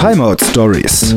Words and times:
Timeout 0.00 0.38
Stories. 0.42 1.14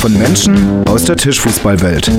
Von 0.00 0.18
Menschen 0.18 0.84
aus 0.88 1.04
der 1.04 1.16
Tischfußballwelt. 1.16 2.10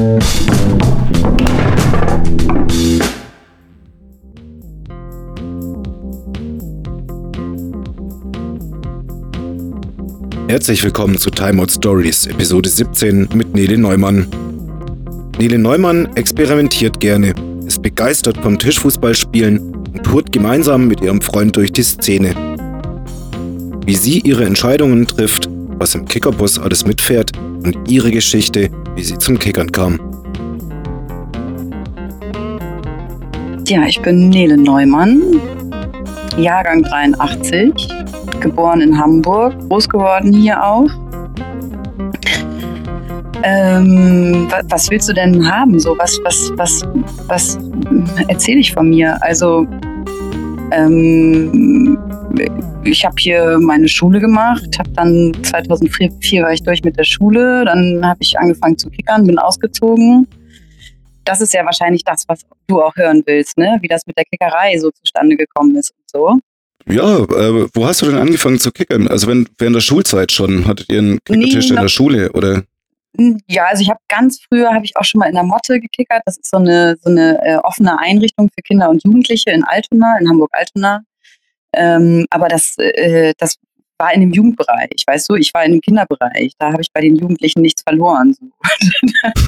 Herzlich 10.48 10.82
willkommen 10.86 11.18
zu 11.18 11.30
Timeout 11.30 11.72
Stories, 11.72 12.28
Episode 12.28 12.70
17 12.70 13.28
mit 13.34 13.54
Nele 13.54 13.78
Neumann. 13.78 14.26
Nele 15.38 15.60
Neumann 15.60 16.08
experimentiert 16.16 17.02
gerne, 17.02 17.34
ist 17.66 17.82
begeistert 17.82 18.38
vom 18.38 18.58
Tischfußballspielen 18.58 19.60
und 19.60 20.04
tourt 20.04 20.32
gemeinsam 20.32 20.88
mit 20.88 21.02
ihrem 21.02 21.22
Freund 21.22 21.58
durch 21.58 21.74
die 21.74 21.84
Szene. 21.84 22.51
Wie 23.86 23.96
sie 23.96 24.20
ihre 24.20 24.46
Entscheidungen 24.46 25.08
trifft, 25.08 25.50
was 25.78 25.96
im 25.96 26.06
Kickerbus 26.06 26.60
alles 26.60 26.86
mitfährt 26.86 27.32
und 27.64 27.78
ihre 27.90 28.12
Geschichte, 28.12 28.70
wie 28.96 29.04
sie 29.04 29.18
zum 29.18 29.40
Kickern 29.40 29.72
kam. 29.72 30.00
Ja, 33.68 33.86
ich 33.86 34.02
bin 34.02 34.30
Nele 34.30 34.58
Neumann, 34.58 35.22
Jahrgang 36.38 36.84
83, 36.84 37.72
geboren 38.40 38.82
in 38.82 38.98
Hamburg, 38.98 39.54
groß 39.70 39.88
geworden 39.90 40.34
hier 40.34 40.62
auch. 40.64 40.90
Ähm, 43.44 44.48
was 44.70 44.90
willst 44.92 45.10
du 45.10 45.14
denn 45.14 45.50
haben? 45.50 45.80
So, 45.80 45.98
was, 45.98 46.20
was, 46.24 46.52
was, 46.58 46.88
was 47.28 47.58
erzähle 48.28 48.60
ich 48.60 48.74
von 48.74 48.90
mir? 48.90 49.18
Also, 49.24 49.66
ähm, 50.72 51.98
ich 52.84 53.06
habe 53.06 53.16
hier 53.20 53.60
meine 53.60 53.88
Schule 53.88 54.20
gemacht, 54.20 54.78
habe 54.80 54.90
dann 54.92 55.34
2004 55.44 56.44
war 56.44 56.54
ich 56.54 56.64
durch 56.64 56.84
mit 56.84 56.98
der 56.98 57.04
Schule, 57.04 57.66
dann 57.66 58.06
habe 58.06 58.20
ich 58.22 58.38
angefangen 58.38 58.78
zu 58.78 58.90
kickern, 58.90 59.28
bin 59.28 59.38
ausgezogen. 59.38 60.28
Das 61.24 61.42
ist 61.42 61.54
ja 61.54 61.64
wahrscheinlich 61.64 62.04
das, 62.04 62.24
was 62.28 62.42
du 62.68 62.82
auch 62.82 62.96
hören 62.96 63.22
willst, 63.26 63.58
ne? 63.58 63.78
Wie 63.82 63.88
das 63.88 64.08
mit 64.08 64.18
der 64.18 64.26
Kickerei 64.26 64.78
so 64.80 64.90
zustande 64.92 65.36
gekommen 65.36 65.76
ist 65.76 65.92
und 65.92 66.10
so. 66.10 66.40
Ja, 66.88 67.20
äh, 67.20 67.68
wo 67.74 67.86
hast 67.86 68.02
du 68.02 68.08
denn 68.08 68.18
angefangen 68.18 68.60
zu 68.60 68.72
kickern? 68.72 69.08
Also 69.08 69.28
wenn 69.28 69.48
während 69.60 69.76
der 69.76 69.82
Schulzeit 69.82 70.32
schon 70.32 70.66
hattet 70.66 70.90
ihr 70.90 71.00
einen 71.00 71.20
Kickertisch 71.24 71.70
nee, 71.70 71.76
in 71.76 71.82
der 71.82 71.90
Schule 71.90 72.32
oder? 72.32 72.64
Ja, 73.48 73.66
also 73.66 73.84
ich 73.84 73.90
habe 73.90 74.00
ganz 74.08 74.42
früher 74.50 74.74
habe 74.74 74.86
ich 74.86 74.98
auch 74.98 75.04
schon 75.04 75.20
mal 75.20 75.28
in 75.28 75.36
der 75.36 75.44
Motte 75.44 75.80
gekickert. 75.80 76.24
Das 76.26 76.38
ist 76.38 76.50
so 76.50 76.58
eine 76.58 76.98
so 77.00 77.12
eine 77.12 77.40
äh, 77.46 77.58
offene 77.58 78.00
Einrichtung 78.00 78.50
für 78.50 78.64
Kinder 78.64 78.90
und 78.90 79.04
Jugendliche 79.04 79.52
in 79.52 79.64
Altona, 79.64 80.18
in 80.20 80.28
Hamburg 80.28 80.50
Altona. 80.54 81.04
Ähm, 81.74 82.26
aber 82.30 82.48
das 82.48 82.78
äh, 82.78 83.34
das 83.38 83.56
war 83.98 84.14
in 84.14 84.22
dem 84.22 84.32
Jugendbereich, 84.32 85.04
weißt 85.06 85.30
du, 85.30 85.36
ich 85.36 85.54
war 85.54 85.64
in 85.64 85.74
dem 85.74 85.82
Kinderbereich. 85.82 86.54
Da 86.58 86.72
habe 86.72 86.82
ich 86.82 86.92
bei 86.92 87.02
den 87.02 87.16
Jugendlichen 87.16 87.62
nichts 87.62 87.84
verloren. 87.84 88.34
So. 88.34 88.46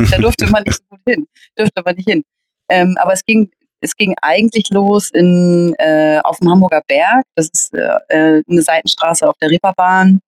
da 0.11 0.17
durfte 0.17 0.47
man 0.47 0.63
nicht 0.63 0.77
so 0.77 0.83
gut 0.89 0.99
hin, 1.07 1.27
durfte 1.55 1.81
man 1.83 1.95
nicht 1.95 2.07
hin. 2.07 2.23
Ähm, 2.69 2.95
aber 2.99 3.13
es 3.13 3.25
ging 3.25 3.49
es 3.83 3.97
ging 3.97 4.15
eigentlich 4.21 4.69
los 4.69 5.11
in, 5.11 5.75
äh, 5.77 6.19
auf 6.23 6.39
dem 6.39 6.49
Hamburger 6.49 6.81
Berg. 6.87 7.25
Das 7.35 7.49
ist 7.53 7.73
äh, 7.73 7.99
äh 8.07 8.43
eine 8.47 8.61
Seitenstraße 8.61 9.27
auf 9.27 9.35
der 9.41 9.49
Reeperbahn. 9.49 10.21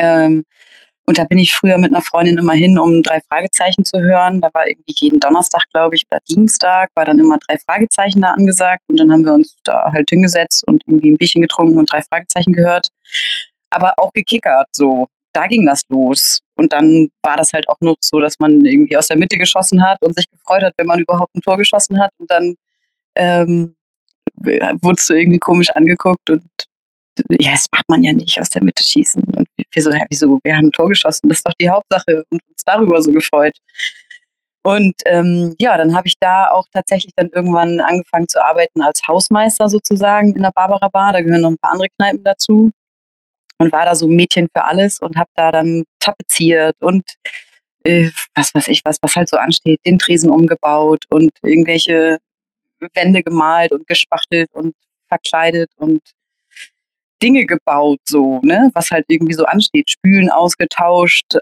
Ähm, 0.00 0.44
und 1.08 1.16
da 1.16 1.24
bin 1.24 1.38
ich 1.38 1.54
früher 1.54 1.78
mit 1.78 1.90
einer 1.90 2.02
Freundin 2.02 2.36
immer 2.36 2.52
hin, 2.52 2.78
um 2.78 3.02
drei 3.02 3.22
Fragezeichen 3.30 3.82
zu 3.82 3.98
hören. 3.98 4.42
Da 4.42 4.50
war 4.52 4.68
irgendwie 4.68 4.92
jeden 4.94 5.20
Donnerstag, 5.20 5.62
glaube 5.72 5.96
ich, 5.96 6.04
oder 6.10 6.20
Dienstag, 6.28 6.90
war 6.94 7.06
dann 7.06 7.18
immer 7.18 7.38
drei 7.38 7.56
Fragezeichen 7.56 8.20
da 8.20 8.32
angesagt. 8.32 8.82
Und 8.88 9.00
dann 9.00 9.10
haben 9.10 9.24
wir 9.24 9.32
uns 9.32 9.56
da 9.64 9.90
halt 9.90 10.10
hingesetzt 10.10 10.68
und 10.68 10.82
irgendwie 10.86 11.12
ein 11.12 11.16
Bierchen 11.16 11.40
getrunken 11.40 11.78
und 11.78 11.90
drei 11.90 12.02
Fragezeichen 12.02 12.52
gehört. 12.52 12.88
Aber 13.70 13.94
auch 13.96 14.12
gekickert, 14.12 14.68
so. 14.72 15.08
Da 15.32 15.46
ging 15.46 15.64
das 15.64 15.80
los. 15.88 16.40
Und 16.56 16.74
dann 16.74 17.08
war 17.22 17.38
das 17.38 17.54
halt 17.54 17.66
auch 17.70 17.80
noch 17.80 17.96
so, 18.02 18.20
dass 18.20 18.38
man 18.38 18.62
irgendwie 18.66 18.98
aus 18.98 19.08
der 19.08 19.16
Mitte 19.16 19.38
geschossen 19.38 19.82
hat 19.82 20.02
und 20.02 20.14
sich 20.14 20.28
gefreut 20.30 20.62
hat, 20.62 20.74
wenn 20.76 20.86
man 20.86 21.00
überhaupt 21.00 21.34
ein 21.34 21.40
Tor 21.40 21.56
geschossen 21.56 21.98
hat. 21.98 22.10
Und 22.18 22.30
dann 22.30 22.54
ähm, 23.14 23.76
wurdest 24.82 25.08
du 25.08 25.14
irgendwie 25.14 25.38
komisch 25.38 25.70
angeguckt 25.70 26.28
und 26.28 26.44
ja, 27.40 27.52
das 27.52 27.66
macht 27.72 27.88
man 27.88 28.02
ja 28.02 28.12
nicht, 28.12 28.40
aus 28.40 28.50
der 28.50 28.62
Mitte 28.62 28.84
schießen. 28.84 29.22
Und 29.22 29.46
wir 29.56 29.82
so, 29.82 29.90
ja, 29.90 30.04
wieso, 30.10 30.38
wir 30.42 30.56
haben 30.56 30.66
ein 30.66 30.72
Tor 30.72 30.88
geschossen, 30.88 31.28
das 31.28 31.38
ist 31.38 31.46
doch 31.46 31.54
die 31.60 31.68
Hauptsache 31.68 32.24
und 32.30 32.40
uns 32.48 32.62
darüber 32.64 33.00
so 33.02 33.12
gefreut. 33.12 33.56
Und 34.62 34.94
ähm, 35.06 35.54
ja, 35.58 35.76
dann 35.76 35.94
habe 35.94 36.08
ich 36.08 36.16
da 36.20 36.50
auch 36.50 36.66
tatsächlich 36.72 37.12
dann 37.16 37.30
irgendwann 37.32 37.80
angefangen 37.80 38.28
zu 38.28 38.44
arbeiten 38.44 38.82
als 38.82 39.00
Hausmeister 39.06 39.68
sozusagen 39.68 40.34
in 40.34 40.42
der 40.42 40.52
Barbara 40.54 40.88
Bar. 40.88 41.12
Da 41.12 41.22
gehören 41.22 41.42
noch 41.42 41.50
ein 41.50 41.58
paar 41.58 41.72
andere 41.72 41.88
Kneipen 41.96 42.24
dazu. 42.24 42.70
Und 43.60 43.72
war 43.72 43.84
da 43.86 43.94
so 43.94 44.06
Mädchen 44.06 44.48
für 44.54 44.64
alles 44.64 45.00
und 45.00 45.16
habe 45.16 45.30
da 45.34 45.50
dann 45.50 45.84
tapeziert 45.98 46.76
und 46.80 47.02
äh, 47.84 48.10
was 48.34 48.54
weiß 48.54 48.68
ich, 48.68 48.82
was, 48.84 48.98
was 49.02 49.16
halt 49.16 49.28
so 49.28 49.36
ansteht, 49.36 49.80
den 49.86 49.98
Tresen 49.98 50.30
umgebaut 50.30 51.04
und 51.08 51.30
irgendwelche 51.42 52.18
Wände 52.94 53.22
gemalt 53.22 53.72
und 53.72 53.86
gespachtelt 53.86 54.48
und 54.52 54.74
verkleidet 55.08 55.70
und 55.76 56.00
Dinge 57.22 57.46
gebaut, 57.46 58.00
so, 58.04 58.40
ne, 58.42 58.70
was 58.74 58.90
halt 58.90 59.06
irgendwie 59.08 59.34
so 59.34 59.44
ansteht, 59.44 59.90
Spülen 59.90 60.30
ausgetauscht, 60.30 61.36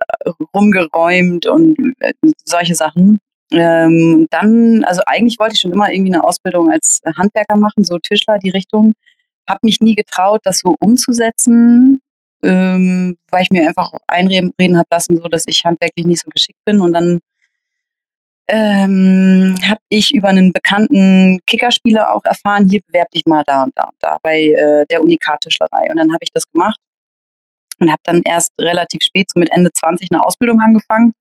rumgeräumt 0.54 1.46
und 1.46 1.76
äh, 2.00 2.12
solche 2.44 2.74
Sachen. 2.74 3.18
Ähm, 3.52 4.26
dann, 4.30 4.84
also 4.84 5.02
eigentlich 5.06 5.38
wollte 5.38 5.54
ich 5.54 5.60
schon 5.60 5.72
immer 5.72 5.92
irgendwie 5.92 6.12
eine 6.12 6.24
Ausbildung 6.24 6.70
als 6.70 7.00
Handwerker 7.16 7.56
machen, 7.56 7.84
so 7.84 7.98
Tischler, 7.98 8.38
die 8.38 8.50
Richtung. 8.50 8.94
Hab 9.48 9.62
mich 9.62 9.80
nie 9.80 9.94
getraut, 9.94 10.40
das 10.44 10.58
so 10.58 10.74
umzusetzen, 10.80 12.00
ähm, 12.42 13.16
weil 13.30 13.42
ich 13.42 13.50
mir 13.50 13.68
einfach 13.68 13.92
einreden 14.08 14.76
habe 14.76 14.88
lassen, 14.90 15.18
so 15.18 15.28
dass 15.28 15.44
ich 15.46 15.64
handwerklich 15.64 16.06
nicht 16.06 16.22
so 16.22 16.30
geschickt 16.30 16.58
bin. 16.64 16.80
Und 16.80 16.92
dann 16.94 17.20
ähm, 18.48 19.54
habe 19.64 19.80
ich 19.88 20.14
über 20.14 20.28
einen 20.28 20.52
bekannten 20.52 21.40
Kickerspieler 21.46 22.14
auch 22.14 22.24
erfahren, 22.24 22.68
hier 22.68 22.80
bewerb 22.86 23.10
dich 23.10 23.24
mal 23.26 23.42
da 23.44 23.64
und 23.64 23.72
da 23.76 23.84
und 23.84 23.96
da 24.00 24.18
bei 24.22 24.40
äh, 24.40 24.86
der 24.86 25.02
Unikat-Tischlerei. 25.02 25.90
Und 25.90 25.96
dann 25.96 26.12
habe 26.12 26.22
ich 26.22 26.30
das 26.32 26.50
gemacht 26.50 26.78
und 27.80 27.90
habe 27.90 28.00
dann 28.04 28.22
erst 28.24 28.52
relativ 28.60 29.02
spät, 29.02 29.30
so 29.32 29.40
mit 29.40 29.50
Ende 29.50 29.72
20, 29.72 30.10
eine 30.10 30.24
Ausbildung 30.24 30.60
angefangen 30.60 31.12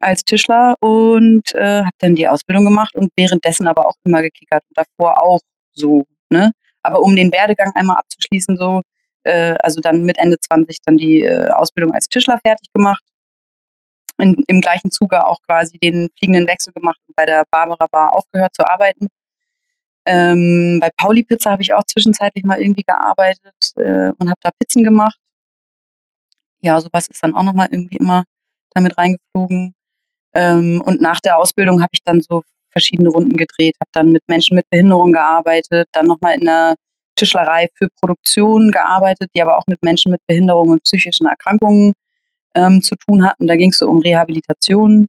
als 0.00 0.24
Tischler 0.24 0.76
und 0.80 1.54
äh, 1.54 1.80
habe 1.82 1.96
dann 1.98 2.14
die 2.14 2.26
Ausbildung 2.26 2.64
gemacht 2.64 2.94
und 2.94 3.10
währenddessen 3.16 3.66
aber 3.68 3.86
auch 3.86 3.94
immer 4.04 4.22
gekickert 4.22 4.62
und 4.68 4.78
davor 4.78 5.22
auch 5.22 5.40
so. 5.72 6.06
Ne? 6.30 6.52
Aber 6.82 7.02
um 7.02 7.14
den 7.14 7.30
Werdegang 7.32 7.72
einmal 7.74 7.98
abzuschließen, 7.98 8.56
so, 8.56 8.80
äh, 9.24 9.56
also 9.62 9.80
dann 9.82 10.04
mit 10.04 10.16
Ende 10.16 10.38
20 10.40 10.78
dann 10.86 10.96
die 10.96 11.22
äh, 11.22 11.50
Ausbildung 11.50 11.92
als 11.92 12.08
Tischler 12.08 12.40
fertig 12.42 12.72
gemacht 12.72 13.02
in, 14.20 14.44
im 14.46 14.60
gleichen 14.60 14.90
Zuge 14.90 15.26
auch 15.26 15.40
quasi 15.42 15.78
den 15.78 16.08
fliegenden 16.18 16.46
Wechsel 16.46 16.72
gemacht 16.72 17.00
und 17.06 17.16
bei 17.16 17.26
der 17.26 17.44
Barbara 17.50 17.86
Bar 17.90 18.14
aufgehört 18.14 18.54
zu 18.54 18.68
arbeiten. 18.68 19.08
Ähm, 20.06 20.78
bei 20.80 20.90
Pauli 20.96 21.22
Pizza 21.22 21.50
habe 21.52 21.62
ich 21.62 21.74
auch 21.74 21.84
zwischenzeitlich 21.84 22.44
mal 22.44 22.60
irgendwie 22.60 22.82
gearbeitet 22.82 23.72
äh, 23.76 24.12
und 24.18 24.30
habe 24.30 24.40
da 24.42 24.50
Pizzen 24.58 24.82
gemacht. 24.84 25.18
Ja, 26.62 26.80
sowas 26.80 27.08
ist 27.08 27.22
dann 27.22 27.34
auch 27.34 27.42
nochmal 27.42 27.68
irgendwie 27.70 27.96
immer 27.96 28.24
damit 28.74 28.96
reingeflogen. 28.98 29.74
Ähm, 30.34 30.82
und 30.84 31.00
nach 31.00 31.20
der 31.20 31.38
Ausbildung 31.38 31.82
habe 31.82 31.90
ich 31.92 32.02
dann 32.04 32.20
so 32.20 32.42
verschiedene 32.70 33.08
Runden 33.08 33.36
gedreht, 33.36 33.76
habe 33.80 33.90
dann 33.92 34.12
mit 34.12 34.22
Menschen 34.28 34.54
mit 34.56 34.68
Behinderung 34.70 35.12
gearbeitet, 35.12 35.88
dann 35.92 36.06
nochmal 36.06 36.36
in 36.36 36.44
der 36.44 36.76
Tischlerei 37.16 37.68
für 37.74 37.88
Produktion 38.00 38.70
gearbeitet, 38.70 39.30
die 39.34 39.42
aber 39.42 39.58
auch 39.58 39.66
mit 39.66 39.82
Menschen 39.82 40.12
mit 40.12 40.20
Behinderung 40.26 40.70
und 40.70 40.82
psychischen 40.84 41.26
Erkrankungen 41.26 41.92
ähm, 42.54 42.82
zu 42.82 42.96
tun 42.96 43.24
hatten. 43.24 43.46
Da 43.46 43.56
ging 43.56 43.70
es 43.70 43.78
so 43.78 43.88
um 43.88 44.00
Rehabilitation. 44.00 45.06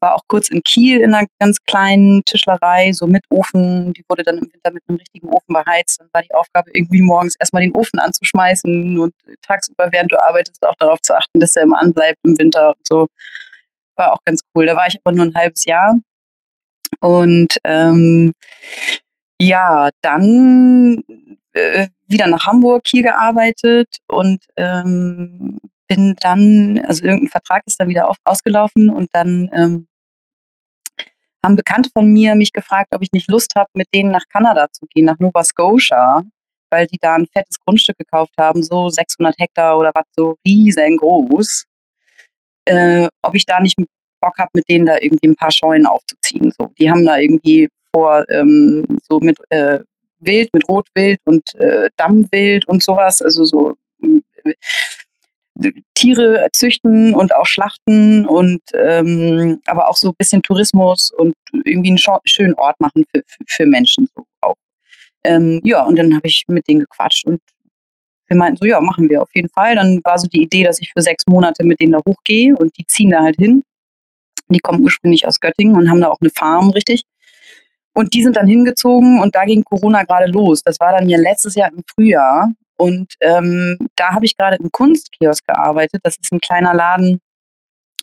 War 0.00 0.16
auch 0.16 0.22
kurz 0.28 0.48
in 0.50 0.62
Kiel 0.62 1.00
in 1.00 1.14
einer 1.14 1.26
ganz 1.38 1.58
kleinen 1.66 2.22
Tischlerei, 2.24 2.92
so 2.92 3.06
mit 3.06 3.24
Ofen. 3.30 3.92
Die 3.94 4.04
wurde 4.08 4.22
dann 4.22 4.38
im 4.38 4.52
Winter 4.52 4.70
mit 4.70 4.82
einem 4.86 4.98
richtigen 4.98 5.28
Ofen 5.28 5.54
beheizt. 5.54 6.00
Dann 6.00 6.08
war 6.12 6.22
die 6.22 6.34
Aufgabe, 6.34 6.70
irgendwie 6.74 7.00
morgens 7.00 7.36
erstmal 7.36 7.62
den 7.62 7.74
Ofen 7.74 7.98
anzuschmeißen 7.98 8.98
und 8.98 9.14
tagsüber, 9.42 9.88
während 9.92 10.12
du 10.12 10.22
arbeitest, 10.22 10.64
auch 10.66 10.74
darauf 10.78 11.00
zu 11.00 11.16
achten, 11.16 11.40
dass 11.40 11.56
er 11.56 11.62
immer 11.62 11.80
anbleibt 11.80 12.18
im 12.24 12.38
Winter 12.38 12.70
und 12.70 12.86
so. 12.86 13.06
War 13.96 14.12
auch 14.12 14.22
ganz 14.24 14.42
cool. 14.54 14.66
Da 14.66 14.76
war 14.76 14.86
ich 14.88 14.98
aber 15.02 15.14
nur 15.14 15.26
ein 15.26 15.34
halbes 15.34 15.64
Jahr. 15.64 15.98
Und 17.00 17.56
ähm, 17.64 18.32
ja, 19.40 19.90
dann 20.02 21.02
äh, 21.52 21.88
wieder 22.06 22.26
nach 22.26 22.46
Hamburg 22.46 22.82
hier 22.86 23.02
gearbeitet 23.02 23.98
und 24.08 24.44
ähm, 24.56 25.58
bin 25.88 26.16
dann, 26.20 26.80
also 26.86 27.04
irgendein 27.04 27.28
Vertrag 27.28 27.62
ist 27.66 27.80
dann 27.80 27.88
wieder 27.88 28.08
auf, 28.08 28.16
ausgelaufen 28.24 28.90
und 28.90 29.08
dann 29.12 29.50
ähm, 29.52 29.88
haben 31.44 31.56
Bekannte 31.56 31.90
von 31.92 32.10
mir 32.12 32.34
mich 32.34 32.52
gefragt, 32.52 32.94
ob 32.94 33.02
ich 33.02 33.12
nicht 33.12 33.30
Lust 33.30 33.54
habe, 33.54 33.68
mit 33.74 33.88
denen 33.94 34.10
nach 34.10 34.24
Kanada 34.32 34.68
zu 34.72 34.86
gehen, 34.86 35.04
nach 35.04 35.18
Nova 35.18 35.44
Scotia, 35.44 36.22
weil 36.70 36.86
die 36.86 36.98
da 37.00 37.14
ein 37.14 37.26
fettes 37.26 37.60
Grundstück 37.60 37.98
gekauft 37.98 38.32
haben, 38.38 38.62
so 38.62 38.88
600 38.88 39.34
Hektar 39.38 39.78
oder 39.78 39.92
was, 39.94 40.06
so 40.16 40.36
riesengroß. 40.46 41.64
Äh, 42.66 43.08
ob 43.22 43.34
ich 43.34 43.44
da 43.44 43.60
nicht 43.60 43.76
Bock 44.24 44.38
habe, 44.38 44.50
mit 44.54 44.68
denen 44.68 44.86
da 44.86 44.96
irgendwie 45.00 45.28
ein 45.28 45.36
paar 45.36 45.52
Scheunen 45.52 45.86
aufzuziehen. 45.86 46.50
So, 46.58 46.72
die 46.78 46.90
haben 46.90 47.04
da 47.04 47.18
irgendwie 47.18 47.68
vor, 47.92 48.24
ähm, 48.30 48.86
so 49.08 49.20
mit 49.20 49.38
äh, 49.50 49.80
Wild, 50.20 50.48
mit 50.54 50.66
Rotwild 50.68 51.20
und 51.26 51.54
äh, 51.56 51.90
Dammwild 51.98 52.66
und 52.66 52.82
sowas, 52.82 53.20
also 53.20 53.44
so 53.44 53.74
Tiere 55.94 56.48
züchten 56.52 57.14
und 57.14 57.34
auch 57.34 57.46
schlachten 57.46 58.26
und 58.26 58.60
ähm, 58.74 59.60
aber 59.66 59.88
auch 59.88 59.96
so 59.96 60.08
ein 60.08 60.14
bisschen 60.18 60.42
Tourismus 60.42 61.12
und 61.12 61.34
irgendwie 61.64 61.90
einen 61.90 62.20
schönen 62.24 62.54
Ort 62.54 62.80
machen 62.80 63.04
für, 63.10 63.22
für, 63.26 63.44
für 63.46 63.66
Menschen 63.66 64.08
so 64.14 64.26
auch. 64.40 64.56
Ähm, 65.24 65.60
ja, 65.64 65.84
und 65.84 65.96
dann 65.96 66.14
habe 66.14 66.26
ich 66.26 66.44
mit 66.48 66.66
denen 66.68 66.80
gequatscht 66.80 67.26
und 67.26 67.40
wir 68.26 68.36
meinten 68.36 68.56
so, 68.56 68.66
ja, 68.66 68.80
machen 68.80 69.08
wir 69.08 69.22
auf 69.22 69.34
jeden 69.34 69.48
Fall. 69.48 69.76
Dann 69.76 70.00
war 70.02 70.18
so 70.18 70.26
die 70.26 70.42
Idee, 70.42 70.64
dass 70.64 70.80
ich 70.80 70.90
für 70.92 71.02
sechs 71.02 71.24
Monate 71.26 71.64
mit 71.64 71.80
denen 71.80 71.92
da 71.92 72.00
hochgehe 72.06 72.56
und 72.56 72.76
die 72.78 72.86
ziehen 72.86 73.10
da 73.10 73.22
halt 73.22 73.36
hin. 73.36 73.62
Die 74.48 74.58
kommen 74.58 74.82
ursprünglich 74.82 75.26
aus 75.26 75.40
Göttingen 75.40 75.76
und 75.76 75.90
haben 75.90 76.00
da 76.00 76.08
auch 76.08 76.20
eine 76.20 76.30
Farm, 76.30 76.70
richtig. 76.70 77.04
Und 77.94 78.12
die 78.14 78.22
sind 78.22 78.36
dann 78.36 78.46
hingezogen 78.46 79.20
und 79.20 79.34
da 79.34 79.44
ging 79.44 79.62
Corona 79.62 80.02
gerade 80.02 80.30
los. 80.30 80.62
Das 80.62 80.80
war 80.80 80.92
dann 80.92 81.08
ja 81.08 81.18
letztes 81.18 81.54
Jahr 81.54 81.70
im 81.70 81.82
Frühjahr. 81.86 82.50
Und 82.76 83.14
ähm, 83.20 83.78
da 83.96 84.10
habe 84.10 84.24
ich 84.24 84.36
gerade 84.36 84.56
im 84.56 84.70
Kunstkiosk 84.70 85.46
gearbeitet. 85.46 86.00
Das 86.02 86.16
ist 86.16 86.32
ein 86.32 86.40
kleiner 86.40 86.74
Laden, 86.74 87.20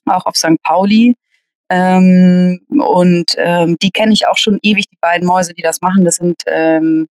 auch 0.06 0.26
auf 0.26 0.36
St. 0.36 0.62
Pauli. 0.64 1.16
Ähm, 1.70 2.60
und 2.70 3.36
ähm, 3.38 3.78
die 3.82 3.92
kenne 3.92 4.14
ich 4.14 4.28
auch 4.28 4.38
schon 4.38 4.60
ewig, 4.62 4.86
die 4.90 4.98
beiden 5.00 5.28
Mäuse, 5.28 5.54
die 5.54 5.62
das 5.62 5.82
machen. 5.82 6.04
Das 6.04 6.16
sind 6.16 6.42
ähm, 6.48 7.08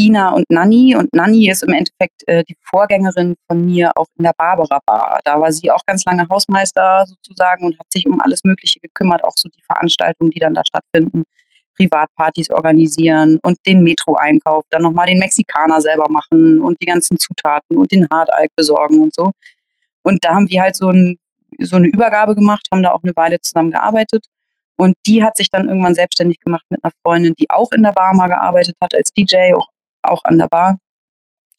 Ina 0.00 0.30
und 0.30 0.50
Nanni. 0.50 0.96
Und 0.96 1.14
Nanni 1.14 1.48
ist 1.48 1.62
im 1.62 1.72
Endeffekt 1.72 2.26
äh, 2.26 2.42
die 2.44 2.56
Vorgängerin 2.62 3.36
von 3.46 3.64
mir 3.64 3.92
auch 3.94 4.06
in 4.16 4.24
der 4.24 4.32
Barbara 4.36 4.80
Bar. 4.86 5.20
Da 5.24 5.40
war 5.40 5.52
sie 5.52 5.70
auch 5.70 5.84
ganz 5.86 6.04
lange 6.04 6.26
Hausmeister 6.28 7.04
sozusagen 7.06 7.66
und 7.66 7.78
hat 7.78 7.92
sich 7.92 8.06
um 8.06 8.20
alles 8.20 8.42
Mögliche 8.44 8.80
gekümmert, 8.80 9.22
auch 9.22 9.34
so 9.36 9.48
die 9.48 9.62
Veranstaltungen, 9.62 10.30
die 10.30 10.40
dann 10.40 10.54
da 10.54 10.62
stattfinden. 10.64 11.24
Privatpartys 11.80 12.50
organisieren 12.50 13.38
und 13.42 13.58
den 13.66 13.82
Metro-Einkauf, 13.82 14.64
dann 14.70 14.82
nochmal 14.82 15.06
den 15.06 15.18
Mexikaner 15.18 15.80
selber 15.80 16.06
machen 16.10 16.60
und 16.60 16.80
die 16.82 16.86
ganzen 16.86 17.18
Zutaten 17.18 17.76
und 17.76 17.90
den 17.90 18.06
Hartalk 18.10 18.50
besorgen 18.54 19.00
und 19.00 19.14
so. 19.14 19.32
Und 20.02 20.24
da 20.24 20.34
haben 20.34 20.48
wir 20.50 20.60
halt 20.62 20.76
so, 20.76 20.90
ein, 20.90 21.18
so 21.58 21.76
eine 21.76 21.88
Übergabe 21.88 22.34
gemacht, 22.34 22.68
haben 22.70 22.82
da 22.82 22.92
auch 22.92 23.02
eine 23.02 23.16
Weile 23.16 23.40
zusammen 23.40 23.70
gearbeitet. 23.70 24.26
Und 24.76 24.94
die 25.06 25.22
hat 25.22 25.36
sich 25.36 25.50
dann 25.50 25.68
irgendwann 25.68 25.94
selbstständig 25.94 26.40
gemacht 26.40 26.64
mit 26.70 26.82
einer 26.82 26.92
Freundin, 27.02 27.34
die 27.38 27.48
auch 27.50 27.70
in 27.72 27.82
der 27.82 27.92
Bar 27.92 28.14
mal 28.14 28.28
gearbeitet 28.28 28.76
hat 28.82 28.94
als 28.94 29.10
DJ, 29.12 29.54
auch, 29.54 29.68
auch 30.02 30.24
an 30.24 30.38
der 30.38 30.48
Bar. 30.48 30.78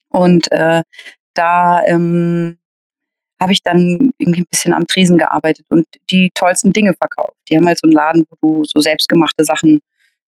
Und 0.10 0.52
äh, 0.52 0.84
da 1.34 1.84
ähm, 1.86 2.58
habe 3.40 3.54
ich 3.54 3.64
dann 3.64 4.12
irgendwie 4.18 4.42
ein 4.42 4.48
bisschen 4.50 4.74
am 4.74 4.86
Tresen 4.86 5.18
gearbeitet 5.18 5.66
und 5.70 5.86
die 6.10 6.30
tollsten 6.34 6.74
Dinge 6.74 6.94
verkauft. 6.94 7.38
Die 7.50 7.58
haben 7.58 7.66
halt 7.66 7.80
so 7.80 7.88
einen 7.88 7.94
Laden, 7.94 8.26
wo 8.30 8.36
du 8.42 8.64
so 8.66 8.80
selbstgemachte 8.80 9.44
Sachen 9.46 9.82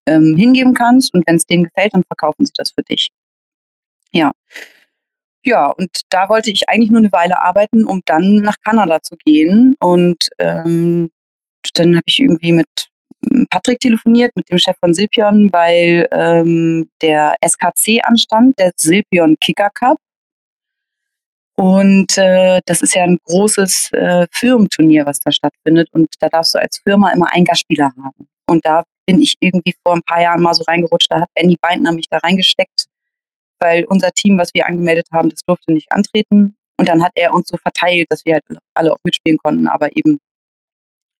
ähm, 0.07 0.35
hingeben 0.37 0.73
kannst 0.73 1.13
und 1.13 1.25
wenn 1.27 1.35
es 1.35 1.45
denen 1.45 1.65
gefällt, 1.65 1.93
dann 1.93 2.03
verkaufen 2.03 2.45
sie 2.45 2.53
das 2.55 2.71
für 2.71 2.83
dich. 2.83 3.11
Ja. 4.11 4.31
Ja, 5.45 5.67
und 5.67 5.89
da 6.09 6.29
wollte 6.29 6.51
ich 6.51 6.69
eigentlich 6.69 6.89
nur 6.89 6.99
eine 6.99 7.11
Weile 7.11 7.41
arbeiten, 7.41 7.83
um 7.83 8.01
dann 8.05 8.37
nach 8.37 8.55
Kanada 8.63 9.01
zu 9.01 9.17
gehen. 9.25 9.75
Und 9.79 10.29
ähm, 10.39 11.11
dann 11.73 11.95
habe 11.95 12.03
ich 12.05 12.19
irgendwie 12.19 12.53
mit 12.53 12.89
Patrick 13.49 13.79
telefoniert, 13.79 14.31
mit 14.35 14.49
dem 14.49 14.57
Chef 14.57 14.77
von 14.79 14.93
Silpion, 14.93 15.51
weil 15.51 16.07
ähm, 16.11 16.89
der 17.01 17.35
SKC 17.45 17.99
anstand, 18.03 18.57
der 18.57 18.71
Silpion 18.77 19.35
Kicker 19.39 19.69
Cup. 19.69 19.97
Und 21.55 22.17
äh, 22.17 22.61
das 22.65 22.81
ist 22.81 22.95
ja 22.95 23.03
ein 23.03 23.19
großes 23.25 23.91
äh, 23.93 24.27
Firmenturnier, 24.31 25.05
was 25.05 25.19
da 25.19 25.31
stattfindet. 25.31 25.89
Und 25.91 26.07
da 26.19 26.29
darfst 26.29 26.55
du 26.55 26.59
als 26.59 26.79
Firma 26.79 27.11
immer 27.11 27.31
einen 27.31 27.45
Gastspieler 27.45 27.91
haben. 28.01 28.27
Und 28.47 28.65
da 28.65 28.83
bin 29.05 29.21
ich 29.21 29.35
irgendwie 29.39 29.75
vor 29.83 29.95
ein 29.95 30.03
paar 30.03 30.21
Jahren 30.21 30.41
mal 30.41 30.53
so 30.53 30.63
reingerutscht. 30.63 31.11
Da 31.11 31.21
hat 31.21 31.29
Benny 31.35 31.57
Beintner 31.59 31.91
mich 31.91 32.07
da 32.09 32.17
reingesteckt, 32.17 32.85
weil 33.59 33.85
unser 33.85 34.11
Team, 34.11 34.37
was 34.37 34.53
wir 34.53 34.67
angemeldet 34.67 35.07
haben, 35.11 35.29
das 35.29 35.41
durfte 35.45 35.73
nicht 35.73 35.91
antreten. 35.91 36.55
Und 36.77 36.89
dann 36.89 37.03
hat 37.03 37.11
er 37.15 37.33
uns 37.33 37.49
so 37.49 37.57
verteilt, 37.57 38.07
dass 38.09 38.25
wir 38.25 38.35
halt 38.35 38.43
alle 38.73 38.93
auch 38.93 38.99
mitspielen 39.03 39.37
konnten, 39.37 39.67
aber 39.67 39.95
eben 39.95 40.19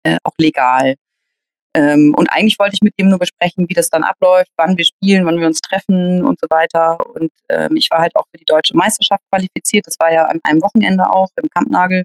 äh, 0.03 0.17
auch 0.23 0.33
legal. 0.37 0.95
Ähm, 1.75 2.13
und 2.15 2.27
eigentlich 2.29 2.59
wollte 2.59 2.75
ich 2.75 2.81
mit 2.81 2.93
ihm 2.97 3.09
nur 3.09 3.17
besprechen, 3.17 3.67
wie 3.67 3.73
das 3.73 3.89
dann 3.89 4.03
abläuft, 4.03 4.51
wann 4.57 4.77
wir 4.77 4.85
spielen, 4.85 5.25
wann 5.25 5.39
wir 5.39 5.47
uns 5.47 5.59
treffen 5.59 6.23
und 6.23 6.39
so 6.39 6.47
weiter. 6.49 6.97
Und 7.15 7.31
ähm, 7.49 7.75
ich 7.75 7.89
war 7.89 7.99
halt 7.99 8.15
auch 8.15 8.25
für 8.31 8.37
die 8.37 8.45
deutsche 8.45 8.77
Meisterschaft 8.77 9.23
qualifiziert. 9.31 9.87
Das 9.87 9.99
war 9.99 10.13
ja 10.13 10.25
an 10.25 10.39
einem 10.43 10.61
Wochenende 10.61 11.09
auch 11.09 11.29
im 11.41 11.49
Kampnagel 11.49 12.03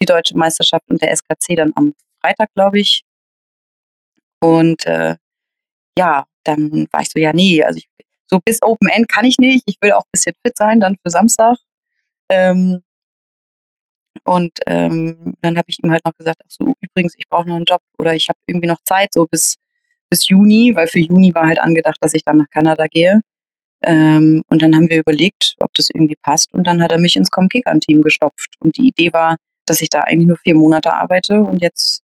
die 0.00 0.06
deutsche 0.06 0.36
Meisterschaft 0.36 0.84
und 0.88 1.00
der 1.00 1.12
SKC 1.12 1.56
dann 1.56 1.72
am 1.76 1.94
Freitag, 2.20 2.48
glaube 2.54 2.80
ich. 2.80 3.03
Und 4.44 4.84
äh, 4.84 5.16
ja, 5.96 6.26
dann 6.44 6.86
war 6.92 7.00
ich 7.00 7.08
so, 7.08 7.18
ja, 7.18 7.32
nee, 7.32 7.62
also 7.62 7.78
ich, 7.78 7.88
so 8.30 8.40
bis 8.44 8.60
Open 8.62 8.88
End 8.90 9.08
kann 9.08 9.24
ich 9.24 9.38
nicht. 9.38 9.62
Ich 9.66 9.76
will 9.80 9.92
auch 9.92 10.02
ein 10.02 10.10
bisschen 10.12 10.34
fit 10.44 10.56
sein 10.58 10.80
dann 10.80 10.96
für 11.02 11.10
Samstag. 11.10 11.56
Ähm, 12.28 12.82
und 14.24 14.52
ähm, 14.66 15.34
dann 15.40 15.56
habe 15.56 15.64
ich 15.68 15.82
ihm 15.82 15.90
halt 15.90 16.04
noch 16.04 16.14
gesagt, 16.14 16.42
ach 16.44 16.50
so, 16.50 16.74
übrigens, 16.80 17.14
ich 17.16 17.26
brauche 17.28 17.48
noch 17.48 17.56
einen 17.56 17.64
Job 17.64 17.80
oder 17.98 18.14
ich 18.14 18.28
habe 18.28 18.38
irgendwie 18.46 18.66
noch 18.68 18.80
Zeit, 18.84 19.14
so 19.14 19.26
bis, 19.26 19.56
bis 20.10 20.28
Juni, 20.28 20.72
weil 20.74 20.88
für 20.88 21.00
Juni 21.00 21.34
war 21.34 21.46
halt 21.46 21.58
angedacht, 21.58 21.96
dass 22.02 22.12
ich 22.12 22.24
dann 22.24 22.36
nach 22.38 22.50
Kanada 22.50 22.86
gehe. 22.86 23.22
Ähm, 23.82 24.42
und 24.48 24.60
dann 24.60 24.74
haben 24.76 24.90
wir 24.90 24.98
überlegt, 24.98 25.56
ob 25.60 25.72
das 25.72 25.88
irgendwie 25.88 26.16
passt. 26.20 26.52
Und 26.52 26.66
dann 26.66 26.82
hat 26.82 26.92
er 26.92 26.98
mich 26.98 27.16
ins 27.16 27.30
Comkickern-Team 27.30 28.02
gestopft. 28.02 28.56
Und 28.60 28.76
die 28.76 28.88
Idee 28.88 29.12
war, 29.14 29.36
dass 29.64 29.80
ich 29.80 29.88
da 29.88 30.00
eigentlich 30.00 30.28
nur 30.28 30.38
vier 30.38 30.54
Monate 30.54 30.92
arbeite 30.92 31.40
und 31.40 31.62
jetzt 31.62 32.03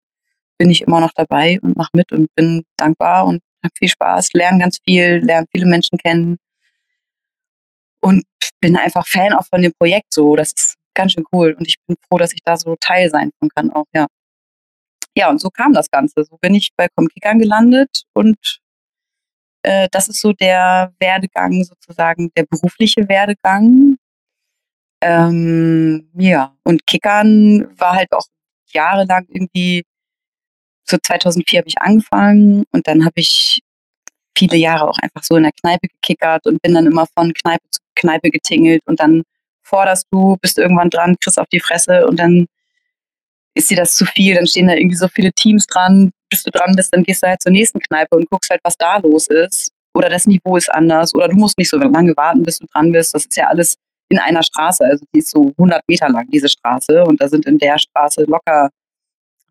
bin 0.58 0.70
ich 0.70 0.82
immer 0.82 1.00
noch 1.00 1.12
dabei 1.14 1.60
und 1.62 1.78
mache 1.78 1.92
mit 1.94 2.12
und 2.12 2.34
bin 2.36 2.64
dankbar 2.78 3.26
und 3.26 3.42
habe 3.64 3.74
viel 3.78 3.90
Spaß, 3.90 4.34
lerne 4.34 4.60
ganz 4.60 4.80
viel, 4.84 5.20
lerne 5.24 5.48
viele 5.52 5.66
Menschen 5.66 5.98
kennen 5.98 6.38
und 8.02 8.24
bin 8.60 8.78
einfach 8.78 9.06
Fan 9.08 9.34
auch 9.34 9.46
von 9.46 9.62
dem 9.62 9.74
Projekt 9.80 10.14
so. 10.14 10.36
Das 10.36 10.52
ist 10.54 10.76
ganz 10.94 11.14
schön 11.14 11.26
cool 11.32 11.56
und 11.58 11.68
ich 11.68 11.76
bin 11.86 11.96
froh, 12.08 12.18
dass 12.18 12.34
ich 12.34 12.42
da 12.44 12.58
so 12.58 12.76
Teil 12.80 13.10
sein 13.10 13.32
kann 13.56 13.72
auch, 13.72 13.86
ja. 13.94 14.08
Ja, 15.16 15.30
und 15.30 15.42
so 15.42 15.50
kam 15.50 15.74
das 15.74 15.90
Ganze. 15.90 16.24
So 16.26 16.38
bin 16.38 16.54
ich 16.54 16.70
bei 16.78 16.88
Comkickern 16.96 17.40
gelandet 17.40 18.04
und 18.14 18.60
äh, 19.64 19.88
das 19.92 20.08
ist 20.10 20.22
so 20.22 20.34
der 20.34 20.94
Werdegang 21.00 21.64
sozusagen, 21.64 22.32
der 22.38 22.46
berufliche 22.46 23.10
Werdegang. 23.10 23.98
Ähm, 25.02 26.10
ja, 26.18 26.56
und 26.64 26.86
Kickern 26.88 27.68
war 27.80 27.94
halt 27.96 28.12
auch 28.14 28.26
jahrelang 28.72 29.26
irgendwie 29.30 29.84
so 30.90 30.98
2004 30.98 31.60
habe 31.60 31.68
ich 31.68 31.82
angefangen 31.82 32.64
und 32.72 32.88
dann 32.88 33.06
habe 33.06 33.20
ich 33.20 33.62
viele 34.38 34.58
Jahre 34.58 34.88
auch 34.88 35.00
einfach 35.00 35.24
so 35.24 35.36
in 35.36 35.44
der 35.44 35.52
Kneipe 35.52 35.88
gekickert 35.88 36.46
und 36.46 36.62
bin 36.62 36.74
dann 36.74 36.86
immer 36.86 37.08
von 37.18 37.34
Kneipe 37.34 37.64
zu 37.72 37.82
Kneipe 37.96 38.30
getingelt 38.30 38.82
und 38.86 39.00
dann 39.00 39.24
forderst 39.64 40.06
du, 40.12 40.38
bist 40.42 40.58
irgendwann 40.58 40.90
dran, 40.90 41.16
kriegst 41.20 41.40
auf 41.40 41.48
die 41.52 41.60
Fresse 41.60 42.08
und 42.08 42.20
dann 42.20 42.46
ist 43.56 43.70
dir 43.70 43.78
das 43.78 43.96
zu 43.96 44.06
viel, 44.06 44.36
dann 44.36 44.48
stehen 44.48 44.68
da 44.68 44.76
irgendwie 44.76 44.96
so 44.96 45.08
viele 45.08 45.32
Teams 45.34 45.66
dran, 45.66 46.12
bis 46.30 46.44
du 46.44 46.52
dran 46.52 46.76
bist, 46.76 46.94
dann 46.94 47.04
gehst 47.04 47.24
du 47.24 47.28
halt 47.28 47.42
zur 47.42 47.52
nächsten 47.52 47.80
Kneipe 47.80 48.16
und 48.16 48.30
guckst 48.30 48.50
halt, 48.52 48.62
was 48.64 48.78
da 48.78 48.98
los 48.98 49.28
ist. 49.28 49.72
Oder 49.96 50.10
das 50.10 50.28
Niveau 50.28 50.58
ist 50.58 50.72
anders 50.72 51.16
oder 51.16 51.28
du 51.28 51.36
musst 51.36 51.58
nicht 51.58 51.70
so 51.70 51.78
lange 51.78 52.16
warten, 52.16 52.44
bis 52.44 52.60
du 52.60 52.68
dran 52.68 52.92
bist. 52.92 53.16
Das 53.16 53.26
ist 53.26 53.36
ja 53.36 53.48
alles 53.48 53.78
in 54.10 54.20
einer 54.20 54.44
Straße, 54.44 54.86
also 54.86 55.04
die 55.14 55.20
ist 55.20 55.32
so 55.32 55.54
100 55.58 55.82
Meter 55.88 56.08
lang, 56.10 56.28
diese 56.30 56.50
Straße. 56.50 57.04
Und 57.04 57.20
da 57.20 57.28
sind 57.28 57.46
in 57.48 57.58
der 57.58 57.80
Straße 57.80 58.26
locker 58.26 58.70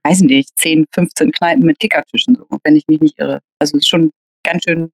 weiß 0.06 0.20
nicht, 0.22 0.56
10, 0.58 0.86
15 0.92 1.32
Kneipen 1.32 1.64
mit 1.64 1.78
Kickertischen, 1.78 2.36
so, 2.36 2.46
wenn 2.64 2.76
ich 2.76 2.84
mich 2.88 3.00
nicht 3.00 3.18
irre. 3.18 3.40
Also 3.58 3.76
es 3.76 3.82
ist 3.82 3.88
schon 3.88 4.12
ganz 4.42 4.64
schön, 4.64 4.92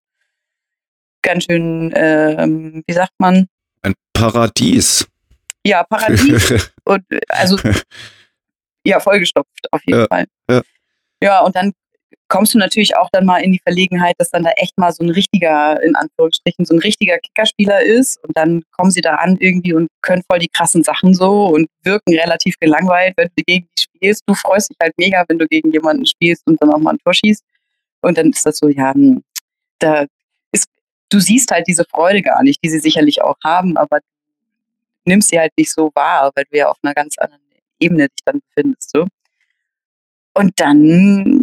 ganz 1.23 1.45
schön, 1.45 1.93
ähm, 1.95 2.83
wie 2.87 2.93
sagt 2.93 3.13
man? 3.19 3.47
Ein 3.83 3.95
Paradies. 4.13 5.07
Ja, 5.65 5.85
Paradies. 5.85 6.73
und 6.85 7.05
also 7.29 7.59
ja, 8.85 9.01
vollgestopft 9.01 9.73
auf 9.73 9.81
jeden 9.87 10.01
ja, 10.01 10.07
Fall. 10.07 10.27
Ja. 10.51 10.63
ja, 11.23 11.41
und 11.41 11.55
dann 11.55 11.73
kommst 12.33 12.55
du 12.55 12.59
natürlich 12.59 12.97
auch 12.97 13.11
dann 13.13 13.27
mal 13.27 13.45
in 13.45 13.53
die 13.53 13.61
Verlegenheit, 13.63 14.15
dass 14.17 14.31
dann 14.31 14.43
da 14.43 14.53
echt 14.57 14.79
mal 14.79 14.91
so 14.91 15.05
ein 15.05 15.11
richtiger, 15.11 15.83
in 15.83 15.95
Anführungsstrichen, 15.95 16.65
so 16.65 16.75
ein 16.75 16.81
richtiger 16.81 17.19
Kickerspieler 17.19 17.83
ist. 17.83 18.25
Und 18.25 18.35
dann 18.35 18.63
kommen 18.71 18.91
sie 18.91 19.03
da 19.03 19.17
an 19.17 19.37
irgendwie 19.39 19.75
und 19.75 19.89
können 20.01 20.23
voll 20.27 20.39
die 20.39 20.49
krassen 20.49 20.83
Sachen 20.83 21.13
so 21.13 21.49
und 21.49 21.69
wirken 21.83 22.19
relativ 22.19 22.55
gelangweilt, 22.59 23.13
wenn 23.19 23.29
du 23.37 23.45
gegen 23.45 23.69
die 23.77 23.83
spielst. 23.83 24.23
Du 24.27 24.33
freust 24.33 24.71
dich 24.71 24.79
halt 24.81 24.95
mega, 24.97 25.23
wenn 25.29 25.39
du 25.39 25.47
gegen 25.47 25.73
jemanden 25.73 26.07
spielst 26.07 26.47
und 26.47 26.57
dann 26.63 26.73
auch 26.73 26.79
mal 26.79 26.93
ein 26.93 26.99
Tor 27.05 27.13
schießt. 27.13 27.45
Und 28.01 28.17
dann 28.17 28.31
ist 28.31 28.47
das 28.47 28.57
so, 28.57 28.69
ja, 28.69 28.95
hm, 28.95 29.23
da 29.79 30.07
ist, 30.53 30.69
du 31.11 31.21
siehst 31.21 31.51
halt 31.51 31.67
diese 31.67 31.85
Freude 31.85 32.23
gar 32.23 32.43
nicht, 32.43 32.65
die 32.65 32.71
sie 32.71 32.81
sicherlich 32.81 33.21
auch 33.21 33.37
haben, 33.45 33.77
aber 33.77 33.99
nimmst 35.05 35.29
sie 35.29 35.39
halt 35.39 35.53
nicht 35.59 35.71
so 35.71 35.91
wahr, 35.95 36.33
weil 36.35 36.45
du 36.51 36.57
ja 36.57 36.71
auf 36.71 36.79
einer 36.83 36.95
ganz 36.95 37.19
anderen 37.19 37.43
Ebene 37.79 38.09
dich 38.09 38.25
dann 38.25 38.41
befindest. 38.41 38.91
So. 38.91 39.07
Und 40.33 40.59
dann 40.59 41.42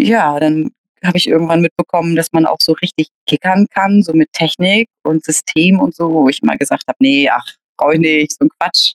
ja, 0.00 0.38
dann 0.40 0.70
habe 1.04 1.18
ich 1.18 1.28
irgendwann 1.28 1.62
mitbekommen, 1.62 2.16
dass 2.16 2.32
man 2.32 2.46
auch 2.46 2.58
so 2.60 2.72
richtig 2.72 3.08
kickern 3.26 3.66
kann, 3.70 4.02
so 4.02 4.12
mit 4.12 4.32
Technik 4.32 4.88
und 5.02 5.24
System 5.24 5.80
und 5.80 5.94
so, 5.94 6.12
wo 6.12 6.28
ich 6.28 6.42
mal 6.42 6.58
gesagt 6.58 6.84
habe, 6.88 6.98
nee, 7.00 7.28
ach, 7.30 7.46
brauche 7.76 7.94
ich 7.94 8.00
nicht, 8.00 8.32
so 8.32 8.44
ein 8.44 8.50
Quatsch. 8.50 8.94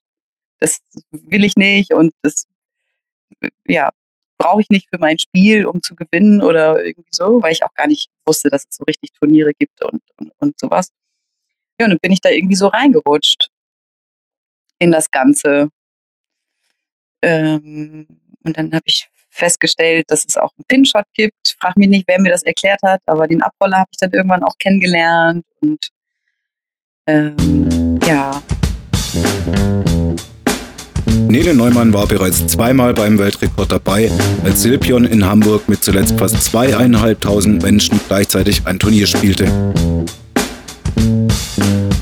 Das 0.59 0.79
will 1.11 1.43
ich 1.43 1.55
nicht 1.55 1.93
und 1.93 2.13
das 2.21 2.45
ja, 3.67 3.91
brauche 4.37 4.61
ich 4.61 4.69
nicht 4.69 4.87
für 4.89 4.99
mein 4.99 5.19
Spiel, 5.19 5.65
um 5.65 5.81
zu 5.81 5.95
gewinnen 5.95 6.41
oder 6.41 6.83
irgendwie 6.85 7.09
so, 7.11 7.41
weil 7.41 7.53
ich 7.53 7.63
auch 7.63 7.73
gar 7.73 7.87
nicht 7.87 8.09
wusste, 8.25 8.49
dass 8.49 8.65
es 8.69 8.77
so 8.77 8.83
richtig 8.85 9.11
Turniere 9.13 9.53
gibt 9.53 9.83
und, 9.83 10.01
und, 10.17 10.31
und 10.39 10.59
sowas. 10.59 10.89
Ja, 11.79 11.85
und 11.87 11.91
dann 11.91 11.99
bin 11.99 12.11
ich 12.11 12.21
da 12.21 12.29
irgendwie 12.29 12.55
so 12.55 12.67
reingerutscht 12.67 13.49
in 14.79 14.91
das 14.91 15.11
Ganze. 15.11 15.69
ähm, 17.21 18.07
und 18.43 18.57
dann 18.57 18.73
habe 18.73 18.83
ich 18.85 19.09
festgestellt, 19.35 20.05
dass 20.07 20.25
es 20.27 20.37
auch 20.37 20.51
einen 20.57 20.65
Pinshot 20.67 21.05
gibt. 21.13 21.55
Frag 21.59 21.77
mich 21.77 21.89
nicht, 21.89 22.05
wer 22.07 22.19
mir 22.19 22.31
das 22.31 22.43
erklärt 22.43 22.81
hat, 22.83 23.01
aber 23.05 23.27
den 23.27 23.41
Abroller 23.41 23.77
habe 23.77 23.89
ich 23.91 23.97
dann 23.97 24.11
irgendwann 24.11 24.43
auch 24.43 24.57
kennengelernt 24.57 25.45
und 25.61 25.89
ähm, 27.07 27.99
ja. 28.05 28.41
Nele 31.27 31.53
Neumann 31.53 31.93
war 31.93 32.07
bereits 32.07 32.47
zweimal 32.47 32.93
beim 32.93 33.19
Weltrekord 33.19 33.71
dabei, 33.71 34.09
als 34.43 34.61
Silpion 34.61 35.05
in 35.05 35.25
Hamburg 35.25 35.69
mit 35.69 35.83
zuletzt 35.83 36.17
fast 36.17 36.41
zweieinhalbtausend 36.43 37.61
Menschen 37.61 37.99
gleichzeitig 38.07 38.65
ein 38.65 38.79
Turnier 38.79 39.05
spielte. 39.05 39.73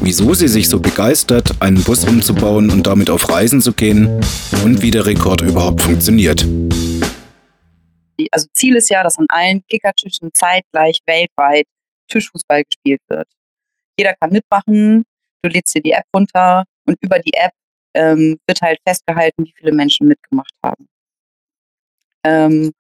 Wieso 0.02 0.34
sie 0.34 0.48
sich 0.48 0.70
so 0.70 0.80
begeistert, 0.80 1.52
einen 1.60 1.82
Bus 1.84 2.06
umzubauen 2.06 2.70
und 2.70 2.88
damit 2.88 3.10
auf 3.10 3.30
Reisen 3.30 3.62
zu 3.62 3.74
gehen 3.74 4.22
und 4.64 4.82
wie 4.82 4.92
der 4.92 5.06
Rekord 5.06 5.42
überhaupt 5.42 5.82
funktioniert. 5.82 6.46
Also 8.32 8.48
Ziel 8.54 8.76
ist 8.76 8.90
ja, 8.90 9.04
dass 9.04 9.18
an 9.18 9.26
allen 9.30 9.66
Kickertischen 9.68 10.32
zeitgleich 10.34 11.00
weltweit 11.06 11.66
Tischfußball 12.08 12.64
gespielt 12.64 13.02
wird. 13.08 13.28
Jeder 13.98 14.14
kann 14.16 14.32
mitmachen, 14.32 15.04
du 15.42 15.50
lädst 15.50 15.76
dir 15.76 15.82
die 15.82 15.92
App 15.92 16.06
runter 16.16 16.66
und 16.86 16.98
über 17.02 17.20
die 17.20 17.34
App 17.34 17.54
ähm, 17.94 18.40
wird 18.48 18.62
halt 18.62 18.80
festgehalten, 18.88 19.46
wie 19.46 19.54
viele 19.56 19.72
Menschen 19.72 20.08
mitgemacht 20.08 20.54
haben. 20.64 20.88
Ähm, 22.24 22.72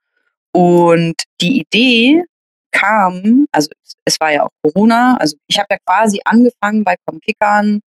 und 0.51 1.15
die 1.41 1.61
Idee 1.61 2.23
kam, 2.71 3.45
also 3.51 3.69
es 4.05 4.19
war 4.19 4.31
ja 4.31 4.43
auch 4.43 4.51
Corona, 4.61 5.17
also 5.17 5.37
ich 5.47 5.57
habe 5.57 5.67
ja 5.71 5.77
quasi 5.85 6.19
angefangen 6.25 6.83
bei 6.83 6.95
Comkickern, 7.05 7.81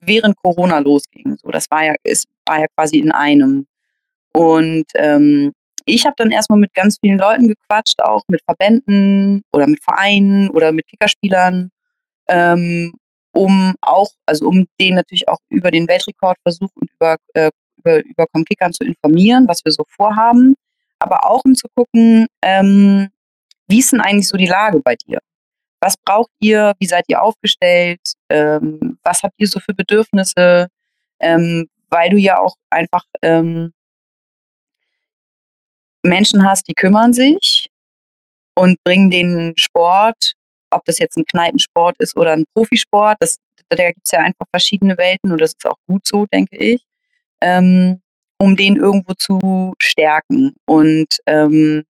während 0.00 0.36
Corona 0.36 0.78
losging. 0.78 1.36
So, 1.42 1.50
das 1.50 1.66
war 1.70 1.84
ja, 1.84 1.94
es 2.02 2.24
war 2.46 2.60
ja 2.60 2.66
quasi 2.76 2.98
in 2.98 3.12
einem. 3.12 3.66
Und 4.32 4.86
ähm, 4.94 5.52
ich 5.86 6.04
habe 6.04 6.14
dann 6.18 6.30
erstmal 6.30 6.58
mit 6.58 6.74
ganz 6.74 6.98
vielen 7.00 7.18
Leuten 7.18 7.48
gequatscht, 7.48 8.02
auch 8.02 8.22
mit 8.28 8.42
Verbänden 8.44 9.42
oder 9.52 9.66
mit 9.66 9.82
Vereinen 9.82 10.50
oder 10.50 10.72
mit 10.72 10.86
Kickerspielern 10.86 11.70
ähm, 12.28 12.92
um 13.32 13.74
auch, 13.80 14.10
also 14.24 14.48
um 14.48 14.66
den 14.80 14.94
natürlich 14.94 15.28
auch 15.28 15.38
über 15.48 15.70
den 15.70 15.86
Weltrekordversuch 15.88 16.70
und 16.74 16.90
über, 16.92 17.16
äh, 17.34 17.50
über, 17.76 18.04
über 18.04 18.26
Comkickern 18.32 18.72
zu 18.72 18.84
informieren, 18.84 19.46
was 19.46 19.64
wir 19.64 19.72
so 19.72 19.84
vorhaben, 19.88 20.54
aber 20.98 21.26
auch 21.26 21.44
um 21.44 21.54
zu 21.54 21.68
gucken, 21.74 22.26
ähm, 22.42 23.08
wie 23.68 23.80
ist 23.80 23.92
denn 23.92 24.00
eigentlich 24.00 24.28
so 24.28 24.36
die 24.36 24.46
Lage 24.46 24.80
bei 24.80 24.96
dir? 24.96 25.18
Was 25.80 25.96
braucht 25.96 26.30
ihr? 26.40 26.72
Wie 26.78 26.86
seid 26.86 27.04
ihr 27.08 27.22
aufgestellt? 27.22 28.00
Ähm, 28.30 28.98
was 29.04 29.22
habt 29.22 29.34
ihr 29.38 29.46
so 29.46 29.60
für 29.60 29.74
Bedürfnisse? 29.74 30.68
Ähm, 31.20 31.68
weil 31.90 32.10
du 32.10 32.16
ja 32.16 32.38
auch 32.38 32.54
einfach 32.70 33.04
ähm, 33.22 33.72
Menschen 36.06 36.44
hast, 36.44 36.68
die 36.68 36.74
kümmern 36.74 37.12
sich 37.12 37.68
und 38.54 38.82
bringen 38.84 39.10
den 39.10 39.54
Sport 39.56 40.36
ob 40.70 40.84
das 40.84 40.98
jetzt 40.98 41.16
ein 41.16 41.24
Kneipensport 41.24 41.96
ist 41.98 42.16
oder 42.16 42.32
ein 42.32 42.44
Profisport, 42.54 43.16
das, 43.20 43.38
da 43.68 43.88
gibt 43.88 44.02
es 44.04 44.12
ja 44.12 44.20
einfach 44.20 44.46
verschiedene 44.50 44.96
Welten 44.98 45.32
und 45.32 45.40
das 45.40 45.50
ist 45.52 45.66
auch 45.66 45.78
gut 45.86 46.06
so, 46.06 46.26
denke 46.26 46.56
ich, 46.56 46.82
ähm, 47.40 48.00
um 48.38 48.56
den 48.56 48.76
irgendwo 48.76 49.14
zu 49.14 49.74
stärken. 49.80 50.54
Und 50.66 51.18
ähm, 51.26 51.84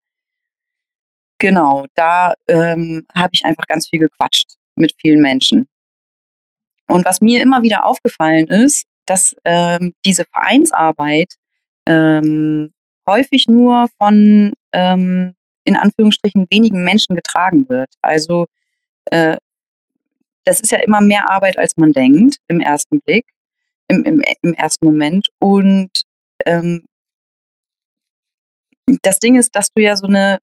genau, 1.40 1.86
da 1.96 2.34
ähm, 2.48 3.06
habe 3.16 3.32
ich 3.34 3.46
einfach 3.46 3.66
ganz 3.68 3.90
viel 3.90 4.00
gequatscht 4.00 4.56
mit 4.76 4.94
vielen 5.00 5.22
Menschen. 5.22 5.68
Und 6.88 7.06
was 7.06 7.22
mir 7.22 7.42
immer 7.42 7.64
wieder 7.64 7.86
aufgefallen 7.86 8.48
ist, 8.48 8.86
dass 9.06 9.36
ähm, 9.46 9.94
diese 10.06 10.26
Vereinsarbeit 10.26 11.34
ähm, 11.88 12.73
häufig 13.08 13.48
nur 13.48 13.88
von 13.98 14.54
ähm, 14.72 15.36
in 15.66 15.76
Anführungsstrichen 15.76 16.48
wenigen 16.50 16.84
Menschen 16.84 17.16
getragen 17.16 17.68
wird. 17.70 17.90
Also 18.02 18.48
äh, 19.06 19.38
das 20.46 20.60
ist 20.60 20.72
ja 20.72 20.80
immer 20.80 21.02
mehr 21.02 21.30
Arbeit, 21.30 21.58
als 21.58 21.78
man 21.78 21.94
denkt 21.94 22.38
im 22.48 22.60
ersten 22.60 23.00
Blick, 23.02 23.26
im, 23.88 24.04
im, 24.04 24.22
im 24.42 24.54
ersten 24.54 24.86
Moment. 24.86 25.30
Und 25.40 26.04
ähm, 26.46 26.86
das 29.02 29.20
Ding 29.20 29.36
ist, 29.36 29.56
dass 29.56 29.70
du 29.74 29.82
ja 29.82 29.96
so 29.96 30.08
eine 30.08 30.40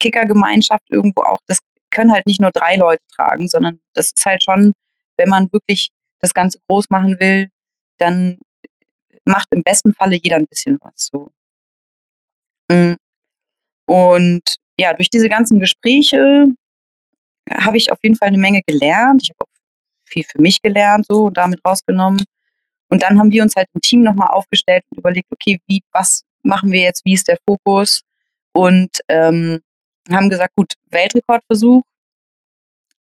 Kickergemeinschaft 0.00 0.90
irgendwo 0.90 1.22
auch, 1.22 1.38
das 1.46 1.58
können 1.90 2.12
halt 2.12 2.26
nicht 2.26 2.40
nur 2.40 2.50
drei 2.50 2.76
Leute 2.76 3.02
tragen, 3.14 3.48
sondern 3.48 3.80
das 3.94 4.12
ist 4.12 4.26
halt 4.26 4.42
schon, 4.42 4.72
wenn 5.16 5.28
man 5.28 5.52
wirklich 5.52 5.90
das 6.20 6.34
Ganze 6.34 6.58
groß 6.68 6.90
machen 6.90 7.18
will, 7.20 7.48
dann 7.98 8.38
macht 9.24 9.48
im 9.50 9.62
besten 9.62 9.94
Falle 9.94 10.18
jeder 10.20 10.36
ein 10.36 10.46
bisschen 10.46 10.78
was 10.80 11.08
so. 11.12 11.30
Mm. 12.68 12.94
Und 13.86 14.56
ja, 14.78 14.94
durch 14.94 15.10
diese 15.10 15.28
ganzen 15.28 15.60
Gespräche 15.60 16.46
habe 17.50 17.76
ich 17.76 17.90
auf 17.90 17.98
jeden 18.02 18.16
Fall 18.16 18.28
eine 18.28 18.38
Menge 18.38 18.62
gelernt. 18.66 19.22
Ich 19.22 19.30
habe 19.30 19.44
auch 19.44 19.48
viel 20.04 20.24
für 20.24 20.40
mich 20.40 20.60
gelernt, 20.62 21.06
so 21.06 21.24
und 21.24 21.36
damit 21.36 21.60
rausgenommen. 21.64 22.24
Und 22.90 23.02
dann 23.02 23.18
haben 23.18 23.30
wir 23.32 23.42
uns 23.42 23.54
halt 23.56 23.68
im 23.74 23.80
Team 23.80 24.02
nochmal 24.02 24.28
aufgestellt 24.28 24.84
und 24.90 24.98
überlegt, 24.98 25.28
okay, 25.30 25.60
wie, 25.66 25.82
was 25.92 26.22
machen 26.42 26.72
wir 26.72 26.80
jetzt, 26.80 27.04
wie 27.04 27.14
ist 27.14 27.28
der 27.28 27.38
Fokus? 27.46 28.02
Und 28.52 28.90
ähm, 29.08 29.60
haben 30.10 30.30
gesagt, 30.30 30.54
gut, 30.56 30.74
Weltrekordversuch, 30.90 31.82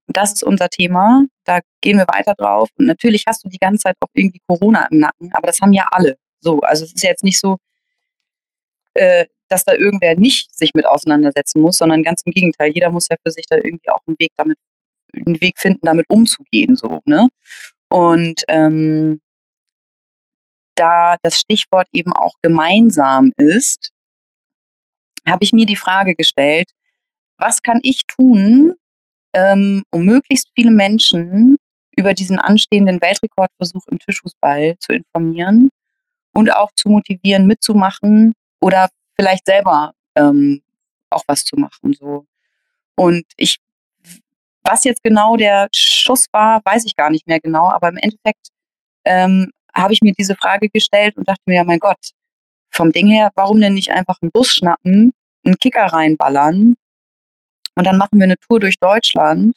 das 0.08 0.34
ist 0.34 0.44
unser 0.44 0.70
Thema, 0.70 1.26
da 1.44 1.60
gehen 1.82 1.98
wir 1.98 2.08
weiter 2.08 2.34
drauf. 2.36 2.70
Und 2.78 2.86
natürlich 2.88 3.26
hast 3.28 3.44
du 3.44 3.50
die 3.50 3.58
ganze 3.58 3.84
Zeit 3.84 3.96
auch 4.00 4.10
irgendwie 4.14 4.42
Corona 4.48 4.88
im 4.92 5.00
Nacken, 5.00 5.32
aber 5.34 5.48
das 5.48 5.62
haben 5.62 5.74
ja 5.74 5.88
alle. 5.92 6.18
So, 6.40 6.62
also 6.62 6.86
es 6.86 6.94
ist 6.94 7.04
jetzt 7.04 7.24
nicht 7.24 7.40
so, 7.40 7.58
äh, 8.94 9.26
dass 9.50 9.64
da 9.64 9.74
irgendwer 9.74 10.16
nicht 10.16 10.56
sich 10.56 10.74
mit 10.74 10.86
auseinandersetzen 10.86 11.62
muss, 11.62 11.78
sondern 11.78 12.04
ganz 12.04 12.22
im 12.26 12.32
Gegenteil. 12.34 12.72
Jeder 12.72 12.92
muss 12.92 13.08
ja 13.10 13.18
für 13.24 13.32
sich 13.32 13.46
da 13.48 13.58
irgendwie 13.58 13.90
auch 13.90 14.02
einen 14.08 14.18
Weg 14.20 14.32
damit, 14.38 14.58
einen 15.14 15.40
Weg 15.42 15.60
finden, 15.60 15.86
damit 15.86 16.06
umzugehen, 16.10 16.76
so, 16.76 17.02
ne? 17.06 17.30
Und 17.90 18.44
ähm, 18.48 19.22
da 20.76 21.18
das 21.24 21.40
Stichwort 21.40 21.88
eben 21.94 22.14
auch 22.14 22.34
gemeinsam 22.42 23.32
ist, 23.38 23.92
habe 25.28 25.44
ich 25.44 25.54
mir 25.54 25.66
die 25.66 25.76
Frage 25.76 26.16
gestellt, 26.16 26.70
was 27.38 27.62
kann 27.62 27.80
ich 27.84 28.02
tun, 28.08 28.74
ähm, 29.34 29.84
um 29.92 30.06
möglichst 30.06 30.50
viele 30.56 30.72
Menschen 30.72 31.58
über 31.98 32.14
diesen 32.14 32.40
anstehenden 32.40 33.02
Weltrekordversuch 33.02 33.88
im 33.88 34.00
Tischfußball 34.00 34.76
zu 34.80 34.94
informieren 34.94 35.70
und 36.34 36.54
auch 36.54 36.72
zu 36.76 36.90
motivieren, 36.90 37.48
mitzumachen 37.48 38.34
oder 38.62 38.90
vielleicht 39.18 39.46
selber 39.46 39.94
ähm, 40.16 40.62
auch 41.10 41.24
was 41.28 41.44
zu 41.44 41.56
machen. 41.56 41.94
So. 41.94 42.26
Und 42.96 43.26
ich, 43.38 43.58
was 44.64 44.84
jetzt 44.84 45.04
genau 45.04 45.36
der 45.38 45.68
Schuss 45.72 46.28
war, 46.32 46.62
weiß 46.64 46.86
ich 46.86 46.96
gar 46.96 47.10
nicht 47.10 47.28
mehr 47.28 47.40
genau, 47.40 47.70
aber 47.70 47.90
im 47.90 47.98
Endeffekt 47.98 48.50
ähm, 49.06 49.52
habe 49.74 49.94
ich 49.94 50.02
mir 50.02 50.14
diese 50.14 50.36
Frage 50.36 50.70
gestellt 50.70 51.18
und 51.18 51.28
dachte 51.28 51.42
mir, 51.46 51.56
ja, 51.56 51.64
mein 51.64 51.80
Gott, 51.80 52.12
vom 52.72 52.92
Ding 52.92 53.08
her, 53.08 53.32
warum 53.36 53.60
denn 53.62 53.74
nicht 53.74 53.92
einfach 53.92 54.18
einen 54.22 54.32
Bus 54.32 54.50
schnappen, 54.50 55.14
einen 55.46 55.58
Kicker 55.58 55.86
reinballern 55.86 56.76
und 57.76 57.84
dann 57.86 57.98
machen 57.98 58.20
wir 58.20 58.24
eine 58.24 58.38
Tour 58.38 58.60
durch 58.60 58.80
Deutschland, 58.80 59.56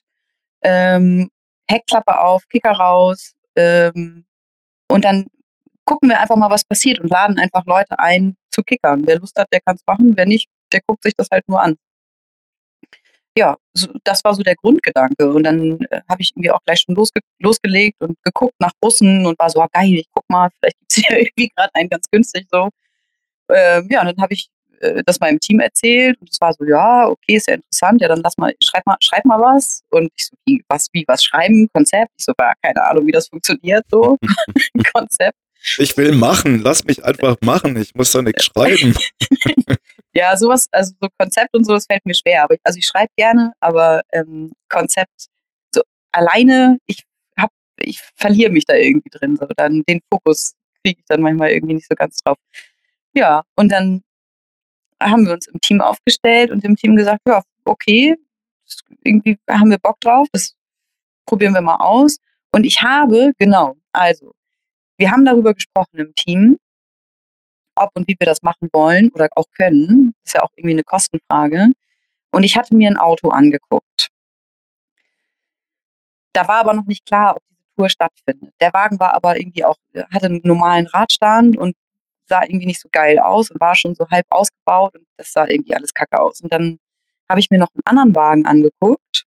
ähm, 0.62 1.30
Heckklappe 1.68 2.20
auf, 2.20 2.48
Kicker 2.48 2.72
raus 2.72 3.34
ähm, 3.56 4.24
und 4.88 5.04
dann 5.04 5.26
gucken 5.88 6.10
wir 6.10 6.20
einfach 6.20 6.36
mal, 6.36 6.50
was 6.50 6.64
passiert 6.64 7.00
und 7.00 7.08
laden 7.08 7.38
einfach 7.38 7.64
Leute 7.64 7.98
ein 7.98 8.36
zu 8.50 8.62
kickern. 8.62 9.06
Wer 9.06 9.18
Lust 9.18 9.38
hat, 9.38 9.48
der 9.50 9.60
kann 9.60 9.76
es 9.76 9.82
machen. 9.86 10.12
Wer 10.16 10.26
nicht, 10.26 10.46
der 10.70 10.80
guckt 10.86 11.02
sich 11.02 11.14
das 11.16 11.28
halt 11.32 11.48
nur 11.48 11.62
an. 11.62 11.76
Ja, 13.36 13.56
so, 13.72 13.88
das 14.04 14.22
war 14.24 14.34
so 14.34 14.42
der 14.42 14.56
Grundgedanke. 14.56 15.32
Und 15.32 15.44
dann 15.44 15.80
äh, 15.90 16.02
habe 16.08 16.20
ich 16.20 16.32
irgendwie 16.32 16.50
auch 16.50 16.60
gleich 16.66 16.80
schon 16.80 16.94
losge 16.94 17.20
losgelegt 17.40 17.96
und 18.02 18.18
geguckt 18.22 18.54
nach 18.58 18.72
Bussen 18.80 19.24
und 19.24 19.38
war 19.38 19.48
so, 19.48 19.62
ah, 19.62 19.68
geil, 19.72 19.94
ich 19.94 20.08
guck 20.12 20.24
mal, 20.28 20.50
vielleicht 20.58 20.78
gibt 20.78 20.92
es 20.92 20.96
hier 20.96 21.18
irgendwie 21.20 21.48
gerade 21.56 21.70
einen 21.74 21.88
ganz 21.88 22.04
günstig 22.10 22.46
so. 22.52 22.68
Ähm, 23.50 23.88
ja, 23.90 24.00
und 24.00 24.08
dann 24.08 24.20
habe 24.20 24.34
ich 24.34 24.48
äh, 24.80 25.02
das 25.06 25.20
meinem 25.20 25.40
Team 25.40 25.60
erzählt 25.60 26.20
und 26.20 26.28
es 26.30 26.40
war 26.40 26.52
so, 26.52 26.64
ja, 26.64 27.08
okay, 27.08 27.36
ist 27.36 27.48
ja 27.48 27.54
interessant, 27.54 28.02
ja, 28.02 28.08
dann 28.08 28.20
lass 28.22 28.36
mal, 28.36 28.52
schreib 28.62 28.84
mal, 28.84 28.96
schreib 29.00 29.24
mal 29.24 29.40
was. 29.40 29.82
Und 29.90 30.10
ich 30.16 30.26
so, 30.26 30.36
wie, 30.44 30.62
was, 30.68 30.88
wie, 30.92 31.04
was 31.06 31.24
schreiben, 31.24 31.68
Konzept? 31.72 32.12
Ich 32.18 32.24
so, 32.26 32.32
war 32.36 32.54
keine 32.62 32.84
Ahnung, 32.84 33.06
wie 33.06 33.12
das 33.12 33.28
funktioniert, 33.28 33.86
so, 33.90 34.18
Konzept. 34.92 35.38
Ich 35.78 35.96
will 35.96 36.14
machen, 36.14 36.60
lass 36.62 36.84
mich 36.84 37.04
einfach 37.04 37.36
machen, 37.42 37.76
ich 37.76 37.94
muss 37.94 38.12
doch 38.12 38.22
nichts 38.22 38.44
schreiben. 38.44 38.94
ja, 40.12 40.36
sowas, 40.36 40.68
also 40.72 40.94
so 41.00 41.08
Konzept 41.18 41.54
und 41.54 41.64
so, 41.64 41.74
das 41.74 41.86
fällt 41.86 42.06
mir 42.06 42.14
schwer. 42.14 42.44
Aber 42.44 42.54
ich, 42.54 42.60
also 42.64 42.78
ich 42.78 42.86
schreibe 42.86 43.10
gerne, 43.16 43.52
aber 43.60 44.02
ähm, 44.12 44.52
Konzept 44.68 45.28
so 45.74 45.82
alleine, 46.12 46.78
ich 46.86 47.04
hab, 47.36 47.50
ich 47.80 48.00
verliere 48.14 48.50
mich 48.50 48.64
da 48.64 48.74
irgendwie 48.74 49.10
drin. 49.10 49.36
So 49.36 49.46
dann 49.56 49.82
den 49.88 50.00
Fokus 50.12 50.54
kriege 50.82 51.00
ich 51.00 51.06
dann 51.06 51.22
manchmal 51.22 51.50
irgendwie 51.50 51.74
nicht 51.74 51.88
so 51.88 51.94
ganz 51.94 52.16
drauf. 52.18 52.38
Ja, 53.14 53.42
und 53.56 53.70
dann 53.70 54.02
haben 55.02 55.26
wir 55.26 55.34
uns 55.34 55.46
im 55.46 55.60
Team 55.60 55.80
aufgestellt 55.80 56.50
und 56.50 56.64
im 56.64 56.76
Team 56.76 56.96
gesagt, 56.96 57.20
ja, 57.26 57.42
okay, 57.64 58.16
irgendwie 59.04 59.38
haben 59.48 59.70
wir 59.70 59.78
Bock 59.78 60.00
drauf, 60.00 60.26
das 60.32 60.54
probieren 61.26 61.54
wir 61.54 61.60
mal 61.60 61.76
aus. 61.76 62.18
Und 62.52 62.64
ich 62.64 62.82
habe, 62.82 63.32
genau, 63.38 63.76
also 63.92 64.32
wir 64.98 65.10
haben 65.10 65.24
darüber 65.24 65.54
gesprochen 65.54 65.98
im 65.98 66.14
Team, 66.14 66.58
ob 67.76 67.90
und 67.94 68.08
wie 68.08 68.16
wir 68.18 68.26
das 68.26 68.42
machen 68.42 68.68
wollen 68.72 69.10
oder 69.12 69.28
auch 69.36 69.46
können. 69.56 70.14
Ist 70.24 70.34
ja 70.34 70.42
auch 70.42 70.50
irgendwie 70.56 70.74
eine 70.74 70.84
Kostenfrage. 70.84 71.68
Und 72.32 72.42
ich 72.42 72.56
hatte 72.56 72.74
mir 72.76 72.90
ein 72.90 72.96
Auto 72.96 73.30
angeguckt. 73.30 74.08
Da 76.32 76.46
war 76.48 76.56
aber 76.56 76.74
noch 76.74 76.86
nicht 76.86 77.06
klar, 77.06 77.36
ob 77.36 77.42
diese 77.48 77.62
Tour 77.76 77.88
stattfindet. 77.88 78.52
Der 78.60 78.72
Wagen 78.72 79.00
war 79.00 79.14
aber 79.14 79.38
irgendwie 79.38 79.64
auch, 79.64 79.76
hatte 80.12 80.26
einen 80.26 80.40
normalen 80.44 80.86
Radstand 80.88 81.56
und 81.56 81.74
sah 82.26 82.42
irgendwie 82.42 82.66
nicht 82.66 82.80
so 82.80 82.88
geil 82.92 83.18
aus 83.18 83.50
und 83.50 83.60
war 83.60 83.74
schon 83.74 83.94
so 83.94 84.06
halb 84.10 84.26
ausgebaut 84.30 84.94
und 84.96 85.06
das 85.16 85.32
sah 85.32 85.46
irgendwie 85.46 85.74
alles 85.74 85.94
kacke 85.94 86.20
aus. 86.20 86.40
Und 86.42 86.52
dann 86.52 86.78
habe 87.28 87.40
ich 87.40 87.50
mir 87.50 87.58
noch 87.58 87.70
einen 87.74 87.82
anderen 87.86 88.14
Wagen 88.14 88.46
angeguckt 88.46 89.24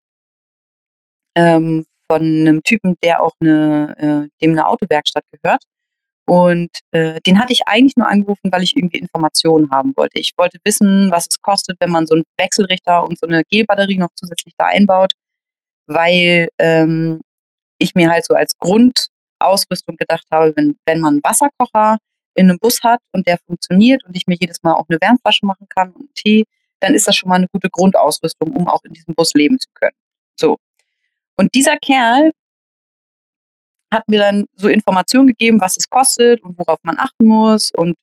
ähm, 1.38 1.86
von 2.10 2.22
einem 2.22 2.64
Typen, 2.64 2.96
der 3.04 3.22
auch 3.22 3.34
eine, 3.40 3.96
äh, 3.98 4.30
dem 4.42 4.52
eine 4.52 4.68
Autowerkstatt 4.68 5.24
gehört. 5.32 5.64
Und 6.30 6.80
äh, 6.92 7.22
den 7.22 7.40
hatte 7.40 7.54
ich 7.54 7.68
eigentlich 7.68 7.96
nur 7.96 8.08
angerufen, 8.08 8.52
weil 8.52 8.62
ich 8.62 8.76
irgendwie 8.76 8.98
Informationen 8.98 9.72
haben 9.72 9.94
wollte. 9.96 10.20
Ich 10.20 10.34
wollte 10.38 10.60
wissen, 10.66 11.10
was 11.10 11.28
es 11.30 11.42
kostet, 11.42 11.78
wenn 11.80 11.90
man 11.90 12.06
so 12.06 12.16
einen 12.16 12.26
Wechselrichter 12.38 13.06
und 13.06 13.18
so 13.18 13.28
eine 13.28 13.44
Gelbatterie 13.50 13.98
noch 13.98 14.10
zusätzlich 14.14 14.54
da 14.58 14.66
einbaut, 14.66 15.14
weil 15.88 16.50
ähm, 16.60 17.22
ich 17.80 17.96
mir 17.96 18.10
halt 18.10 18.26
so 18.26 18.34
als 18.34 18.58
Grundausrüstung 18.58 19.96
gedacht 19.96 20.26
habe, 20.30 20.54
wenn, 20.58 20.76
wenn 20.86 21.00
man 21.00 21.16
einen 21.16 21.24
Wasserkocher 21.24 21.98
in 22.36 22.50
einem 22.50 22.60
Bus 22.60 22.84
hat 22.84 23.00
und 23.14 23.26
der 23.26 23.38
funktioniert 23.46 24.04
und 24.06 24.16
ich 24.18 24.28
mir 24.28 24.36
jedes 24.40 24.62
Mal 24.64 24.74
auch 24.74 24.86
eine 24.90 25.00
Wärmflasche 25.00 25.46
machen 25.46 25.68
kann 25.70 25.92
und 25.92 26.02
einen 26.02 26.14
Tee, 26.14 26.46
dann 26.82 26.94
ist 26.94 27.08
das 27.08 27.16
schon 27.16 27.30
mal 27.30 27.36
eine 27.36 27.48
gute 27.48 27.70
Grundausrüstung, 27.70 28.56
um 28.56 28.68
auch 28.68 28.84
in 28.84 28.94
diesem 28.94 29.16
Bus 29.16 29.34
leben 29.34 29.60
zu 29.60 29.70
können. 29.74 29.96
So. 30.40 30.58
Und 31.38 31.53
dieser 31.53 31.77
Kerl 31.77 32.32
hat 33.91 34.08
mir 34.08 34.20
dann 34.20 34.46
so 34.56 34.67
Informationen 34.67 35.27
gegeben, 35.27 35.62
was 35.62 35.77
es 35.77 35.89
kostet 35.89 36.44
und 36.44 36.58
worauf 36.58 36.79
man 36.84 36.98
achten 36.98 37.25
muss 37.25 37.72
und 37.72 37.96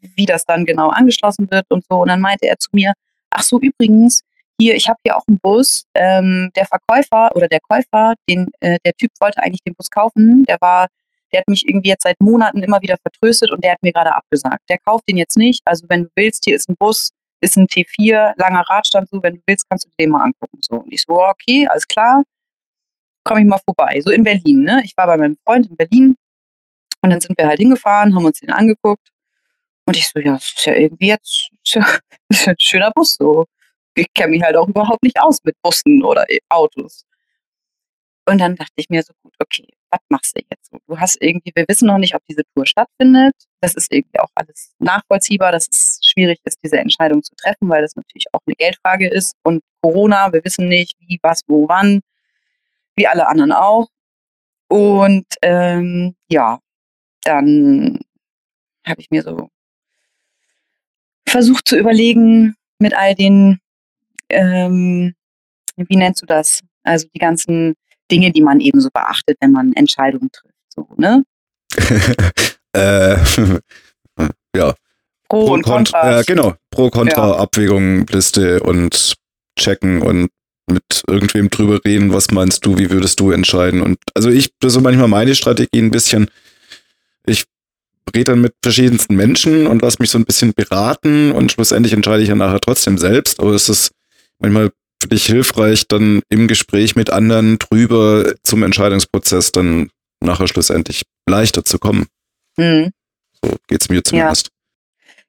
wie 0.00 0.26
das 0.26 0.44
dann 0.44 0.66
genau 0.66 0.88
angeschlossen 0.88 1.50
wird 1.50 1.64
und 1.70 1.84
so. 1.88 2.02
Und 2.02 2.08
dann 2.08 2.20
meinte 2.20 2.46
er 2.46 2.58
zu 2.58 2.68
mir, 2.72 2.92
ach 3.30 3.42
so, 3.42 3.58
übrigens, 3.58 4.20
hier, 4.60 4.74
ich 4.76 4.88
habe 4.88 4.98
hier 5.04 5.16
auch 5.16 5.24
einen 5.26 5.38
Bus. 5.38 5.84
Ähm, 5.94 6.50
der 6.54 6.66
Verkäufer 6.66 7.34
oder 7.34 7.48
der 7.48 7.60
Käufer, 7.60 8.14
den, 8.28 8.48
äh, 8.60 8.78
der 8.84 8.92
Typ 8.92 9.10
wollte 9.18 9.42
eigentlich 9.42 9.62
den 9.66 9.74
Bus 9.74 9.90
kaufen. 9.90 10.44
Der 10.44 10.58
war, 10.60 10.88
der 11.32 11.40
hat 11.40 11.48
mich 11.48 11.66
irgendwie 11.66 11.88
jetzt 11.88 12.02
seit 12.02 12.20
Monaten 12.20 12.62
immer 12.62 12.80
wieder 12.82 12.96
vertröstet 13.02 13.50
und 13.50 13.64
der 13.64 13.72
hat 13.72 13.82
mir 13.82 13.92
gerade 13.92 14.14
abgesagt. 14.14 14.62
Der 14.68 14.78
kauft 14.78 15.08
den 15.08 15.16
jetzt 15.16 15.36
nicht. 15.36 15.62
Also 15.64 15.86
wenn 15.88 16.04
du 16.04 16.10
willst, 16.16 16.44
hier 16.44 16.54
ist 16.56 16.68
ein 16.68 16.76
Bus, 16.78 17.10
ist 17.40 17.56
ein 17.56 17.66
T4, 17.66 18.34
langer 18.36 18.64
Radstand, 18.68 19.08
so, 19.08 19.22
wenn 19.22 19.36
du 19.36 19.40
willst, 19.46 19.68
kannst 19.68 19.86
du 19.86 19.90
den 19.98 20.10
mal 20.10 20.22
angucken. 20.22 20.58
So. 20.60 20.76
Und 20.76 20.92
ich 20.92 21.02
so, 21.02 21.20
okay, 21.20 21.66
alles 21.66 21.88
klar 21.88 22.22
komme 23.24 23.40
ich 23.40 23.46
mal 23.46 23.60
vorbei. 23.64 24.00
So 24.00 24.10
in 24.10 24.24
Berlin, 24.24 24.62
ne? 24.62 24.82
Ich 24.84 24.96
war 24.96 25.06
bei 25.06 25.16
meinem 25.16 25.36
Freund 25.44 25.66
in 25.66 25.76
Berlin 25.76 26.16
und 27.02 27.10
dann 27.10 27.20
sind 27.20 27.36
wir 27.38 27.46
halt 27.46 27.58
hingefahren, 27.58 28.14
haben 28.14 28.24
uns 28.24 28.40
den 28.40 28.50
angeguckt. 28.50 29.08
Und 29.86 29.96
ich 29.96 30.08
so, 30.08 30.18
ja, 30.20 30.32
das 30.34 30.54
ist 30.56 30.66
ja 30.66 30.74
irgendwie 30.74 31.08
jetzt 31.08 31.50
ein 32.46 32.56
schöner 32.58 32.90
Bus 32.92 33.16
so. 33.16 33.46
Ich 33.94 34.06
kenne 34.14 34.30
mich 34.30 34.42
halt 34.42 34.56
auch 34.56 34.68
überhaupt 34.68 35.02
nicht 35.02 35.20
aus 35.20 35.38
mit 35.44 35.56
Bussen 35.62 36.02
oder 36.02 36.24
Autos. 36.48 37.04
Und 38.26 38.38
dann 38.38 38.56
dachte 38.56 38.72
ich 38.76 38.88
mir 38.88 39.02
so, 39.02 39.12
gut, 39.22 39.34
okay, 39.38 39.68
was 39.90 40.00
machst 40.08 40.36
du 40.36 40.42
jetzt? 40.50 40.72
Du 40.86 40.98
hast 40.98 41.20
irgendwie, 41.20 41.52
wir 41.54 41.66
wissen 41.68 41.86
noch 41.86 41.98
nicht, 41.98 42.14
ob 42.14 42.22
diese 42.26 42.42
Tour 42.54 42.66
stattfindet. 42.66 43.34
Das 43.60 43.74
ist 43.74 43.92
irgendwie 43.92 44.18
auch 44.18 44.30
alles 44.34 44.72
nachvollziehbar, 44.78 45.52
dass 45.52 45.68
es 45.70 46.00
schwierig 46.02 46.38
ist, 46.44 46.58
diese 46.64 46.78
Entscheidung 46.78 47.22
zu 47.22 47.34
treffen, 47.36 47.68
weil 47.68 47.82
das 47.82 47.94
natürlich 47.94 48.26
auch 48.32 48.40
eine 48.46 48.56
Geldfrage 48.56 49.08
ist. 49.08 49.34
Und 49.42 49.62
Corona, 49.82 50.32
wir 50.32 50.42
wissen 50.44 50.68
nicht, 50.68 50.96
wie, 51.00 51.18
was, 51.22 51.42
wo, 51.46 51.68
wann 51.68 52.00
wie 52.96 53.06
alle 53.06 53.28
anderen 53.28 53.52
auch. 53.52 53.88
Und 54.68 55.26
ähm, 55.42 56.14
ja, 56.28 56.58
dann 57.22 58.00
habe 58.86 59.00
ich 59.00 59.10
mir 59.10 59.22
so 59.22 59.48
versucht 61.28 61.66
zu 61.68 61.76
überlegen 61.76 62.54
mit 62.78 62.94
all 62.94 63.14
den, 63.14 63.58
ähm, 64.28 65.14
wie 65.76 65.96
nennst 65.96 66.22
du 66.22 66.26
das? 66.26 66.60
Also 66.82 67.08
die 67.14 67.18
ganzen 67.18 67.74
Dinge, 68.10 68.30
die 68.30 68.42
man 68.42 68.60
eben 68.60 68.80
so 68.80 68.90
beachtet, 68.92 69.38
wenn 69.40 69.52
man 69.52 69.72
Entscheidungen 69.72 70.30
trifft. 70.30 70.54
So, 70.68 70.86
ne? 70.96 71.24
äh, 72.72 73.16
ja. 74.56 74.74
Pro, 75.28 75.46
Pro 75.46 75.52
und 75.54 75.62
Contra. 75.62 76.20
Äh, 76.20 76.24
genau, 76.24 76.54
Pro-Kontra-Abwägung, 76.70 78.00
ja. 78.00 78.04
Liste 78.10 78.62
und 78.62 79.14
checken 79.58 80.02
und 80.02 80.30
mit 80.66 81.02
irgendwem 81.06 81.50
drüber 81.50 81.80
reden, 81.84 82.12
was 82.12 82.30
meinst 82.30 82.64
du, 82.64 82.78
wie 82.78 82.90
würdest 82.90 83.20
du 83.20 83.30
entscheiden? 83.30 83.82
Und 83.82 83.98
also 84.14 84.30
ich, 84.30 84.50
das 84.60 84.68
ist 84.68 84.74
so 84.74 84.80
manchmal 84.80 85.08
meine 85.08 85.34
Strategie 85.34 85.80
ein 85.80 85.90
bisschen, 85.90 86.30
ich 87.26 87.44
rede 88.14 88.32
dann 88.32 88.40
mit 88.40 88.54
verschiedensten 88.62 89.14
Menschen 89.14 89.66
und 89.66 89.82
lass 89.82 89.98
mich 89.98 90.10
so 90.10 90.18
ein 90.18 90.24
bisschen 90.24 90.54
beraten 90.54 91.32
und 91.32 91.52
schlussendlich 91.52 91.92
entscheide 91.92 92.22
ich 92.22 92.28
ja 92.28 92.34
nachher 92.34 92.60
trotzdem 92.60 92.98
selbst. 92.98 93.40
Aber 93.40 93.52
es 93.52 93.68
ist 93.68 93.92
manchmal 94.38 94.70
für 95.02 95.08
dich 95.08 95.26
hilfreich, 95.26 95.86
dann 95.88 96.22
im 96.28 96.48
Gespräch 96.48 96.96
mit 96.96 97.10
anderen 97.10 97.58
drüber 97.58 98.34
zum 98.42 98.62
Entscheidungsprozess 98.62 99.52
dann 99.52 99.90
nachher 100.20 100.48
schlussendlich 100.48 101.02
leichter 101.28 101.64
zu 101.64 101.78
kommen. 101.78 102.06
Mhm. 102.56 102.90
So 103.42 103.56
geht's 103.68 103.88
mir 103.88 104.02
zumindest. 104.02 104.48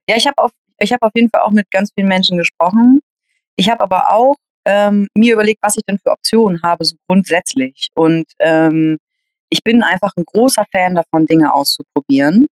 Ja, 0.08 0.14
ja 0.14 0.18
ich 0.18 0.28
habe 0.28 0.38
auf, 0.38 0.52
ich 0.80 0.94
hab 0.94 1.02
auf 1.02 1.12
jeden 1.14 1.30
Fall 1.30 1.42
auch 1.42 1.52
mit 1.52 1.70
ganz 1.72 1.92
vielen 1.94 2.08
Menschen 2.08 2.38
gesprochen. 2.38 3.02
Ich 3.58 3.70
habe 3.70 3.82
aber 3.82 4.14
auch 4.14 4.36
ähm, 4.66 5.08
mir 5.16 5.34
überlegt, 5.34 5.62
was 5.62 5.78
ich 5.78 5.84
denn 5.88 6.00
für 6.00 6.12
Optionen 6.12 6.62
habe, 6.64 6.86
so 6.86 6.96
grundsätzlich. 7.08 7.90
Und 7.94 8.26
ähm, 8.40 8.98
ich 9.50 9.64
bin 9.64 9.84
einfach 9.84 10.12
ein 10.18 10.26
großer 10.26 10.66
Fan 10.72 10.96
davon, 10.96 11.28
Dinge 11.28 11.54
auszuprobieren 11.54 12.48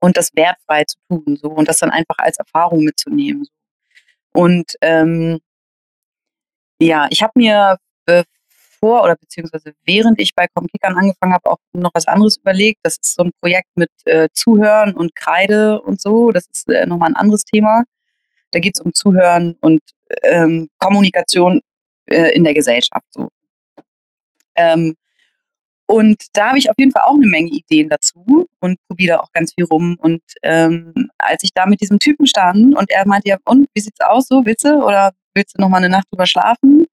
und 0.00 0.16
das 0.16 0.30
wertfrei 0.34 0.84
zu 0.84 0.96
tun, 1.08 1.36
so 1.40 1.48
und 1.48 1.68
das 1.68 1.78
dann 1.78 1.90
einfach 1.90 2.18
als 2.18 2.38
Erfahrung 2.38 2.84
mitzunehmen. 2.84 3.46
Und 4.32 4.74
ähm, 4.80 5.38
ja, 6.80 7.06
ich 7.10 7.22
habe 7.22 7.32
mir 7.36 7.78
bevor 8.04 9.04
oder 9.04 9.16
beziehungsweise 9.16 9.74
während 9.84 10.20
ich 10.20 10.34
bei 10.34 10.46
Comkickern 10.54 10.96
angefangen 10.96 11.32
habe, 11.32 11.50
auch 11.50 11.58
noch 11.72 11.92
was 11.94 12.08
anderes 12.08 12.38
überlegt. 12.38 12.80
Das 12.82 12.96
ist 13.00 13.14
so 13.14 13.24
ein 13.24 13.30
Projekt 13.40 13.68
mit 13.76 13.90
äh, 14.04 14.28
Zuhören 14.32 14.94
und 14.94 15.14
Kreide 15.14 15.80
und 15.80 16.00
so. 16.00 16.32
Das 16.32 16.46
ist 16.52 16.68
äh, 16.68 16.86
nochmal 16.86 17.10
ein 17.10 17.16
anderes 17.16 17.44
Thema. 17.44 17.84
Da 18.52 18.60
geht 18.60 18.76
es 18.76 18.80
um 18.80 18.94
Zuhören 18.94 19.56
und 19.60 19.80
ähm, 20.22 20.68
Kommunikation 20.78 21.60
äh, 22.06 22.34
in 22.34 22.44
der 22.44 22.54
Gesellschaft. 22.54 23.06
So. 23.10 23.28
Ähm, 24.54 24.94
und 25.86 26.24
da 26.32 26.48
habe 26.48 26.58
ich 26.58 26.70
auf 26.70 26.76
jeden 26.78 26.92
Fall 26.92 27.02
auch 27.04 27.16
eine 27.16 27.26
Menge 27.26 27.50
Ideen 27.50 27.88
dazu 27.88 28.48
und 28.60 28.78
probiere 28.88 29.16
da 29.16 29.20
auch 29.20 29.32
ganz 29.32 29.52
viel 29.54 29.64
rum. 29.64 29.96
Und 30.00 30.22
ähm, 30.42 31.10
als 31.18 31.42
ich 31.42 31.52
da 31.52 31.66
mit 31.66 31.80
diesem 31.80 31.98
Typen 31.98 32.26
stand 32.26 32.76
und 32.76 32.90
er 32.90 33.06
meinte, 33.06 33.28
ja, 33.28 33.36
und 33.44 33.68
wie 33.74 33.80
sieht's 33.80 34.00
aus 34.00 34.28
so, 34.28 34.46
willst 34.46 34.64
du 34.64 34.82
oder 34.82 35.12
willst 35.34 35.56
du 35.56 35.60
noch 35.60 35.68
mal 35.68 35.78
eine 35.78 35.90
Nacht 35.90 36.06
drüber 36.10 36.26
schlafen? 36.26 36.86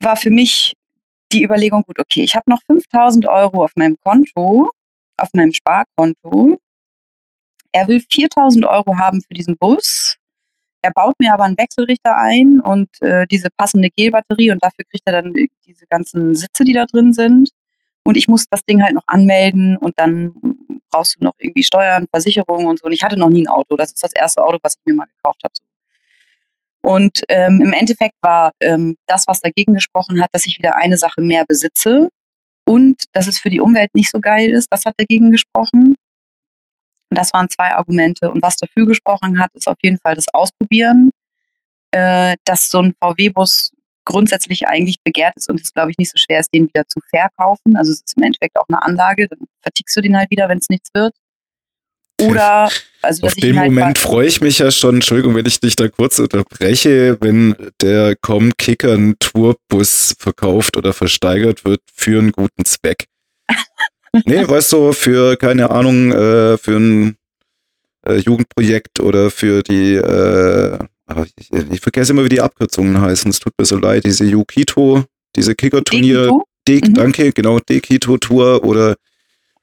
War 0.00 0.16
für 0.16 0.30
mich 0.30 0.74
die 1.32 1.44
Überlegung, 1.44 1.82
gut, 1.82 1.98
okay, 1.98 2.22
ich 2.22 2.34
habe 2.36 2.50
noch 2.50 2.60
5000 2.66 3.26
Euro 3.26 3.64
auf 3.64 3.72
meinem 3.76 3.96
Konto, 4.02 4.70
auf 5.16 5.28
meinem 5.34 5.52
Sparkonto. 5.52 6.58
Er 7.72 7.88
will 7.88 8.00
4000 8.00 8.64
Euro 8.66 8.98
haben 8.98 9.22
für 9.22 9.34
diesen 9.34 9.56
Bus 9.56 10.18
er 10.82 10.90
baut 10.92 11.14
mir 11.20 11.32
aber 11.32 11.44
einen 11.44 11.56
Wechselrichter 11.56 12.16
ein 12.16 12.60
und 12.60 12.88
äh, 13.00 13.26
diese 13.28 13.48
passende 13.56 13.88
Gelbatterie 13.88 14.50
und 14.50 14.62
dafür 14.62 14.84
kriegt 14.90 15.06
er 15.06 15.22
dann 15.22 15.32
diese 15.64 15.86
ganzen 15.86 16.34
Sitze, 16.34 16.64
die 16.64 16.72
da 16.72 16.86
drin 16.86 17.12
sind. 17.12 17.50
Und 18.04 18.16
ich 18.16 18.26
muss 18.26 18.46
das 18.50 18.64
Ding 18.64 18.82
halt 18.82 18.94
noch 18.94 19.06
anmelden 19.06 19.76
und 19.76 19.94
dann 19.96 20.34
brauchst 20.90 21.20
du 21.20 21.24
noch 21.24 21.34
irgendwie 21.38 21.62
Steuern, 21.62 22.06
Versicherungen 22.10 22.66
und 22.66 22.80
so. 22.80 22.86
Und 22.86 22.92
ich 22.92 23.04
hatte 23.04 23.16
noch 23.16 23.28
nie 23.28 23.44
ein 23.44 23.48
Auto. 23.48 23.76
Das 23.76 23.92
ist 23.92 24.02
das 24.02 24.12
erste 24.12 24.44
Auto, 24.44 24.58
was 24.62 24.74
ich 24.74 24.80
mir 24.84 24.94
mal 24.94 25.06
gekauft 25.06 25.42
habe. 25.44 25.54
Und 26.84 27.22
ähm, 27.28 27.60
im 27.62 27.72
Endeffekt 27.72 28.16
war 28.20 28.50
ähm, 28.60 28.96
das, 29.06 29.28
was 29.28 29.40
dagegen 29.40 29.74
gesprochen 29.74 30.20
hat, 30.20 30.30
dass 30.32 30.46
ich 30.46 30.58
wieder 30.58 30.74
eine 30.74 30.98
Sache 30.98 31.20
mehr 31.20 31.44
besitze 31.46 32.08
und 32.64 33.04
dass 33.12 33.28
es 33.28 33.38
für 33.38 33.50
die 33.50 33.60
Umwelt 33.60 33.94
nicht 33.94 34.10
so 34.10 34.18
geil 34.18 34.50
ist. 34.50 34.66
Das 34.72 34.84
hat 34.84 34.94
dagegen 34.96 35.30
gesprochen. 35.30 35.94
Und 37.12 37.18
das 37.18 37.34
waren 37.34 37.50
zwei 37.50 37.74
Argumente. 37.74 38.30
Und 38.30 38.40
was 38.40 38.56
dafür 38.56 38.86
gesprochen 38.86 39.38
hat, 39.38 39.50
ist 39.52 39.68
auf 39.68 39.76
jeden 39.82 39.98
Fall 39.98 40.14
das 40.14 40.32
Ausprobieren, 40.32 41.10
äh, 41.90 42.36
dass 42.46 42.70
so 42.70 42.80
ein 42.80 42.94
VW-Bus 42.98 43.72
grundsätzlich 44.06 44.66
eigentlich 44.66 44.96
begehrt 45.04 45.34
ist 45.36 45.50
und 45.50 45.60
es, 45.60 45.74
glaube 45.74 45.90
ich, 45.90 45.98
nicht 45.98 46.10
so 46.10 46.16
schwer 46.16 46.40
ist, 46.40 46.48
den 46.54 46.68
wieder 46.68 46.88
zu 46.88 47.00
verkaufen. 47.10 47.76
Also 47.76 47.92
es 47.92 48.00
ist 48.00 48.16
im 48.16 48.22
Endeffekt 48.22 48.56
auch 48.56 48.64
eine 48.66 48.82
Anlage, 48.82 49.28
dann 49.28 49.40
vertickst 49.60 49.94
du 49.94 50.00
den 50.00 50.16
halt 50.16 50.30
wieder, 50.30 50.48
wenn 50.48 50.56
es 50.56 50.70
nichts 50.70 50.88
wird. 50.94 51.14
Oder, 52.22 52.70
also 53.02 53.26
Auf 53.26 53.34
den 53.34 53.58
halt 53.58 53.70
Moment 53.70 53.98
freue 53.98 54.26
ich 54.26 54.40
mich 54.40 54.60
ja 54.60 54.70
schon, 54.70 54.94
Entschuldigung, 54.94 55.34
wenn 55.34 55.44
ich 55.44 55.60
dich 55.60 55.76
da 55.76 55.88
kurz 55.88 56.18
unterbreche, 56.18 57.18
wenn 57.20 57.54
der 57.82 58.16
Com-Kicker 58.22 58.94
einen 58.94 59.18
Tourbus 59.18 60.14
verkauft 60.18 60.78
oder 60.78 60.94
versteigert 60.94 61.66
wird 61.66 61.82
für 61.92 62.20
einen 62.20 62.32
guten 62.32 62.64
Zweck 62.64 63.04
nee, 64.24 64.46
weißt 64.46 64.72
du, 64.72 64.92
für, 64.92 65.36
keine 65.36 65.70
Ahnung, 65.70 66.12
äh, 66.12 66.58
für 66.58 66.76
ein 66.76 67.16
äh, 68.06 68.16
Jugendprojekt 68.16 69.00
oder 69.00 69.30
für 69.30 69.62
die, 69.62 69.94
äh, 69.94 70.78
ich, 71.36 71.52
ich, 71.52 71.80
vergesse 71.80 72.12
immer, 72.12 72.24
wie 72.24 72.30
die 72.30 72.40
Abkürzungen 72.40 73.00
heißen. 73.00 73.30
Es 73.30 73.40
tut 73.40 73.52
mir 73.58 73.64
so 73.64 73.78
leid, 73.78 74.04
diese 74.04 74.24
Yukito, 74.24 75.04
diese 75.36 75.54
Kicker-Turnier. 75.54 76.32
Mhm. 76.32 76.94
Danke, 76.94 77.32
genau, 77.32 77.58
Dekito-Tour 77.58 78.64
oder 78.64 78.94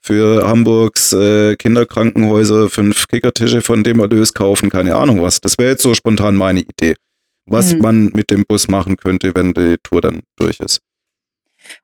für 0.01 0.47
Hamburgs 0.47 1.13
äh, 1.13 1.55
Kinderkrankenhäuser 1.55 2.69
fünf 2.69 3.07
Kickertische 3.07 3.61
von 3.61 3.83
dem 3.83 3.99
Erlös 3.99 4.33
kaufen, 4.33 4.69
keine 4.69 4.95
Ahnung 4.95 5.21
was. 5.21 5.41
Das 5.41 5.57
wäre 5.57 5.71
jetzt 5.71 5.83
so 5.83 5.93
spontan 5.93 6.35
meine 6.35 6.61
Idee, 6.61 6.95
was 7.45 7.73
mhm. 7.73 7.81
man 7.81 8.05
mit 8.13 8.31
dem 8.31 8.45
Bus 8.47 8.67
machen 8.67 8.97
könnte, 8.97 9.33
wenn 9.35 9.53
die 9.53 9.75
Tour 9.83 10.01
dann 10.01 10.21
durch 10.37 10.59
ist. 10.59 10.79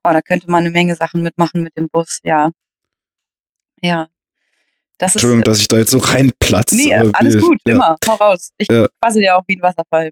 Oh, 0.03 0.11
da 0.11 0.21
könnte 0.21 0.49
man 0.49 0.61
eine 0.61 0.71
Menge 0.71 0.95
Sachen 0.95 1.21
mitmachen 1.21 1.63
mit 1.63 1.77
dem 1.77 1.89
Bus, 1.89 2.19
ja. 2.23 2.51
Ja. 3.81 4.07
Das 4.97 5.15
Entschuldigung, 5.15 5.41
ist, 5.41 5.47
dass 5.47 5.59
ich 5.59 5.67
da 5.67 5.77
jetzt 5.77 5.91
so 5.91 5.97
reinplatze. 5.97 6.75
Nee, 6.75 6.93
alles 6.95 7.41
gut, 7.41 7.59
ja. 7.67 7.75
immer, 7.75 7.97
hau 8.07 8.15
raus. 8.15 8.51
Ich 8.57 8.69
ja. 8.71 8.87
quassel 9.01 9.23
ja 9.23 9.37
auch 9.37 9.43
wie 9.47 9.57
ein 9.57 9.61
Wasserfall. 9.61 10.11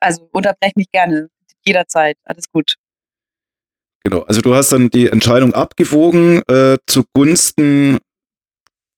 Also 0.00 0.28
unterbrech 0.32 0.76
mich 0.76 0.90
gerne, 0.90 1.28
jederzeit, 1.64 2.16
alles 2.24 2.50
gut. 2.50 2.74
Genau, 4.04 4.22
also 4.22 4.40
du 4.40 4.54
hast 4.54 4.72
dann 4.72 4.90
die 4.90 5.08
Entscheidung 5.08 5.54
abgewogen 5.54 6.42
äh, 6.48 6.78
zugunsten 6.86 7.98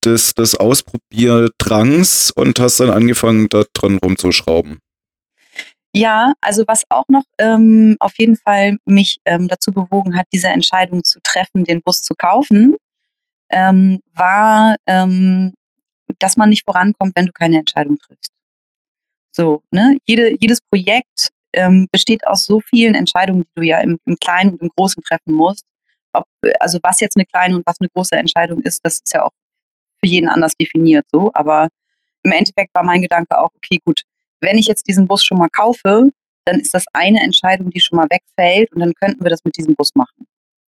des, 0.05 0.35
des 0.35 0.55
Ausprobierdrangs 0.55 2.31
und 2.31 2.59
hast 2.61 2.81
dann 2.81 2.91
angefangen, 2.91 3.49
da 3.49 3.65
dran 3.73 3.99
rumzuschrauben. 3.99 4.79
Ja, 5.93 6.33
also 6.41 6.65
was 6.69 6.85
auch 6.89 7.09
noch 7.09 7.25
ähm, 7.39 7.97
auf 7.99 8.13
jeden 8.19 8.37
Fall 8.37 8.79
mich 8.85 9.19
ähm, 9.25 9.49
dazu 9.49 9.73
bewogen 9.73 10.17
hat, 10.17 10.27
diese 10.33 10.49
Entscheidung 10.49 11.03
zu 11.03 11.21
treffen, 11.23 11.65
den 11.65 11.83
Bus 11.83 12.03
zu 12.03 12.15
kaufen, 12.15 12.77
ähm, 13.51 14.01
war, 14.15 14.77
ähm, 14.87 15.53
dass 16.21 16.37
man 16.37 16.51
nicht 16.51 16.65
vorankommt, 16.65 17.13
wenn 17.17 17.27
du 17.27 17.33
keine 17.33 17.59
Entscheidung 17.59 17.99
triffst. 17.99 18.33
So, 19.33 19.63
ne? 19.73 19.99
Jede, 20.07 20.37
jedes 20.41 20.61
Projekt 20.61 21.31
ähm, 21.53 21.89
besteht 21.91 22.27
aus 22.27 22.45
so 22.45 22.61
vielen 22.61 22.95
Entscheidungen, 22.95 23.43
die 23.43 23.61
du 23.61 23.63
ja 23.63 23.81
im, 23.81 23.99
im 24.05 24.17
Kleinen 24.17 24.53
und 24.53 24.63
im 24.63 24.71
Großen 24.77 25.03
treffen 25.03 25.33
musst. 25.35 25.65
Ob, 26.13 26.25
also 26.61 26.79
was 26.83 27.01
jetzt 27.01 27.17
eine 27.17 27.27
kleine 27.27 27.57
und 27.57 27.67
was 27.67 27.81
eine 27.81 27.89
große 27.89 28.17
Entscheidung 28.17 28.63
ist, 28.63 28.85
das 28.85 28.97
ist 28.97 29.13
ja 29.13 29.25
auch 29.25 29.33
für 30.01 30.09
jeden 30.09 30.29
anders 30.29 30.55
definiert 30.57 31.07
so. 31.13 31.31
Aber 31.35 31.69
im 32.23 32.33
Endeffekt 32.33 32.75
war 32.75 32.85
mein 32.85 33.03
Gedanke 33.03 33.39
auch, 33.39 33.51
okay, 33.57 33.79
gut, 33.85 34.03
wenn 34.41 34.59
ich 34.59 34.67
jetzt 34.67 34.89
diesen 34.89 35.07
Bus 35.07 35.25
schon 35.25 35.39
mal 35.39 35.49
kaufe, 35.49 36.11
dann 36.45 36.61
ist 36.61 36.75
das 36.75 36.85
eine 36.93 37.21
Entscheidung, 37.21 37.71
die 37.71 37.81
schon 37.81 37.97
mal 37.97 38.09
wegfällt 38.11 38.73
und 38.73 38.81
dann 38.81 38.95
könnten 38.95 39.23
wir 39.25 39.31
das 39.31 39.45
mit 39.45 39.57
diesem 39.57 39.75
Bus 39.75 39.95
machen. 39.95 40.27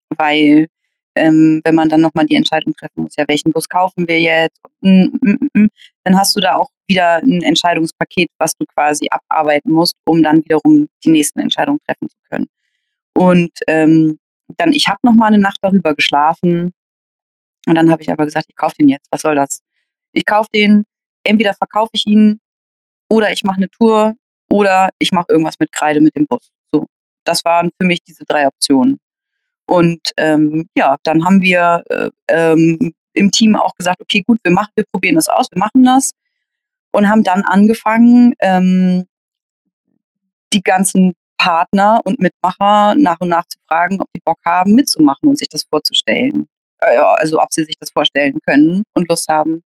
Weil 0.09 0.67
ähm, 1.15 1.61
wenn 1.63 1.75
man 1.75 1.89
dann 1.89 2.01
nochmal 2.01 2.25
die 2.25 2.35
Entscheidung 2.35 2.73
treffen 2.73 3.03
muss, 3.03 3.15
ja, 3.15 3.25
welchen 3.27 3.51
Bus 3.51 3.67
kaufen 3.69 4.07
wir 4.07 4.19
jetzt, 4.19 4.59
mm, 4.81 5.05
mm, 5.21 5.49
mm, 5.53 5.67
dann 6.03 6.17
hast 6.17 6.35
du 6.35 6.41
da 6.41 6.55
auch 6.55 6.69
wieder 6.87 7.17
ein 7.17 7.41
Entscheidungspaket, 7.41 8.29
was 8.37 8.53
du 8.55 8.65
quasi 8.65 9.07
abarbeiten 9.09 9.71
musst, 9.71 9.95
um 10.05 10.21
dann 10.21 10.43
wiederum 10.43 10.87
die 11.03 11.11
nächsten 11.11 11.39
Entscheidungen 11.39 11.79
treffen 11.87 12.09
zu 12.09 12.17
können. 12.29 12.47
Und 13.13 13.51
ähm, 13.67 14.19
dann, 14.57 14.73
ich 14.73 14.87
habe 14.87 14.99
nochmal 15.03 15.29
eine 15.29 15.39
Nacht 15.39 15.57
darüber 15.61 15.95
geschlafen 15.95 16.73
und 17.65 17.75
dann 17.75 17.89
habe 17.89 18.03
ich 18.03 18.11
aber 18.11 18.25
gesagt, 18.25 18.47
ich 18.49 18.55
kaufe 18.55 18.75
den 18.79 18.89
jetzt, 18.89 19.07
was 19.09 19.21
soll 19.21 19.35
das? 19.35 19.61
Ich 20.11 20.25
kaufe 20.25 20.49
den, 20.53 20.83
entweder 21.23 21.53
verkaufe 21.53 21.91
ich 21.93 22.05
ihn 22.05 22.39
oder 23.09 23.31
ich 23.31 23.43
mache 23.43 23.57
eine 23.57 23.69
Tour 23.69 24.15
oder 24.49 24.89
ich 24.99 25.11
mache 25.11 25.27
irgendwas 25.29 25.59
mit 25.59 25.71
Kreide 25.71 26.01
mit 26.01 26.15
dem 26.15 26.25
Bus. 26.27 26.51
So, 26.71 26.85
das 27.23 27.43
waren 27.45 27.71
für 27.79 27.87
mich 27.87 28.01
diese 28.03 28.25
drei 28.25 28.47
Optionen. 28.47 28.99
Und 29.67 30.11
ähm, 30.17 30.69
ja, 30.77 30.97
dann 31.03 31.25
haben 31.25 31.41
wir 31.41 31.83
äh, 31.89 32.09
ähm, 32.27 32.93
im 33.13 33.31
Team 33.31 33.55
auch 33.55 33.73
gesagt, 33.75 34.01
okay, 34.01 34.23
gut, 34.27 34.39
wir 34.43 34.51
machen, 34.51 34.71
wir 34.75 34.85
probieren 34.91 35.15
das 35.15 35.27
aus, 35.27 35.47
wir 35.51 35.59
machen 35.59 35.83
das 35.83 36.11
und 36.91 37.09
haben 37.09 37.23
dann 37.23 37.43
angefangen, 37.43 38.33
ähm, 38.39 39.05
die 40.53 40.61
ganzen 40.61 41.13
Partner 41.37 42.01
und 42.05 42.19
Mitmacher 42.19 42.95
nach 42.95 43.19
und 43.19 43.29
nach 43.29 43.45
zu 43.45 43.57
fragen, 43.67 44.01
ob 44.01 44.07
die 44.15 44.21
Bock 44.23 44.39
haben, 44.45 44.73
mitzumachen 44.73 45.29
und 45.29 45.37
sich 45.37 45.49
das 45.49 45.63
vorzustellen. 45.63 46.47
Äh, 46.79 46.97
also 46.97 47.41
ob 47.41 47.51
sie 47.51 47.63
sich 47.63 47.75
das 47.79 47.91
vorstellen 47.91 48.39
können 48.45 48.83
und 48.93 49.09
Lust 49.09 49.27
haben, 49.27 49.63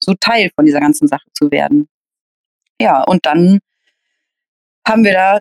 so 0.00 0.14
Teil 0.14 0.50
von 0.54 0.64
dieser 0.64 0.80
ganzen 0.80 1.06
Sache 1.06 1.26
zu 1.34 1.50
werden. 1.50 1.88
Ja, 2.80 3.02
und 3.04 3.24
dann 3.26 3.60
haben 4.86 5.04
wir 5.04 5.12
da 5.12 5.38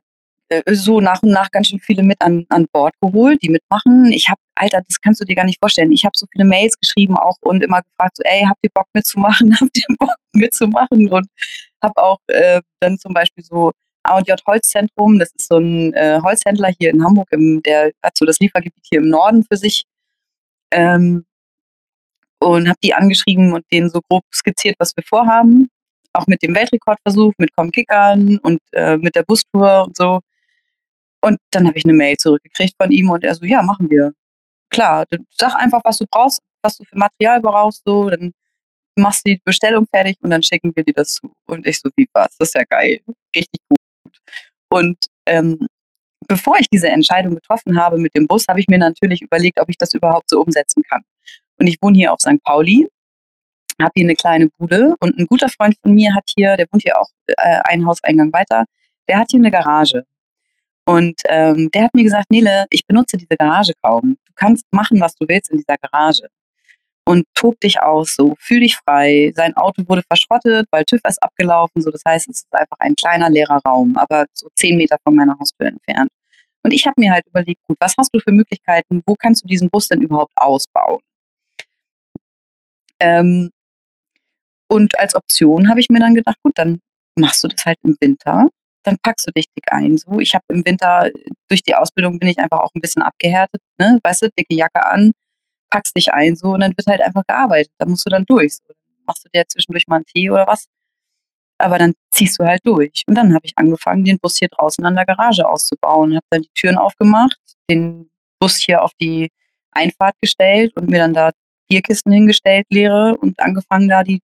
äh, 0.51 0.75
so 0.75 0.99
nach 0.99 1.23
und 1.23 1.31
nach 1.31 1.49
ganz 1.51 1.67
schön 1.67 1.79
viele 1.79 2.03
mit 2.03 2.21
an, 2.21 2.45
an 2.49 2.67
Bord 2.71 2.93
geholt, 3.01 3.41
die 3.41 3.49
mitmachen. 3.49 4.11
Ich 4.11 4.27
habe, 4.29 4.39
Alter, 4.55 4.81
das 4.87 4.99
kannst 4.99 5.21
du 5.21 5.25
dir 5.25 5.35
gar 5.35 5.45
nicht 5.45 5.59
vorstellen. 5.59 5.91
Ich 5.91 6.03
habe 6.05 6.17
so 6.17 6.25
viele 6.31 6.45
Mails 6.45 6.77
geschrieben 6.77 7.17
auch 7.17 7.37
und 7.41 7.63
immer 7.63 7.81
gefragt, 7.81 8.17
so, 8.17 8.23
ey, 8.23 8.43
habt 8.47 8.59
ihr 8.61 8.69
Bock 8.73 8.87
mitzumachen? 8.93 9.55
habt 9.61 9.77
ihr 9.77 9.95
Bock 9.97 10.15
mitzumachen? 10.33 11.09
Und 11.09 11.27
habe 11.81 12.03
auch 12.03 12.19
äh, 12.27 12.61
dann 12.81 12.99
zum 12.99 13.13
Beispiel 13.13 13.43
so 13.43 13.71
A&J 14.03 14.41
Holzzentrum, 14.45 15.19
das 15.19 15.31
ist 15.37 15.47
so 15.47 15.57
ein 15.57 15.93
äh, 15.93 16.19
Holzhändler 16.21 16.69
hier 16.77 16.89
in 16.89 17.03
Hamburg, 17.03 17.29
im, 17.31 17.61
der 17.63 17.91
hat 18.03 18.17
so 18.17 18.25
das 18.25 18.39
Liefergebiet 18.39 18.85
hier 18.89 18.99
im 18.99 19.09
Norden 19.09 19.43
für 19.43 19.57
sich. 19.57 19.85
Ähm, 20.71 21.25
und 22.39 22.67
habe 22.67 22.79
die 22.83 22.93
angeschrieben 22.93 23.53
und 23.53 23.63
denen 23.71 23.89
so 23.89 24.01
grob 24.09 24.23
skizziert, 24.33 24.75
was 24.79 24.95
wir 24.97 25.03
vorhaben. 25.03 25.69
Auch 26.13 26.27
mit 26.27 26.43
dem 26.43 26.55
Weltrekordversuch, 26.55 27.33
mit 27.37 27.51
Kickern 27.71 28.37
und 28.39 28.59
äh, 28.73 28.97
mit 28.97 29.15
der 29.15 29.23
Bustour 29.23 29.85
und 29.85 29.95
so. 29.95 30.19
Und 31.21 31.37
dann 31.51 31.67
habe 31.67 31.77
ich 31.77 31.85
eine 31.85 31.93
Mail 31.93 32.17
zurückgekriegt 32.17 32.75
von 32.81 32.91
ihm 32.91 33.09
und 33.09 33.23
er 33.23 33.35
so, 33.35 33.45
ja, 33.45 33.61
machen 33.61 33.89
wir. 33.89 34.13
Klar, 34.69 35.05
sag 35.37 35.55
einfach, 35.55 35.81
was 35.83 35.97
du 35.97 36.05
brauchst, 36.09 36.39
was 36.63 36.77
du 36.77 36.83
für 36.83 36.97
Material 36.97 37.41
brauchst, 37.41 37.83
so, 37.85 38.09
dann 38.09 38.33
machst 38.97 39.25
du 39.25 39.31
die 39.31 39.41
Bestellung 39.43 39.85
fertig 39.93 40.17
und 40.21 40.31
dann 40.31 40.43
schicken 40.43 40.71
wir 40.75 40.83
dir 40.83 40.93
das 40.93 41.15
zu. 41.15 41.31
Und 41.47 41.67
ich 41.67 41.79
so, 41.79 41.89
wie 41.95 42.07
was? 42.13 42.35
Das 42.37 42.49
ist 42.49 42.55
ja 42.55 42.63
geil. 42.63 43.01
Richtig 43.35 43.61
gut. 43.69 43.79
Und 44.69 44.97
ähm, 45.25 45.67
bevor 46.27 46.57
ich 46.59 46.67
diese 46.69 46.89
Entscheidung 46.89 47.35
getroffen 47.35 47.79
habe 47.79 47.97
mit 47.97 48.15
dem 48.15 48.27
Bus, 48.27 48.45
habe 48.47 48.59
ich 48.59 48.67
mir 48.67 48.77
natürlich 48.77 49.21
überlegt, 49.21 49.59
ob 49.59 49.69
ich 49.69 49.77
das 49.77 49.93
überhaupt 49.93 50.29
so 50.29 50.41
umsetzen 50.41 50.83
kann. 50.83 51.01
Und 51.59 51.67
ich 51.67 51.77
wohne 51.81 51.97
hier 51.97 52.13
auf 52.13 52.19
St. 52.21 52.41
Pauli, 52.43 52.87
habe 53.81 53.91
hier 53.95 54.05
eine 54.05 54.15
kleine 54.15 54.49
Bude 54.57 54.95
und 54.99 55.17
ein 55.17 55.27
guter 55.27 55.49
Freund 55.49 55.75
von 55.81 55.93
mir 55.93 56.13
hat 56.15 56.29
hier, 56.35 56.57
der 56.57 56.67
wohnt 56.71 56.83
hier 56.83 56.99
auch 56.99 57.09
äh, 57.27 57.59
einen 57.65 57.85
Hauseingang 57.85 58.31
weiter, 58.33 58.65
der 59.07 59.19
hat 59.19 59.27
hier 59.31 59.39
eine 59.39 59.51
Garage. 59.51 60.05
Und 60.85 61.21
ähm, 61.25 61.69
der 61.71 61.83
hat 61.83 61.93
mir 61.93 62.03
gesagt, 62.03 62.31
Nele, 62.31 62.65
ich 62.69 62.85
benutze 62.85 63.17
diese 63.17 63.37
Garage 63.37 63.73
kaum. 63.81 64.17
Du 64.25 64.33
kannst 64.35 64.65
machen, 64.71 64.99
was 64.99 65.15
du 65.15 65.27
willst 65.27 65.51
in 65.51 65.57
dieser 65.57 65.77
Garage. 65.77 66.27
Und 67.05 67.25
tob 67.33 67.59
dich 67.59 67.81
aus, 67.81 68.15
so, 68.15 68.35
fühl 68.39 68.59
dich 68.61 68.77
frei. 68.77 69.31
Sein 69.35 69.55
Auto 69.57 69.83
wurde 69.87 70.03
verschrottet, 70.07 70.67
weil 70.71 70.85
TÜV 70.85 71.01
ist 71.07 71.21
abgelaufen. 71.21 71.81
So, 71.81 71.91
das 71.91 72.01
heißt, 72.05 72.29
es 72.29 72.37
ist 72.39 72.53
einfach 72.53 72.77
ein 72.79 72.95
kleiner 72.95 73.29
leerer 73.29 73.59
Raum, 73.65 73.97
aber 73.97 74.25
so 74.33 74.49
zehn 74.55 74.77
Meter 74.77 74.97
von 75.03 75.15
meiner 75.15 75.37
Haustür 75.39 75.67
entfernt. 75.67 76.09
Und 76.63 76.71
ich 76.71 76.85
habe 76.85 76.99
mir 76.99 77.11
halt 77.11 77.25
überlegt, 77.27 77.61
gut, 77.67 77.77
was 77.79 77.95
hast 77.97 78.13
du 78.13 78.19
für 78.19 78.31
Möglichkeiten? 78.31 79.01
Wo 79.05 79.15
kannst 79.15 79.43
du 79.43 79.47
diesen 79.47 79.69
Bus 79.69 79.87
denn 79.87 80.01
überhaupt 80.01 80.33
ausbauen? 80.35 81.01
Ähm, 82.99 83.49
und 84.71 84.97
als 84.99 85.15
Option 85.15 85.69
habe 85.69 85.79
ich 85.79 85.89
mir 85.89 85.99
dann 85.99 86.15
gedacht, 86.15 86.37
gut, 86.43 86.53
dann 86.55 86.79
machst 87.19 87.43
du 87.43 87.47
das 87.47 87.65
halt 87.65 87.77
im 87.83 87.95
Winter 87.99 88.47
dann 88.83 88.97
packst 89.01 89.27
du 89.27 89.31
dich 89.31 89.45
dick 89.55 89.71
ein. 89.71 89.97
So, 89.97 90.19
ich 90.19 90.33
habe 90.33 90.45
im 90.49 90.65
Winter 90.65 91.09
durch 91.49 91.63
die 91.63 91.75
Ausbildung 91.75 92.19
bin 92.19 92.29
ich 92.29 92.39
einfach 92.39 92.59
auch 92.59 92.71
ein 92.75 92.81
bisschen 92.81 93.01
abgehärtet, 93.01 93.61
ne? 93.79 93.99
Weißt 94.03 94.23
du, 94.23 94.29
dicke 94.29 94.55
Jacke 94.55 94.85
an, 94.85 95.11
packst 95.69 95.95
dich 95.95 96.13
ein 96.13 96.35
so 96.35 96.53
und 96.53 96.61
dann 96.61 96.73
wird 96.75 96.87
halt 96.87 97.01
einfach 97.01 97.23
gearbeitet. 97.27 97.71
Da 97.77 97.85
musst 97.85 98.05
du 98.05 98.09
dann 98.09 98.25
durch. 98.25 98.55
So. 98.55 98.73
Machst 99.05 99.25
du 99.25 99.29
dir 99.33 99.45
zwischendurch 99.47 99.87
mal 99.87 99.97
einen 99.97 100.05
Tee 100.05 100.29
oder 100.29 100.47
was. 100.47 100.67
Aber 101.59 101.77
dann 101.77 101.93
ziehst 102.11 102.39
du 102.39 102.45
halt 102.45 102.61
durch. 102.65 103.03
Und 103.07 103.15
dann 103.15 103.33
habe 103.33 103.45
ich 103.45 103.53
angefangen, 103.55 104.03
den 104.03 104.19
Bus 104.19 104.37
hier 104.37 104.49
draußen 104.49 104.83
an 104.85 104.95
der 104.95 105.05
Garage 105.05 105.47
auszubauen. 105.47 106.15
Habe 106.15 106.25
dann 106.31 106.41
die 106.41 106.51
Türen 106.55 106.77
aufgemacht, 106.77 107.37
den 107.69 108.09
Bus 108.39 108.57
hier 108.57 108.83
auf 108.83 108.91
die 108.99 109.29
Einfahrt 109.71 110.15
gestellt 110.21 110.75
und 110.75 110.89
mir 110.89 110.99
dann 110.99 111.13
da 111.13 111.31
Bierkisten 111.69 112.11
hingestellt, 112.11 112.65
leere 112.69 113.15
und 113.17 113.39
angefangen, 113.39 113.87
da 113.87 114.03
die 114.03 114.21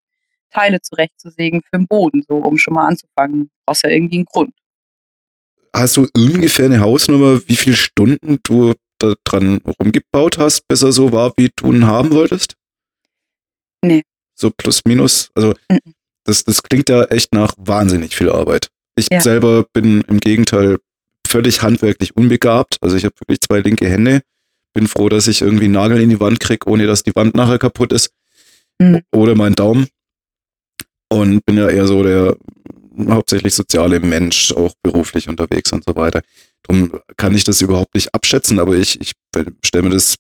Teile 0.56 0.80
zurechtzusägen 0.80 1.60
für 1.62 1.78
den 1.78 1.86
Boden, 1.86 2.24
so 2.26 2.36
um 2.36 2.56
schon 2.56 2.74
mal 2.74 2.86
anzufangen. 2.86 3.50
Brauchst 3.66 3.84
ja 3.84 3.90
irgendwie 3.90 4.16
einen 4.16 4.24
Grund. 4.24 4.54
Hast 5.74 5.96
du 5.98 6.08
ungefähr 6.14 6.64
eine 6.64 6.80
Hausnummer, 6.80 7.40
wie 7.46 7.56
viele 7.56 7.76
Stunden 7.76 8.38
du 8.42 8.72
da 8.98 9.14
dran 9.24 9.60
rumgebaut 9.78 10.38
hast, 10.38 10.66
bis 10.68 10.82
er 10.82 10.92
so 10.92 11.12
war, 11.12 11.34
wie 11.36 11.50
du 11.54 11.72
ihn 11.72 11.86
haben 11.86 12.10
wolltest? 12.12 12.54
Nee. 13.82 14.02
So 14.34 14.50
plus 14.50 14.80
minus? 14.86 15.30
Also 15.34 15.54
mhm. 15.70 15.80
das, 16.24 16.44
das 16.44 16.62
klingt 16.62 16.88
ja 16.88 17.04
echt 17.04 17.34
nach 17.34 17.52
wahnsinnig 17.58 18.16
viel 18.16 18.30
Arbeit. 18.30 18.68
Ich 18.96 19.08
ja. 19.10 19.20
selber 19.20 19.64
bin 19.74 20.00
im 20.08 20.18
Gegenteil 20.18 20.78
völlig 21.26 21.60
handwerklich 21.60 22.16
unbegabt. 22.16 22.78
Also 22.80 22.96
ich 22.96 23.04
habe 23.04 23.14
wirklich 23.20 23.40
zwei 23.40 23.60
linke 23.60 23.86
Hände. 23.86 24.22
Bin 24.72 24.86
froh, 24.86 25.10
dass 25.10 25.28
ich 25.28 25.42
irgendwie 25.42 25.64
einen 25.64 25.74
Nagel 25.74 26.00
in 26.00 26.08
die 26.08 26.20
Wand 26.20 26.40
kriege, 26.40 26.66
ohne 26.66 26.86
dass 26.86 27.02
die 27.02 27.14
Wand 27.14 27.34
nachher 27.34 27.58
kaputt 27.58 27.92
ist. 27.92 28.10
Mhm. 28.78 29.02
Oder 29.12 29.34
mein 29.34 29.54
Daumen 29.54 29.88
und 31.08 31.44
bin 31.44 31.56
ja 31.56 31.68
eher 31.68 31.86
so 31.86 32.02
der 32.02 32.36
hauptsächlich 33.08 33.54
soziale 33.54 34.00
Mensch, 34.00 34.52
auch 34.52 34.74
beruflich 34.82 35.28
unterwegs 35.28 35.72
und 35.72 35.84
so 35.84 35.94
weiter. 35.96 36.22
Darum 36.62 37.00
kann 37.16 37.34
ich 37.34 37.44
das 37.44 37.60
überhaupt 37.60 37.94
nicht 37.94 38.14
abschätzen, 38.14 38.58
aber 38.58 38.74
ich, 38.74 39.00
ich 39.00 39.12
stelle 39.64 39.84
mir 39.84 39.94
das 39.94 40.16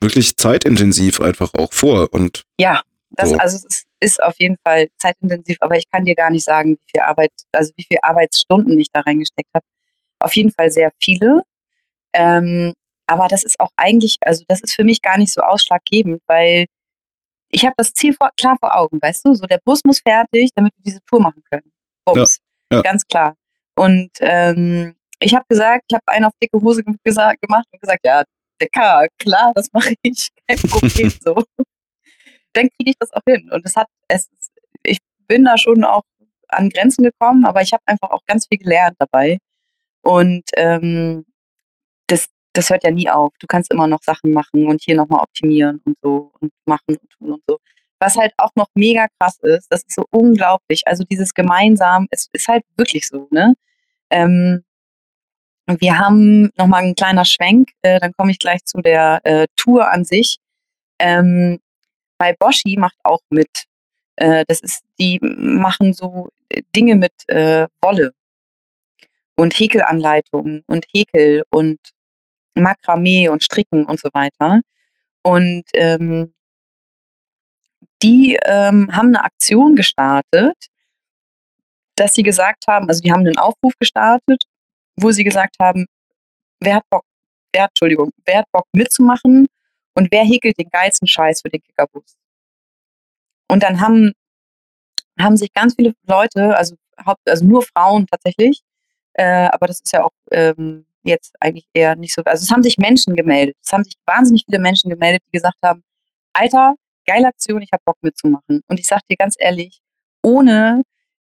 wirklich 0.00 0.36
zeitintensiv 0.36 1.20
einfach 1.20 1.52
auch 1.54 1.72
vor. 1.72 2.12
Und 2.12 2.42
ja, 2.58 2.82
das, 3.10 3.30
so. 3.30 3.36
also 3.36 3.66
es 3.68 3.84
ist 4.00 4.22
auf 4.22 4.34
jeden 4.38 4.56
Fall 4.64 4.88
zeitintensiv, 4.98 5.56
aber 5.60 5.76
ich 5.76 5.90
kann 5.90 6.04
dir 6.04 6.14
gar 6.14 6.30
nicht 6.30 6.44
sagen, 6.44 6.76
wie 6.76 6.90
viel 6.90 7.00
Arbeit, 7.00 7.32
also 7.52 7.72
wie 7.76 7.84
viel 7.84 7.98
Arbeitsstunden 8.02 8.78
ich 8.78 8.88
da 8.92 9.00
reingesteckt 9.00 9.50
habe. 9.54 9.64
Auf 10.18 10.36
jeden 10.36 10.52
Fall 10.52 10.70
sehr 10.70 10.92
viele. 11.00 11.42
Ähm, 12.12 12.74
aber 13.06 13.28
das 13.28 13.42
ist 13.42 13.58
auch 13.60 13.70
eigentlich, 13.76 14.16
also 14.20 14.44
das 14.48 14.60
ist 14.60 14.74
für 14.74 14.84
mich 14.84 15.02
gar 15.02 15.18
nicht 15.18 15.32
so 15.32 15.40
ausschlaggebend, 15.40 16.22
weil 16.26 16.66
ich 17.52 17.64
habe 17.64 17.74
das 17.76 17.92
Ziel 17.92 18.14
vor, 18.14 18.30
klar 18.36 18.56
vor 18.58 18.74
Augen, 18.74 18.98
weißt 19.00 19.26
du? 19.26 19.34
So, 19.34 19.46
der 19.46 19.60
Bus 19.64 19.82
muss 19.84 20.00
fertig, 20.00 20.50
damit 20.54 20.72
wir 20.76 20.82
diese 20.84 21.00
Tour 21.04 21.20
machen 21.20 21.42
können. 21.50 21.70
Bums. 22.04 22.40
Ja, 22.70 22.78
ja. 22.78 22.82
Ganz 22.82 23.06
klar. 23.06 23.36
Und 23.76 24.10
ähm, 24.20 24.96
ich 25.20 25.34
habe 25.34 25.44
gesagt, 25.48 25.84
ich 25.88 25.94
habe 25.94 26.04
einen 26.06 26.24
auf 26.24 26.32
dicke 26.42 26.60
Hose 26.60 26.82
gesagt, 27.04 27.40
gemacht 27.42 27.66
und 27.70 27.80
gesagt, 27.80 28.00
ja, 28.04 28.24
Dicker, 28.60 29.06
klar, 29.18 29.52
das 29.54 29.68
mache 29.72 29.94
ich, 30.02 30.30
kein 30.46 30.58
Problem 30.58 31.10
so. 31.10 31.44
Dann 32.54 32.68
kriege 32.68 32.90
ich 32.90 32.96
das 32.98 33.12
auch 33.12 33.22
hin. 33.26 33.50
Und 33.52 33.64
es 33.64 33.76
hat, 33.76 33.86
es, 34.08 34.28
ich 34.82 34.98
bin 35.26 35.44
da 35.44 35.56
schon 35.58 35.84
auch 35.84 36.02
an 36.48 36.68
Grenzen 36.70 37.04
gekommen, 37.04 37.44
aber 37.44 37.62
ich 37.62 37.72
habe 37.72 37.82
einfach 37.86 38.10
auch 38.10 38.24
ganz 38.26 38.46
viel 38.46 38.58
gelernt 38.58 38.96
dabei. 38.98 39.38
Und 40.02 40.44
ähm, 40.56 41.24
das, 42.08 42.28
das 42.52 42.70
hört 42.70 42.84
ja 42.84 42.90
nie 42.90 43.08
auf. 43.08 43.32
Du 43.38 43.46
kannst 43.46 43.72
immer 43.72 43.86
noch 43.86 44.02
Sachen 44.02 44.32
machen 44.32 44.66
und 44.66 44.82
hier 44.82 44.96
nochmal 44.96 45.22
optimieren 45.22 45.80
und 45.84 45.96
so 46.02 46.32
und 46.40 46.52
machen 46.66 46.96
und 46.96 47.10
tun 47.10 47.32
und 47.32 47.42
so. 47.46 47.58
Was 47.98 48.16
halt 48.16 48.32
auch 48.36 48.50
noch 48.56 48.68
mega 48.74 49.06
krass 49.18 49.38
ist, 49.42 49.68
das 49.70 49.82
ist 49.82 49.94
so 49.94 50.04
unglaublich. 50.10 50.82
Also 50.86 51.04
dieses 51.04 51.34
gemeinsam, 51.34 52.08
es 52.10 52.28
ist 52.32 52.48
halt 52.48 52.64
wirklich 52.76 53.06
so, 53.08 53.28
ne? 53.30 53.54
Ähm, 54.10 54.64
wir 55.66 55.98
haben 55.98 56.50
nochmal 56.56 56.82
einen 56.82 56.94
kleiner 56.96 57.24
Schwenk, 57.24 57.70
äh, 57.82 58.00
dann 58.00 58.12
komme 58.16 58.32
ich 58.32 58.38
gleich 58.38 58.64
zu 58.64 58.80
der 58.80 59.20
äh, 59.24 59.46
Tour 59.56 59.90
an 59.90 60.04
sich. 60.04 60.38
Ähm, 60.98 61.60
bei 62.18 62.34
Boschi 62.38 62.76
macht 62.76 62.96
auch 63.04 63.20
mit. 63.30 63.64
Äh, 64.16 64.44
das 64.48 64.60
ist, 64.60 64.82
die 64.98 65.18
machen 65.22 65.92
so 65.92 66.28
Dinge 66.74 66.96
mit 66.96 67.12
äh, 67.28 67.66
Wolle 67.80 68.12
und 69.36 69.54
Häkelanleitungen 69.58 70.64
und 70.66 70.86
Häkel 70.92 71.44
und 71.50 71.78
Makramee 72.54 73.28
und 73.28 73.42
Stricken 73.42 73.84
und 73.86 74.00
so 74.00 74.08
weiter. 74.12 74.60
Und 75.22 75.64
ähm, 75.74 76.34
die 78.02 78.38
ähm, 78.44 78.88
haben 78.92 79.08
eine 79.08 79.24
Aktion 79.24 79.76
gestartet, 79.76 80.56
dass 81.94 82.14
sie 82.14 82.22
gesagt 82.22 82.64
haben, 82.68 82.88
also 82.88 83.00
die 83.00 83.12
haben 83.12 83.20
einen 83.20 83.38
Aufruf 83.38 83.74
gestartet, 83.78 84.44
wo 84.96 85.12
sie 85.12 85.24
gesagt 85.24 85.56
haben, 85.60 85.86
wer 86.60 86.76
hat 86.76 86.90
Bock, 86.90 87.04
wer 87.52 87.66
Entschuldigung, 87.66 88.10
wer 88.24 88.38
hat 88.38 88.50
Bock 88.52 88.66
mitzumachen 88.72 89.46
und 89.94 90.10
wer 90.10 90.24
häkelt 90.24 90.58
den 90.58 90.70
geilsten 90.70 91.06
Scheiß 91.06 91.42
für 91.42 91.50
den 91.50 91.62
Kickerbus? 91.62 92.16
Und 93.48 93.62
dann 93.62 93.80
haben, 93.80 94.12
haben 95.20 95.36
sich 95.36 95.52
ganz 95.52 95.74
viele 95.74 95.94
Leute, 96.06 96.56
also, 96.56 96.74
also 97.26 97.44
nur 97.44 97.62
Frauen 97.62 98.06
tatsächlich, 98.06 98.62
äh, 99.14 99.48
aber 99.52 99.66
das 99.66 99.80
ist 99.80 99.92
ja 99.92 100.04
auch 100.04 100.12
ähm, 100.30 100.86
jetzt 101.04 101.34
eigentlich 101.40 101.66
eher 101.74 101.96
nicht 101.96 102.14
so. 102.14 102.22
Also 102.24 102.44
es 102.44 102.50
haben 102.50 102.62
sich 102.62 102.78
Menschen 102.78 103.16
gemeldet. 103.16 103.56
Es 103.62 103.72
haben 103.72 103.84
sich 103.84 103.94
wahnsinnig 104.06 104.44
viele 104.46 104.60
Menschen 104.60 104.90
gemeldet, 104.90 105.22
die 105.26 105.32
gesagt 105.32 105.58
haben, 105.62 105.82
Alter, 106.32 106.74
geile 107.06 107.28
Aktion, 107.28 107.62
ich 107.62 107.72
habe 107.72 107.82
Bock 107.84 107.98
mitzumachen. 108.02 108.62
Und 108.68 108.80
ich 108.80 108.86
sage 108.86 109.02
dir 109.10 109.16
ganz 109.16 109.36
ehrlich, 109.38 109.80
ohne 110.22 110.82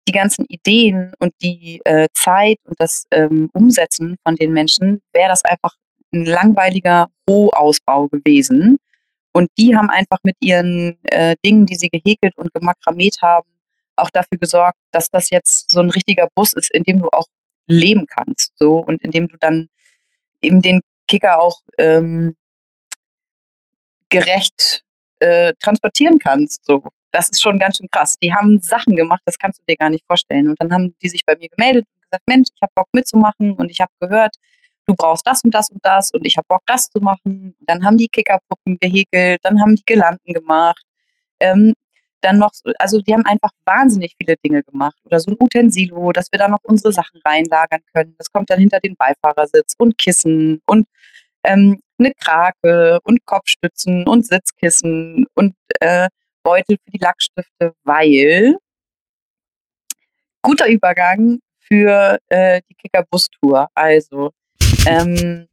die 0.09 0.13
ganzen 0.13 0.45
Ideen 0.49 1.13
und 1.19 1.33
die 1.43 1.81
äh, 1.85 2.09
Zeit 2.15 2.59
und 2.65 2.81
das 2.81 3.07
ähm, 3.11 3.51
Umsetzen 3.53 4.17
von 4.23 4.37
den 4.37 4.53
Menschen 4.53 5.03
wäre 5.13 5.29
das 5.29 5.45
einfach 5.45 5.75
ein 6.13 6.25
langweiliger 6.25 7.09
Rohausbau 7.29 8.09
gewesen. 8.09 8.79
Und 9.33 9.51
die 9.59 9.77
haben 9.77 9.91
einfach 9.91 10.19
mit 10.23 10.37
ihren 10.41 10.99
äh, 11.05 11.37
Dingen, 11.45 11.67
die 11.67 11.75
sie 11.75 11.89
gehäkelt 11.89 12.37
und 12.39 12.55
gemakramet 12.55 13.19
haben, 13.21 13.49
auch 13.97 14.11
dafür 14.11 14.39
gesorgt, 14.39 14.79
dass 14.93 15.11
das 15.11 15.31
jetzt 15.31 15.71
so 15.71 15.81
ein 15.81 15.91
richtiger 15.91 16.29
Bus 16.35 16.53
ist, 16.53 16.71
in 16.73 16.85
dem 16.85 17.01
du 17.01 17.09
auch 17.09 17.27
leben 17.67 18.07
kannst. 18.07 18.57
So 18.59 18.79
und 18.79 19.03
in 19.03 19.11
dem 19.11 19.29
du 19.29 19.37
dann 19.39 19.69
eben 20.43 20.63
den 20.63 20.81
Kicker 21.09 21.41
auch 21.41 21.61
ähm, 21.79 22.37
gerecht 24.09 24.83
äh, 25.21 25.53
transportieren 25.61 26.19
kannst. 26.19 26.65
So. 26.65 26.83
Das 27.11 27.29
ist 27.31 27.41
schon 27.41 27.59
ganz 27.59 27.79
schön 27.79 27.89
krass. 27.91 28.17
Die 28.23 28.33
haben 28.33 28.61
Sachen 28.61 28.97
gemacht, 28.97 29.23
das 29.25 29.39
kannst 29.39 29.61
du 29.61 29.65
dir 29.69 29.77
gar 29.77 29.91
nicht 29.91 30.05
vorstellen. 30.07 30.49
Und 30.49 30.61
dann 30.61 30.73
haben 30.73 30.95
die 31.03 31.09
sich 31.09 31.25
bei 31.25 31.37
mir 31.37 31.49
gemeldet 31.49 31.87
und 31.95 32.03
gesagt, 32.03 32.23
Mensch, 32.27 32.49
ich 32.55 32.63
habe 32.63 32.73
Bock 32.75 32.89
mitzumachen 32.93 33.53
und 33.53 33.71
ich 33.71 33.81
habe 33.81 33.93
gehört, 34.01 34.37
du 34.87 34.95
brauchst 34.95 35.27
das 35.27 35.43
und 35.43 35.55
das 35.55 35.71
und 35.71 35.85
das 35.85 36.11
und 36.13 36.27
ich 36.27 36.37
habe 36.37 36.47
Bock, 36.49 36.63
das 36.67 36.91
zu 36.91 37.01
machen. 37.01 37.57
dann 37.61 37.85
haben 37.85 37.97
die 37.97 38.09
Kickerpuppen 38.09 38.79
gehäkelt, 38.79 39.41
dann 39.43 39.61
haben 39.61 39.77
die 39.77 39.85
Gelanden 39.87 40.33
gemacht. 40.33 40.83
Ähm, 41.41 41.75
dann 42.27 42.39
noch, 42.39 42.53
also 42.79 43.01
die 43.01 43.13
haben 43.13 43.25
einfach 43.25 43.51
wahnsinnig 43.65 44.15
viele 44.21 44.37
Dinge 44.37 44.63
gemacht. 44.65 44.97
Oder 45.05 45.21
so 45.21 45.31
ein 45.31 45.37
Utensilo, 45.41 46.13
dass 46.13 46.31
wir 46.33 46.39
da 46.39 46.49
noch 46.49 46.63
unsere 46.65 46.93
Sachen 46.93 47.21
reinlagern 47.25 47.81
können. 47.95 48.15
Das 48.19 48.31
kommt 48.31 48.51
dann 48.51 48.59
hinter 48.59 48.81
den 48.81 48.97
Beifahrersitz 48.97 49.75
und 49.79 49.97
Kissen 49.97 50.61
und 50.67 50.87
ähm, 51.45 51.81
eine 51.99 52.13
Krake 52.15 52.99
und 53.05 53.25
Kopfstützen 53.25 54.07
und 54.07 54.27
Sitzkissen 54.27 55.27
und 55.35 55.55
äh, 55.81 56.09
Beutel 56.43 56.77
für 56.85 56.91
die 56.91 56.99
Lackstifte, 56.99 57.75
weil 57.85 58.57
guter 60.43 60.69
Übergang 60.69 61.39
für 61.61 62.19
äh, 62.29 62.61
die 62.69 62.75
Kicker-Bus-Tour. 62.75 63.69
Also, 63.75 64.31
ähm, 64.87 65.49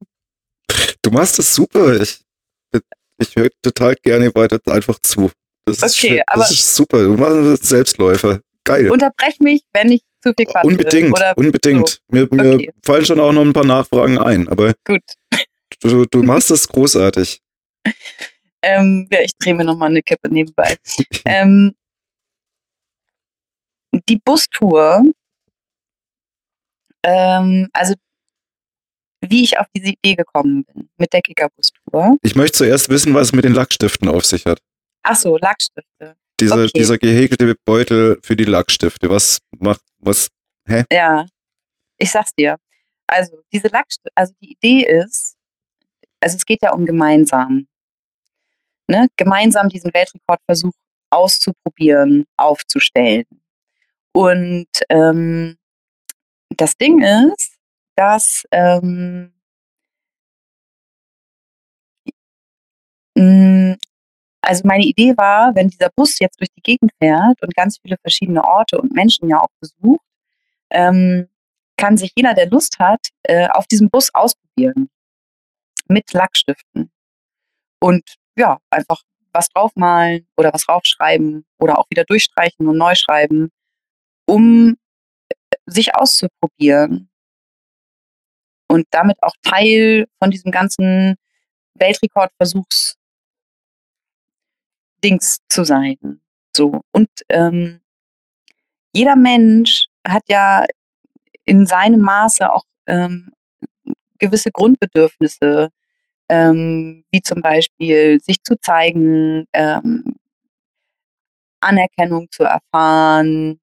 du 1.02 1.12
machst 1.12 1.40
das 1.40 1.54
super. 1.54 2.00
Ich, 2.02 2.22
ich 3.18 3.36
höre 3.36 3.50
total 3.62 3.96
gerne 3.96 4.34
weiter 4.36 4.60
einfach 4.72 5.00
zu. 5.00 5.32
Das 5.66 5.82
okay, 5.84 6.18
ist, 6.18 6.24
das 6.34 6.52
ist 6.52 6.76
super. 6.76 7.04
Du 7.04 7.16
machst 7.16 7.66
Selbstläufer. 7.66 8.42
Geil. 8.66 8.92
Unterbrech 8.92 9.40
mich, 9.40 9.62
wenn 9.74 9.92
ich 9.92 10.02
zu 10.22 10.34
viel 10.36 10.46
quatsche. 10.46 10.68
Unbedingt, 10.68 11.14
unbedingt. 11.36 11.90
So. 11.90 11.98
Mir, 12.10 12.28
mir 12.32 12.56
okay. 12.56 12.72
fallen 12.84 13.06
schon 13.06 13.20
auch 13.20 13.32
noch 13.32 13.42
ein 13.42 13.54
paar 13.54 13.66
Nachfragen 13.66 14.18
ein, 14.18 14.48
aber 14.48 14.74
Gut. 14.86 15.02
Du, 15.82 16.06
du 16.06 16.24
machst 16.24 16.50
das 16.50 16.68
großartig. 16.68 17.42
ähm, 18.62 19.08
ja, 19.12 19.20
ich 19.22 19.32
drehe 19.38 19.54
mir 19.54 19.66
nochmal 19.66 19.90
eine 19.90 20.02
Kippe 20.02 20.30
nebenbei. 20.30 20.78
ähm, 21.26 21.76
die 24.08 24.18
Bustour, 24.24 25.04
ähm, 27.04 27.70
also 27.74 27.96
wie 29.22 29.44
ich 29.44 29.58
auf 29.60 29.68
diese 29.76 29.90
Idee 29.90 30.16
gekommen 30.16 30.66
bin 30.66 30.90
mit 30.98 31.14
der 31.14 31.22
Kicker-Bustour. 31.22 32.18
Ich 32.22 32.36
möchte 32.36 32.60
zuerst 32.60 32.90
wissen, 32.90 33.14
was 33.14 33.28
es 33.28 33.34
mit 33.34 33.46
den 33.46 33.54
Lackstiften 33.54 34.10
auf 34.10 34.26
sich 34.26 34.46
hat. 34.46 34.60
Ach 35.04 35.16
so, 35.16 35.38
Lackstifte. 35.38 36.16
Diese, 36.40 36.54
okay. 36.54 36.72
Dieser 36.76 36.98
gehäkelte 36.98 37.56
Beutel 37.66 38.20
für 38.24 38.36
die 38.36 38.46
Lackstifte. 38.46 39.10
Was 39.10 39.40
macht, 39.60 39.82
was, 40.00 40.30
hä? 40.66 40.84
Ja, 40.92 41.26
ich 41.98 42.12
sag's 42.12 42.34
dir. 42.34 42.58
Also, 43.08 43.44
diese 43.52 43.68
Lackstifte, 43.68 44.10
also 44.16 44.34
die 44.42 44.54
Idee 44.54 44.86
ist, 44.86 45.36
also 46.20 46.38
es 46.38 46.46
geht 46.46 46.62
ja 46.64 46.74
um 46.74 46.86
gemeinsam. 46.86 47.68
Ne? 48.88 49.08
Gemeinsam 49.18 49.70
diesen 49.70 49.94
Weltrekordversuch 49.94 50.74
auszuprobieren, 51.10 52.26
aufzustellen. 52.38 53.26
Und 54.14 54.68
ähm, 54.90 55.58
das 56.50 56.76
Ding 56.78 57.02
ist, 57.02 57.58
dass 57.96 58.44
ähm, 58.52 59.34
also 64.44 64.64
meine 64.66 64.84
Idee 64.84 65.16
war, 65.16 65.56
wenn 65.56 65.70
dieser 65.70 65.90
Bus 65.96 66.20
jetzt 66.20 66.40
durch 66.40 66.50
die 66.56 66.62
Gegend 66.62 66.92
fährt 67.02 67.42
und 67.42 67.56
ganz 67.56 67.80
viele 67.82 67.96
verschiedene 68.02 68.44
Orte 68.44 68.78
und 68.78 68.92
Menschen 68.94 69.30
ja 69.30 69.40
auch 69.40 69.50
besucht, 69.62 70.06
ähm, 70.70 71.30
kann 71.78 71.96
sich 71.98 72.12
jeder, 72.16 72.34
der 72.34 72.50
Lust 72.50 72.78
hat, 72.78 73.08
äh, 73.24 73.48
auf 73.48 73.68
diesem 73.68 73.90
Bus 73.90 74.14
ausprobieren. 74.14 74.90
Mit 75.88 76.12
Lackstiften. 76.14 76.92
Und 77.80 78.04
ja, 78.38 78.58
einfach 78.70 79.02
was 79.32 79.48
draufmalen 79.50 80.28
oder 80.38 80.54
was 80.54 80.66
draufschreiben 80.66 81.46
oder 81.60 81.80
auch 81.80 81.86
wieder 81.90 82.04
durchstreichen 82.04 82.68
und 82.68 82.78
neu 82.78 82.96
schreiben, 82.96 83.50
um 84.26 84.76
äh, 85.30 85.36
sich 85.68 85.96
auszuprobieren. 85.96 87.10
Und 88.68 88.88
damit 88.92 89.22
auch 89.22 89.36
Teil 89.42 90.08
von 90.20 90.32
diesem 90.32 90.52
ganzen 90.52 91.16
Weltrekordversuchs 91.76 92.98
Dings 95.04 95.40
zu 95.50 95.64
sein. 95.64 96.22
So. 96.56 96.82
Und 96.92 97.10
ähm, 97.30 97.82
jeder 98.94 99.16
Mensch 99.16 99.86
hat 100.08 100.24
ja 100.28 100.66
in 101.46 101.66
seinem 101.66 102.02
Maße 102.02 102.52
auch 102.52 102.64
ähm, 102.88 103.32
gewisse 104.20 104.52
Grundbedürfnisse, 104.52 105.70
ähm, 106.30 107.04
wie 107.12 107.22
zum 107.22 107.42
Beispiel 107.42 108.20
sich 108.22 108.44
zu 108.44 108.56
zeigen, 108.60 109.46
ähm, 109.54 110.16
Anerkennung 111.60 112.30
zu 112.32 112.44
erfahren 112.44 113.60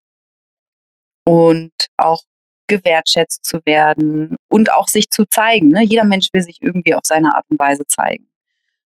und 1.24 1.72
auch 1.96 2.22
gewertschätzt 2.66 3.44
zu 3.44 3.60
werden 3.64 4.36
und 4.48 4.72
auch 4.72 4.88
sich 4.88 5.10
zu 5.10 5.26
zeigen. 5.26 5.68
Ne? 5.68 5.82
Jeder 5.84 6.04
Mensch 6.04 6.28
will 6.32 6.42
sich 6.42 6.58
irgendwie 6.60 6.94
auf 6.94 7.02
seine 7.04 7.34
Art 7.34 7.44
und 7.50 7.58
Weise 7.58 7.86
zeigen. 7.86 8.28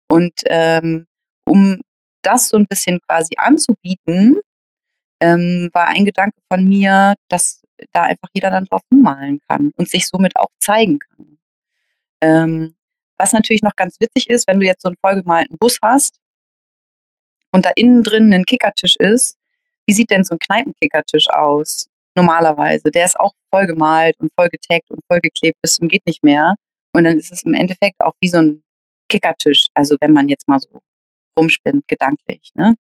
Und 0.08 0.42
ähm, 0.46 1.06
um 1.44 1.80
das 2.22 2.48
so 2.48 2.56
ein 2.56 2.66
bisschen 2.66 3.00
quasi 3.09 3.35
anzubieten, 3.37 4.40
ähm, 5.20 5.70
war 5.72 5.88
ein 5.88 6.04
Gedanke 6.04 6.38
von 6.50 6.64
mir, 6.64 7.14
dass 7.28 7.62
da 7.92 8.02
einfach 8.02 8.28
jeder 8.35 8.50
dann 8.50 8.66
drauf 8.66 8.83
malen 8.90 9.40
kann 9.48 9.72
und 9.76 9.88
sich 9.88 10.06
somit 10.06 10.37
auch 10.37 10.50
zeigen 10.59 10.98
kann. 10.98 11.38
Ähm, 12.22 12.74
was 13.18 13.33
natürlich 13.33 13.62
noch 13.62 13.76
ganz 13.76 13.96
witzig 14.00 14.28
ist, 14.30 14.48
wenn 14.48 14.61
du 14.61 14.66
jetzt 14.66 14.83
so 14.83 14.88
einen 14.88 14.96
vollgemalten 15.00 15.56
Bus 15.59 15.78
hast 15.83 16.16
und 17.52 17.66
da 17.66 17.70
innen 17.76 18.02
drin 18.02 18.33
ein 18.33 18.44
Kickertisch 18.44 18.96
ist, 18.96 19.37
wie 19.87 19.92
sieht 19.92 20.11
denn 20.11 20.24
so 20.24 20.35
ein 20.35 20.38
Kneipenkickertisch 20.38 21.28
aus? 21.30 21.88
Normalerweise. 22.14 22.90
Der 22.90 23.04
ist 23.04 23.18
auch 23.18 23.33
vollgemalt 23.52 24.18
und 24.18 24.30
vollgetaggt 24.35 24.90
und 24.90 25.00
vollgeklebt 25.06 25.56
bis 25.62 25.74
zum 25.74 25.88
geht 25.88 26.06
nicht 26.06 26.22
mehr. 26.24 26.54
Und 26.92 27.04
dann 27.04 27.18
ist 27.18 27.33
es 27.33 27.42
im 27.44 27.54
Endeffekt 27.54 28.00
auch 28.00 28.14
wie 28.20 28.28
so 28.28 28.38
ein 28.38 28.62
Kickertisch. 29.09 29.66
Also 29.74 29.96
wenn 30.00 30.12
man 30.12 30.28
jetzt 30.28 30.48
mal 30.48 30.61
so 30.61 30.80
rumspinnt, 31.38 31.86
gedanklich. 31.88 32.50
Ne? 32.54 32.74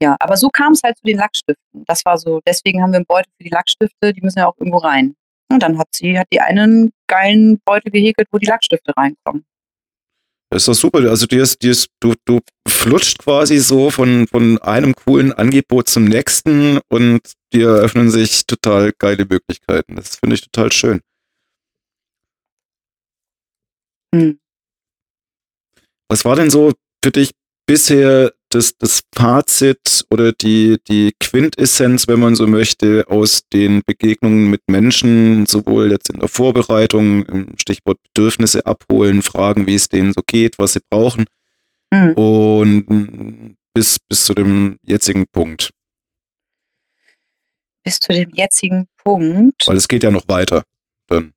Ja, 0.00 0.16
aber 0.20 0.36
so 0.36 0.48
kam 0.48 0.72
es 0.72 0.82
halt 0.82 0.96
zu 0.96 1.04
den 1.04 1.18
Lackstiften. 1.18 1.84
Das 1.86 2.04
war 2.04 2.18
so, 2.18 2.40
deswegen 2.46 2.82
haben 2.82 2.92
wir 2.92 2.98
einen 2.98 3.06
Beutel 3.06 3.30
für 3.36 3.44
die 3.44 3.50
Lackstifte, 3.50 4.12
die 4.12 4.20
müssen 4.20 4.38
ja 4.38 4.46
auch 4.46 4.56
irgendwo 4.58 4.78
rein. 4.78 5.16
Und 5.50 5.62
dann 5.62 5.78
hat 5.78 5.88
sie, 5.92 6.18
hat 6.18 6.28
die 6.32 6.40
einen 6.40 6.92
geilen 7.06 7.58
Beutel 7.64 7.90
gehäkelt, 7.90 8.28
wo 8.30 8.38
die 8.38 8.46
Lackstifte 8.46 8.92
reinkommen. 8.96 9.44
Das 10.50 10.62
ist 10.62 10.68
doch 10.68 10.74
super. 10.74 11.00
Also 11.10 11.26
dir 11.26 11.42
ist, 11.42 11.62
dir 11.62 11.72
ist, 11.72 11.90
du, 12.00 12.14
du 12.24 12.40
flutscht 12.66 13.18
quasi 13.18 13.58
so 13.58 13.90
von, 13.90 14.26
von 14.28 14.58
einem 14.58 14.94
coolen 14.94 15.32
Angebot 15.32 15.88
zum 15.88 16.04
nächsten 16.04 16.80
und 16.88 17.20
dir 17.52 17.68
eröffnen 17.68 18.10
sich 18.10 18.46
total 18.46 18.92
geile 18.98 19.26
Möglichkeiten. 19.26 19.96
Das 19.96 20.16
finde 20.16 20.34
ich 20.34 20.42
total 20.42 20.72
schön. 20.72 21.00
Hm. 24.14 24.38
Was 26.08 26.24
war 26.24 26.36
denn 26.36 26.50
so 26.50 26.72
für 27.04 27.10
dich 27.10 27.32
bisher 27.68 28.32
das, 28.48 28.76
das 28.78 29.02
Fazit 29.14 30.06
oder 30.10 30.32
die, 30.32 30.78
die 30.88 31.12
Quintessenz, 31.20 32.08
wenn 32.08 32.18
man 32.18 32.34
so 32.34 32.46
möchte, 32.46 33.04
aus 33.08 33.42
den 33.52 33.82
Begegnungen 33.84 34.48
mit 34.48 34.62
Menschen, 34.68 35.44
sowohl 35.44 35.92
jetzt 35.92 36.08
in 36.08 36.18
der 36.18 36.28
Vorbereitung, 36.28 37.26
im 37.26 37.58
Stichwort 37.58 37.98
Bedürfnisse 38.02 38.64
abholen, 38.64 39.20
fragen, 39.20 39.66
wie 39.66 39.74
es 39.74 39.88
denen 39.88 40.14
so 40.14 40.22
geht, 40.26 40.58
was 40.58 40.72
sie 40.72 40.80
brauchen, 40.88 41.26
mhm. 41.92 42.12
und 42.14 43.56
bis, 43.74 43.98
bis 44.00 44.24
zu 44.24 44.32
dem 44.32 44.78
jetzigen 44.82 45.26
Punkt. 45.26 45.70
Bis 47.84 48.00
zu 48.00 48.14
dem 48.14 48.30
jetzigen 48.32 48.88
Punkt. 48.96 49.66
Weil 49.66 49.76
es 49.76 49.88
geht 49.88 50.02
ja 50.02 50.10
noch 50.10 50.26
weiter. 50.26 50.64
Dann. 51.06 51.34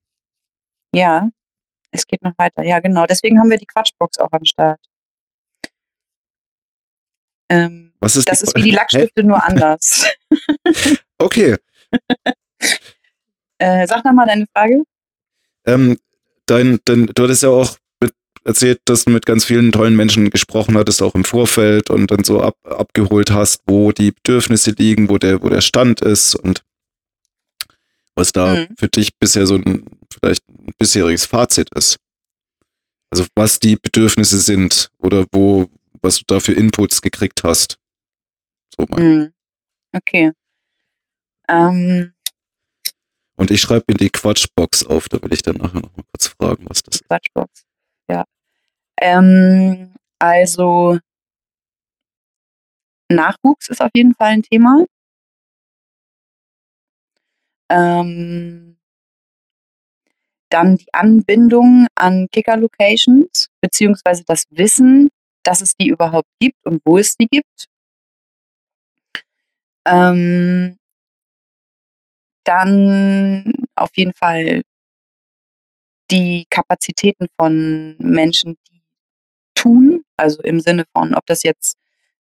Ja, 0.96 1.30
es 1.91 2.08
geht 2.08 2.22
noch 2.22 2.38
weiter. 2.38 2.63
Ja, 2.63 2.80
genau. 2.80 3.06
Deswegen 3.06 3.38
haben 3.38 3.50
wir 3.50 3.58
die 3.58 3.65
Quatschbox 3.65 4.17
auch 4.20 4.32
am 4.32 4.46
Start. 4.46 4.80
Ähm, 7.52 7.92
Was 8.00 8.16
ist 8.16 8.30
das 8.30 8.42
ist 8.42 8.56
wie 8.56 8.62
die 8.62 8.72
Lackstifte, 8.72 9.24
nur 9.24 9.44
anders. 9.44 10.06
okay. 11.18 11.58
äh, 13.58 13.88
sag 13.88 14.06
nochmal 14.06 14.28
deine 14.28 14.46
Frage. 14.54 14.84
Ähm, 15.66 15.98
dein, 16.46 16.80
dein, 16.86 17.08
du 17.08 17.24
hattest 17.24 17.44
ja 17.44 17.50
auch 17.50 17.78
erzählt, 18.46 18.80
dass 18.86 19.04
du 19.04 19.12
mit 19.12 19.26
ganz 19.26 19.44
vielen 19.44 19.74
tollen 19.74 19.98
Menschen 19.98 20.30
gesprochen 20.30 20.78
hattest, 20.78 21.02
auch 21.02 21.14
im 21.14 21.26
Vorfeld 21.26 21.90
und 21.90 22.10
dann 22.10 22.24
so 22.24 22.42
ab, 22.42 22.56
abgeholt 22.64 23.32
hast, 23.32 23.62
wo 23.68 23.92
die 23.92 24.12
Bedürfnisse 24.12 24.72
liegen, 24.72 25.10
wo 25.10 25.18
der, 25.18 25.44
wo 25.44 25.50
der 25.50 25.62
Stand 25.62 26.00
ist 26.00 26.36
und 26.36 26.64
was 28.16 28.32
da 28.32 28.56
mhm. 28.56 28.76
für 28.78 28.88
dich 28.88 29.18
bisher 29.20 29.46
so 29.46 29.56
ein 29.56 29.86
vielleicht 30.12 30.48
ein 30.48 30.74
bisheriges 30.78 31.26
Fazit 31.26 31.70
ist. 31.76 31.98
Also 33.10 33.26
was 33.36 33.60
die 33.60 33.76
Bedürfnisse 33.76 34.40
sind 34.40 34.90
oder 34.98 35.26
wo, 35.34 35.70
was 36.02 36.18
du 36.18 36.24
da 36.28 36.40
für 36.40 36.54
Inputs 36.54 37.02
gekriegt 37.02 37.44
hast. 37.44 37.78
So 38.76 38.86
mal. 38.90 39.02
Mhm. 39.02 39.34
Okay. 39.94 40.32
Ähm, 41.48 42.14
und 43.36 43.52
ich 43.52 43.62
schreibe 43.62 43.86
in 43.88 43.98
die 43.98 44.10
Quatschbox 44.10 44.86
auf, 44.86 45.10
da 45.10 45.22
will 45.22 45.34
ich 45.34 45.42
dann 45.42 45.56
nachher 45.56 45.82
noch 45.82 45.96
mal 45.96 46.04
kurz 46.12 46.28
fragen, 46.28 46.66
was 46.70 46.84
das 46.84 46.96
ist. 46.96 47.08
Quatschbox, 47.08 47.66
ja. 48.10 48.24
Ähm, 49.02 49.94
also 50.20 51.00
Nachwuchs 53.10 53.70
ist 53.70 53.82
auf 53.82 53.92
jeden 53.96 54.14
Fall 54.16 54.30
ein 54.34 54.44
Thema. 54.44 54.86
Ähm, 57.70 58.78
dann 60.50 60.76
die 60.76 60.94
Anbindung 60.94 61.88
an 61.96 62.28
Kicker-Locations, 62.32 63.50
beziehungsweise 63.62 64.24
das 64.26 64.46
Wissen, 64.50 65.10
dass 65.43 65.62
es 65.62 65.75
die 65.75 65.88
überhaupt 65.88 66.30
gibt 66.39 66.65
und 66.65 66.82
wo 66.86 66.97
es 66.97 67.15
die 67.17 67.27
gibt. 67.27 67.67
Ähm, 69.86 70.77
dann 72.43 73.54
auf 73.75 73.89
jeden 73.95 74.13
Fall 74.13 74.62
die 76.12 76.45
Kapazitäten 76.49 77.27
von 77.38 77.95
Menschen, 77.99 78.58
die 78.69 78.82
tun, 79.56 80.04
also 80.17 80.41
im 80.43 80.60
Sinne 80.60 80.86
von, 80.93 81.15
ob 81.15 81.25
das 81.25 81.43
jetzt 81.43 81.77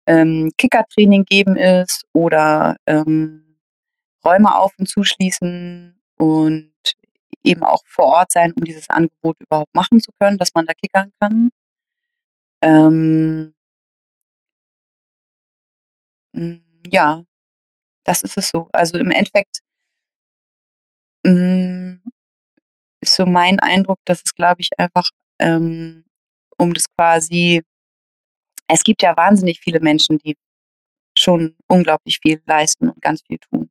ähm, 0.05 0.51
Kickertraining 0.57 1.23
geben 1.25 1.55
ist 1.55 2.05
oder 2.13 2.77
ähm, 2.85 3.57
Räume 4.25 4.55
auf 4.55 4.73
und 4.77 4.87
zuschließen 4.87 5.99
und 6.17 6.73
eben 7.43 7.63
auch 7.63 7.83
vor 7.85 8.05
Ort 8.05 8.31
sein, 8.31 8.53
um 8.53 8.63
dieses 8.63 8.89
Angebot 8.89 9.37
überhaupt 9.39 9.73
machen 9.73 10.01
zu 10.01 10.11
können, 10.19 10.37
dass 10.37 10.53
man 10.53 10.65
da 10.65 10.73
kickern 10.73 11.11
kann. 11.19 11.49
Ähm, 12.61 13.53
hm, 16.35 16.63
ja, 16.91 17.23
das 18.05 18.23
ist 18.23 18.37
es 18.37 18.49
so. 18.49 18.69
Also 18.73 18.97
im 18.99 19.11
Endeffekt 19.11 19.59
hm, 21.25 22.01
ist 23.01 23.15
so 23.15 23.25
mein 23.25 23.59
Eindruck, 23.59 23.99
dass 24.05 24.21
es, 24.25 24.35
glaube 24.35 24.61
ich, 24.61 24.69
einfach 24.79 25.09
ähm, 25.39 26.05
um 26.57 26.73
das 26.73 26.85
quasi 26.97 27.63
es 28.67 28.83
gibt 28.83 29.01
ja 29.01 29.15
wahnsinnig 29.15 29.59
viele 29.59 29.79
Menschen, 29.79 30.17
die 30.19 30.35
schon 31.17 31.55
unglaublich 31.67 32.19
viel 32.21 32.41
leisten 32.45 32.89
und 32.89 33.01
ganz 33.01 33.21
viel 33.27 33.39
tun. 33.39 33.69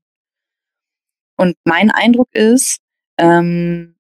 Und 1.38 1.57
mein 1.64 1.90
Eindruck 1.90 2.29
ist, 2.35 2.79
ähm, 3.18 3.96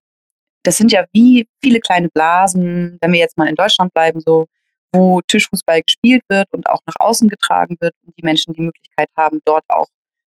das 0.64 0.78
sind 0.78 0.92
ja 0.92 1.06
wie 1.12 1.48
viele 1.62 1.80
kleine 1.80 2.08
Blasen, 2.08 2.98
wenn 3.00 3.12
wir 3.12 3.20
jetzt 3.20 3.38
mal 3.38 3.48
in 3.48 3.54
Deutschland 3.54 3.92
bleiben, 3.94 4.20
so 4.20 4.46
wo 4.92 5.20
Tischfußball 5.22 5.82
gespielt 5.82 6.22
wird 6.28 6.46
und 6.52 6.68
auch 6.68 6.80
nach 6.86 6.94
außen 6.98 7.28
getragen 7.28 7.76
wird 7.80 7.94
und 8.04 8.16
die 8.18 8.24
Menschen 8.24 8.54
die 8.54 8.62
Möglichkeit 8.62 9.08
haben, 9.16 9.40
dort 9.44 9.64
auch 9.68 9.88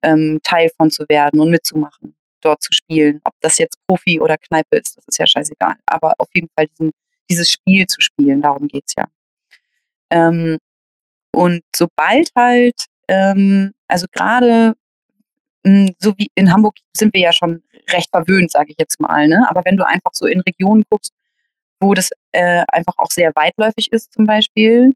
ähm, 0.03 0.41
Teil 0.43 0.71
von 0.77 0.91
zu 0.91 1.05
werden 1.09 1.41
und 1.41 1.51
mitzumachen, 1.51 2.15
dort 2.41 2.63
zu 2.63 2.73
spielen. 2.73 3.21
Ob 3.25 3.35
das 3.41 3.59
jetzt 3.59 3.79
Profi 3.87 4.21
oder 4.21 4.37
Kneipe 4.39 4.77
ist, 4.77 4.97
das 4.97 5.05
ist 5.07 5.19
ja 5.19 5.27
scheißegal. 5.27 5.77
Aber 5.87 6.15
auf 6.19 6.29
jeden 6.35 6.49
Fall 6.57 6.67
diesen, 6.69 6.91
dieses 7.29 7.51
Spiel 7.51 7.87
zu 7.87 8.01
spielen, 8.01 8.43
darum 8.43 8.69
geht 8.69 8.85
es 8.87 8.95
ja. 8.97 9.07
Ähm, 10.11 10.59
und 11.33 11.63
sobald 11.75 12.31
halt, 12.37 12.87
ähm, 13.09 13.73
also 13.89 14.07
gerade 14.11 14.75
hm, 15.67 15.95
so 15.99 16.17
wie 16.17 16.31
in 16.35 16.53
Hamburg 16.53 16.77
sind 16.97 17.13
wir 17.15 17.21
ja 17.21 17.33
schon 17.33 17.63
recht 17.91 18.11
verwöhnt, 18.11 18.51
sage 18.51 18.73
ich 18.73 18.77
jetzt 18.79 19.01
mal. 19.01 19.29
Ne? 19.29 19.47
Aber 19.49 19.63
wenn 19.65 19.77
du 19.77 19.87
einfach 19.87 20.13
so 20.15 20.27
in 20.27 20.41
Regionen 20.41 20.85
guckst, 20.89 21.13
wo 21.81 21.95
das 21.95 22.11
äh, 22.33 22.64
einfach 22.69 22.95
auch 22.99 23.11
sehr 23.11 23.33
weitläufig 23.35 23.90
ist 23.93 24.12
zum 24.12 24.27
Beispiel, 24.27 24.93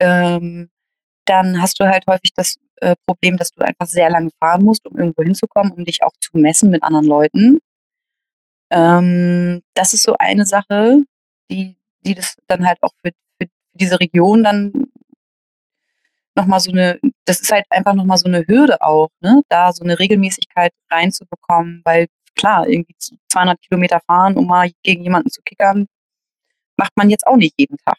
ähm, 0.00 0.70
dann 1.24 1.60
hast 1.60 1.80
du 1.80 1.84
halt 1.84 2.04
häufig 2.06 2.32
das 2.34 2.56
äh, 2.76 2.94
Problem, 3.06 3.36
dass 3.36 3.50
du 3.50 3.62
einfach 3.62 3.86
sehr 3.86 4.10
lange 4.10 4.30
fahren 4.40 4.64
musst, 4.64 4.86
um 4.86 4.96
irgendwo 4.98 5.22
hinzukommen, 5.22 5.72
um 5.72 5.84
dich 5.84 6.02
auch 6.02 6.12
zu 6.20 6.30
messen 6.38 6.70
mit 6.70 6.82
anderen 6.82 7.06
Leuten. 7.06 7.58
Ähm, 8.70 9.62
das 9.74 9.94
ist 9.94 10.02
so 10.02 10.14
eine 10.18 10.46
Sache, 10.46 11.02
die, 11.50 11.76
die 12.00 12.14
das 12.14 12.36
dann 12.46 12.66
halt 12.66 12.78
auch 12.82 12.92
für, 13.02 13.12
für 13.40 13.48
diese 13.74 14.00
Region 14.00 14.44
dann 14.44 14.86
nochmal 16.36 16.60
so 16.60 16.70
eine, 16.70 17.00
das 17.24 17.40
ist 17.40 17.50
halt 17.50 17.64
einfach 17.70 17.94
nochmal 17.94 18.18
so 18.18 18.26
eine 18.26 18.46
Hürde 18.46 18.80
auch, 18.82 19.08
ne? 19.20 19.42
da 19.48 19.72
so 19.72 19.82
eine 19.84 19.98
Regelmäßigkeit 19.98 20.72
reinzubekommen, 20.90 21.80
weil 21.84 22.08
klar, 22.36 22.68
irgendwie 22.68 22.94
200 23.28 23.60
Kilometer 23.62 24.00
fahren, 24.06 24.36
um 24.36 24.46
mal 24.46 24.70
gegen 24.82 25.02
jemanden 25.02 25.30
zu 25.30 25.42
kickern, 25.42 25.86
macht 26.78 26.92
man 26.96 27.10
jetzt 27.10 27.26
auch 27.26 27.36
nicht 27.36 27.54
jeden 27.58 27.78
Tag. 27.78 27.98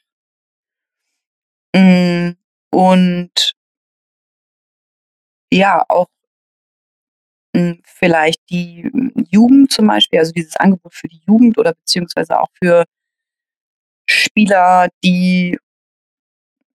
Mm, 1.75 2.35
und 2.71 3.53
ja, 5.51 5.83
auch 5.89 6.07
mm, 7.55 7.73
vielleicht 7.83 8.41
die 8.49 8.89
Jugend 9.31 9.71
zum 9.71 9.87
Beispiel, 9.87 10.19
also 10.19 10.31
dieses 10.31 10.55
Angebot 10.57 10.93
für 10.93 11.07
die 11.07 11.21
Jugend 11.27 11.57
oder 11.57 11.73
beziehungsweise 11.73 12.39
auch 12.39 12.49
für 12.61 12.85
Spieler, 14.09 14.89
die 15.03 15.57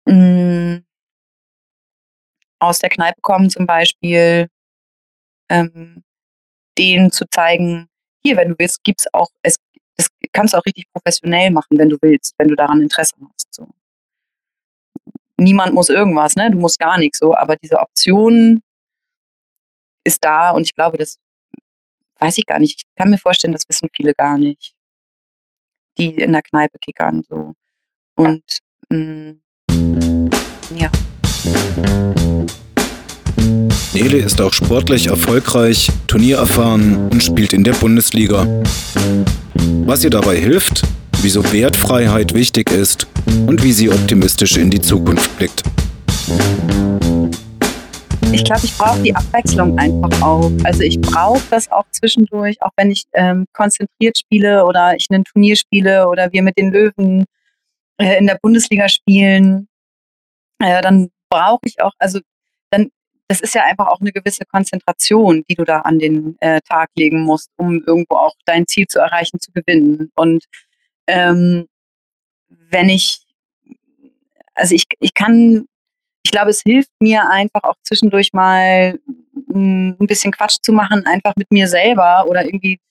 mm, 0.05 0.77
aus 2.59 2.79
der 2.79 2.89
Kneipe 2.89 3.21
kommen 3.21 3.49
zum 3.49 3.65
Beispiel, 3.65 4.47
ähm, 5.49 6.03
denen 6.77 7.11
zu 7.11 7.25
zeigen, 7.29 7.87
hier, 8.23 8.37
wenn 8.37 8.49
du 8.49 8.55
willst, 8.57 8.83
gibt 8.83 9.01
es 9.01 9.13
auch, 9.13 9.29
es, 9.41 9.57
das 9.95 10.07
kannst 10.31 10.53
du 10.53 10.57
auch 10.57 10.65
richtig 10.65 10.85
professionell 10.91 11.51
machen, 11.51 11.77
wenn 11.77 11.89
du 11.89 11.97
willst, 12.01 12.35
wenn 12.37 12.49
du 12.49 12.55
daran 12.55 12.81
Interesse 12.81 13.15
hast. 13.21 13.53
So. 13.53 13.67
Niemand 15.37 15.73
muss 15.73 15.89
irgendwas, 15.89 16.35
ne? 16.35 16.51
Du 16.51 16.57
musst 16.57 16.79
gar 16.79 16.97
nichts 16.97 17.19
so, 17.19 17.35
aber 17.35 17.55
diese 17.55 17.79
Option 17.79 18.61
ist 20.03 20.23
da 20.23 20.51
und 20.51 20.63
ich 20.63 20.73
glaube, 20.73 20.97
das 20.97 21.19
weiß 22.19 22.37
ich 22.37 22.45
gar 22.45 22.59
nicht. 22.59 22.79
Ich 22.79 22.95
kann 22.95 23.09
mir 23.09 23.17
vorstellen, 23.17 23.53
das 23.53 23.67
wissen 23.67 23.89
viele 23.95 24.13
gar 24.13 24.37
nicht. 24.37 24.73
die 25.97 26.13
in 26.15 26.31
der 26.31 26.43
Kneipe 26.43 26.77
kickern. 26.79 27.23
So. 27.27 27.53
Und 28.15 28.59
mh, 28.89 29.35
mm, 29.71 30.29
ja. 30.75 30.91
Nele 33.99 34.17
ist 34.17 34.39
auch 34.41 34.53
sportlich 34.53 35.07
erfolgreich, 35.07 35.89
turniererfahren 36.05 37.09
und 37.09 37.23
spielt 37.23 37.51
in 37.51 37.63
der 37.63 37.73
Bundesliga. 37.73 38.45
Was 39.87 40.03
ihr 40.03 40.11
dabei 40.11 40.35
hilft, 40.35 40.83
wieso 41.23 41.43
Wertfreiheit 41.51 42.35
wichtig 42.35 42.69
ist 42.69 43.07
und 43.47 43.63
wie 43.63 43.71
sie 43.71 43.89
optimistisch 43.89 44.55
in 44.57 44.69
die 44.69 44.79
Zukunft 44.79 45.35
blickt. 45.39 45.63
Ich 48.31 48.43
glaube, 48.43 48.61
ich 48.65 48.77
brauche 48.77 49.01
die 49.01 49.15
Abwechslung 49.15 49.79
einfach 49.79 50.21
auch. 50.21 50.51
Also 50.63 50.83
ich 50.83 51.01
brauche 51.01 51.41
das 51.49 51.71
auch 51.71 51.85
zwischendurch, 51.89 52.61
auch 52.61 52.71
wenn 52.77 52.91
ich 52.91 53.05
ähm, 53.13 53.45
konzentriert 53.51 54.19
spiele 54.19 54.63
oder 54.65 54.93
ich 54.95 55.07
ein 55.09 55.23
Turnier 55.23 55.55
spiele 55.55 56.07
oder 56.07 56.31
wir 56.31 56.43
mit 56.43 56.55
den 56.59 56.71
Löwen 56.71 57.25
äh, 57.99 58.19
in 58.19 58.27
der 58.27 58.37
Bundesliga 58.43 58.89
spielen, 58.89 59.67
äh, 60.59 60.83
dann 60.83 61.09
brauche 61.31 61.61
ich 61.65 61.81
auch, 61.81 61.93
also 61.97 62.19
das 63.27 63.41
ist 63.41 63.55
ja 63.55 63.63
einfach 63.63 63.87
auch 63.87 63.99
eine 63.99 64.11
gewisse 64.11 64.45
Konzentration, 64.45 65.43
die 65.49 65.55
du 65.55 65.63
da 65.63 65.81
an 65.81 65.99
den 65.99 66.37
äh, 66.39 66.61
Tag 66.61 66.89
legen 66.95 67.23
musst, 67.23 67.51
um 67.57 67.83
irgendwo 67.85 68.15
auch 68.15 68.35
dein 68.45 68.67
Ziel 68.67 68.87
zu 68.87 68.99
erreichen, 68.99 69.39
zu 69.39 69.51
gewinnen. 69.51 70.11
Und 70.15 70.45
ähm, 71.07 71.67
wenn 72.47 72.89
ich, 72.89 73.25
also 74.53 74.73
ich, 74.73 74.85
ich 74.99 75.13
kann 75.13 75.67
ich 76.27 76.31
glaube, 76.31 76.49
es 76.49 76.61
hilft 76.61 76.91
mir 76.99 77.29
einfach 77.29 77.63
auch 77.63 77.77
zwischendurch 77.83 78.33
mal 78.33 78.99
mm, 79.47 79.91
ein 79.97 80.07
bisschen 80.07 80.33
Quatsch 80.33 80.57
zu 80.61 80.73
machen, 80.73 81.05
einfach 81.05 81.33
mit 81.37 81.49
mir 81.53 81.69
selber 81.69 82.25
oder 82.27 82.43
irgendwie 82.43 82.81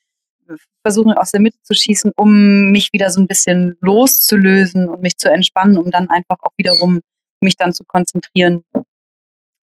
versuchen 0.83 1.13
aus 1.13 1.33
der 1.33 1.41
Mitte 1.41 1.59
zu 1.63 1.75
schießen, 1.75 2.13
um 2.17 2.71
mich 2.71 2.95
wieder 2.95 3.11
so 3.11 3.21
ein 3.21 3.27
bisschen 3.27 3.77
loszulösen 3.83 4.89
und 4.89 5.03
mich 5.03 5.19
zu 5.19 5.31
entspannen, 5.31 5.77
um 5.77 5.91
dann 5.91 6.09
einfach 6.09 6.39
auch 6.41 6.53
wiederum 6.57 7.01
mich 7.43 7.57
dann 7.57 7.75
zu 7.75 7.85
konzentrieren 7.85 8.65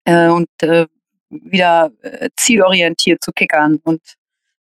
äh, 0.05 0.28
und 0.28 0.48
äh, 0.62 0.86
wieder 1.30 1.90
äh, 2.03 2.28
zielorientiert 2.36 3.22
zu 3.22 3.32
kickern 3.32 3.80
und 3.84 4.03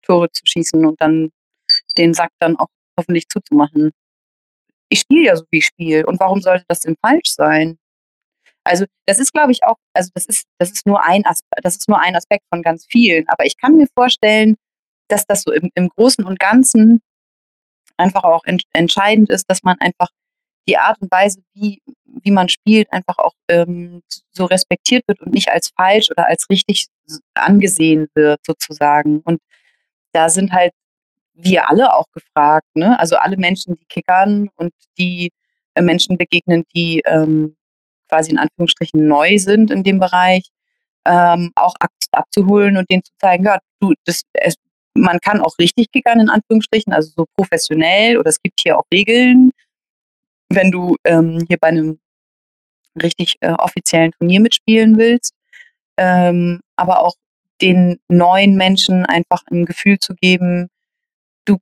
Tore 0.02 0.30
zu 0.30 0.42
schießen 0.44 0.84
und 0.84 1.00
dann 1.00 1.30
den 1.96 2.14
Sack 2.14 2.30
dann 2.38 2.56
auch 2.56 2.68
hoffentlich 2.98 3.28
zuzumachen. 3.28 3.90
Ich 4.88 5.00
spiele 5.00 5.26
ja 5.26 5.36
so, 5.36 5.44
wie 5.50 5.58
ich 5.58 5.66
spiele. 5.66 6.06
Und 6.06 6.18
warum 6.20 6.40
sollte 6.40 6.64
das 6.68 6.80
denn 6.80 6.96
falsch 7.00 7.30
sein? 7.30 7.78
Also 8.64 8.84
das 9.06 9.18
ist, 9.18 9.32
glaube 9.32 9.52
ich, 9.52 9.64
auch, 9.64 9.76
also 9.94 10.10
das 10.14 10.26
ist, 10.26 10.46
das 10.58 10.70
ist 10.70 10.86
nur 10.86 11.02
ein 11.02 11.24
Aspekt, 11.24 11.64
das 11.64 11.76
ist 11.76 11.88
nur 11.88 12.00
ein 12.00 12.16
Aspekt 12.16 12.44
von 12.52 12.62
ganz 12.62 12.86
vielen. 12.86 13.28
Aber 13.28 13.46
ich 13.46 13.56
kann 13.56 13.76
mir 13.76 13.86
vorstellen, 13.94 14.56
dass 15.08 15.24
das 15.26 15.42
so 15.42 15.52
im, 15.52 15.70
im 15.74 15.88
Großen 15.88 16.24
und 16.24 16.38
Ganzen 16.38 17.00
einfach 17.96 18.24
auch 18.24 18.44
ent 18.44 18.64
entscheidend 18.72 19.30
ist, 19.30 19.44
dass 19.48 19.62
man 19.62 19.78
einfach 19.80 20.08
die 20.68 20.76
Art 20.76 21.00
und 21.00 21.10
Weise, 21.10 21.42
wie, 21.54 21.80
wie 22.22 22.30
man 22.30 22.48
spielt, 22.48 22.92
einfach 22.92 23.18
auch 23.18 23.34
ähm, 23.48 24.02
so 24.32 24.44
respektiert 24.44 25.06
wird 25.06 25.20
und 25.20 25.32
nicht 25.32 25.50
als 25.50 25.70
falsch 25.76 26.10
oder 26.10 26.26
als 26.26 26.48
richtig 26.50 26.86
angesehen 27.34 28.08
wird, 28.14 28.40
sozusagen. 28.46 29.20
Und 29.20 29.40
da 30.12 30.28
sind 30.28 30.52
halt 30.52 30.72
wir 31.34 31.68
alle 31.68 31.94
auch 31.94 32.06
gefragt, 32.12 32.66
ne? 32.74 32.98
Also 32.98 33.16
alle 33.16 33.36
Menschen, 33.36 33.76
die 33.76 33.84
kickern 33.86 34.50
und 34.56 34.72
die 34.98 35.30
äh, 35.74 35.82
Menschen 35.82 36.18
begegnen, 36.18 36.64
die 36.74 37.00
ähm, 37.06 37.56
quasi 38.08 38.30
in 38.32 38.38
Anführungsstrichen 38.38 39.06
neu 39.06 39.38
sind 39.38 39.70
in 39.70 39.84
dem 39.84 40.00
Bereich, 40.00 40.48
ähm, 41.06 41.52
auch 41.54 41.74
ab, 41.80 41.90
abzuholen 42.12 42.76
und 42.76 42.90
denen 42.90 43.04
zu 43.04 43.12
zeigen, 43.20 43.44
ja, 43.44 43.58
du, 43.80 43.94
das, 44.04 44.22
es, 44.34 44.56
man 44.94 45.20
kann 45.20 45.40
auch 45.40 45.56
richtig 45.58 45.90
kickern 45.92 46.20
in 46.20 46.30
Anführungsstrichen, 46.30 46.92
also 46.92 47.12
so 47.16 47.26
professionell 47.36 48.18
oder 48.18 48.30
es 48.30 48.42
gibt 48.42 48.60
hier 48.60 48.78
auch 48.78 48.84
Regeln, 48.92 49.52
wenn 50.50 50.70
du 50.70 50.96
ähm, 51.04 51.44
hier 51.48 51.58
bei 51.58 51.68
einem 51.68 52.00
richtig 52.98 53.36
äh, 53.40 53.52
offiziellen 53.52 54.12
Turnier 54.12 54.40
mitspielen 54.40 54.98
willst, 54.98 55.34
ähm, 55.96 56.60
aber 56.76 57.00
auch 57.00 57.14
den 57.60 57.98
neuen 58.08 58.56
Menschen 58.56 59.04
einfach 59.04 59.42
ein 59.50 59.64
Gefühl 59.64 59.98
zu 59.98 60.14
geben, 60.14 60.68
du 61.44 61.58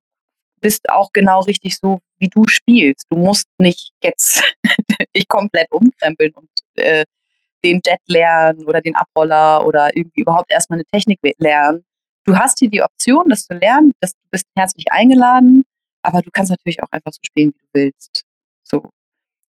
bist 0.61 0.91
auch 0.91 1.11
genau 1.13 1.41
richtig 1.41 1.79
so, 1.79 2.01
wie 2.19 2.29
du 2.29 2.47
spielst. 2.47 3.07
Du 3.11 3.17
musst 3.17 3.49
nicht 3.59 3.93
jetzt 4.03 4.43
dich 5.17 5.29
komplett 5.29 5.71
umkrempeln 5.71 6.33
und 6.35 6.51
äh, 6.75 7.05
den 7.65 7.81
Jet 7.85 8.01
lernen 8.07 8.65
oder 8.65 8.81
den 8.81 8.95
Abroller 8.95 9.67
oder 9.67 9.97
irgendwie 9.97 10.21
überhaupt 10.21 10.51
erstmal 10.53 10.79
eine 10.79 10.85
Technik 10.87 11.19
lernen. 11.39 11.85
Du 12.25 12.37
hast 12.37 12.59
hier 12.59 12.71
die 12.71 12.83
Option, 12.83 13.29
das 13.29 13.47
zu 13.47 13.55
lernen, 13.55 13.93
das, 14.01 14.13
du 14.13 14.29
bist 14.31 14.47
herzlich 14.57 14.91
eingeladen, 14.91 15.65
aber 16.03 16.23
du 16.23 16.31
kannst 16.31 16.51
natürlich 16.51 16.83
auch 16.83 16.91
einfach 16.91 17.13
so 17.13 17.21
spielen, 17.25 17.53
wie 17.55 17.59
du 17.59 17.69
willst. 17.73 18.25
So. 18.65 18.91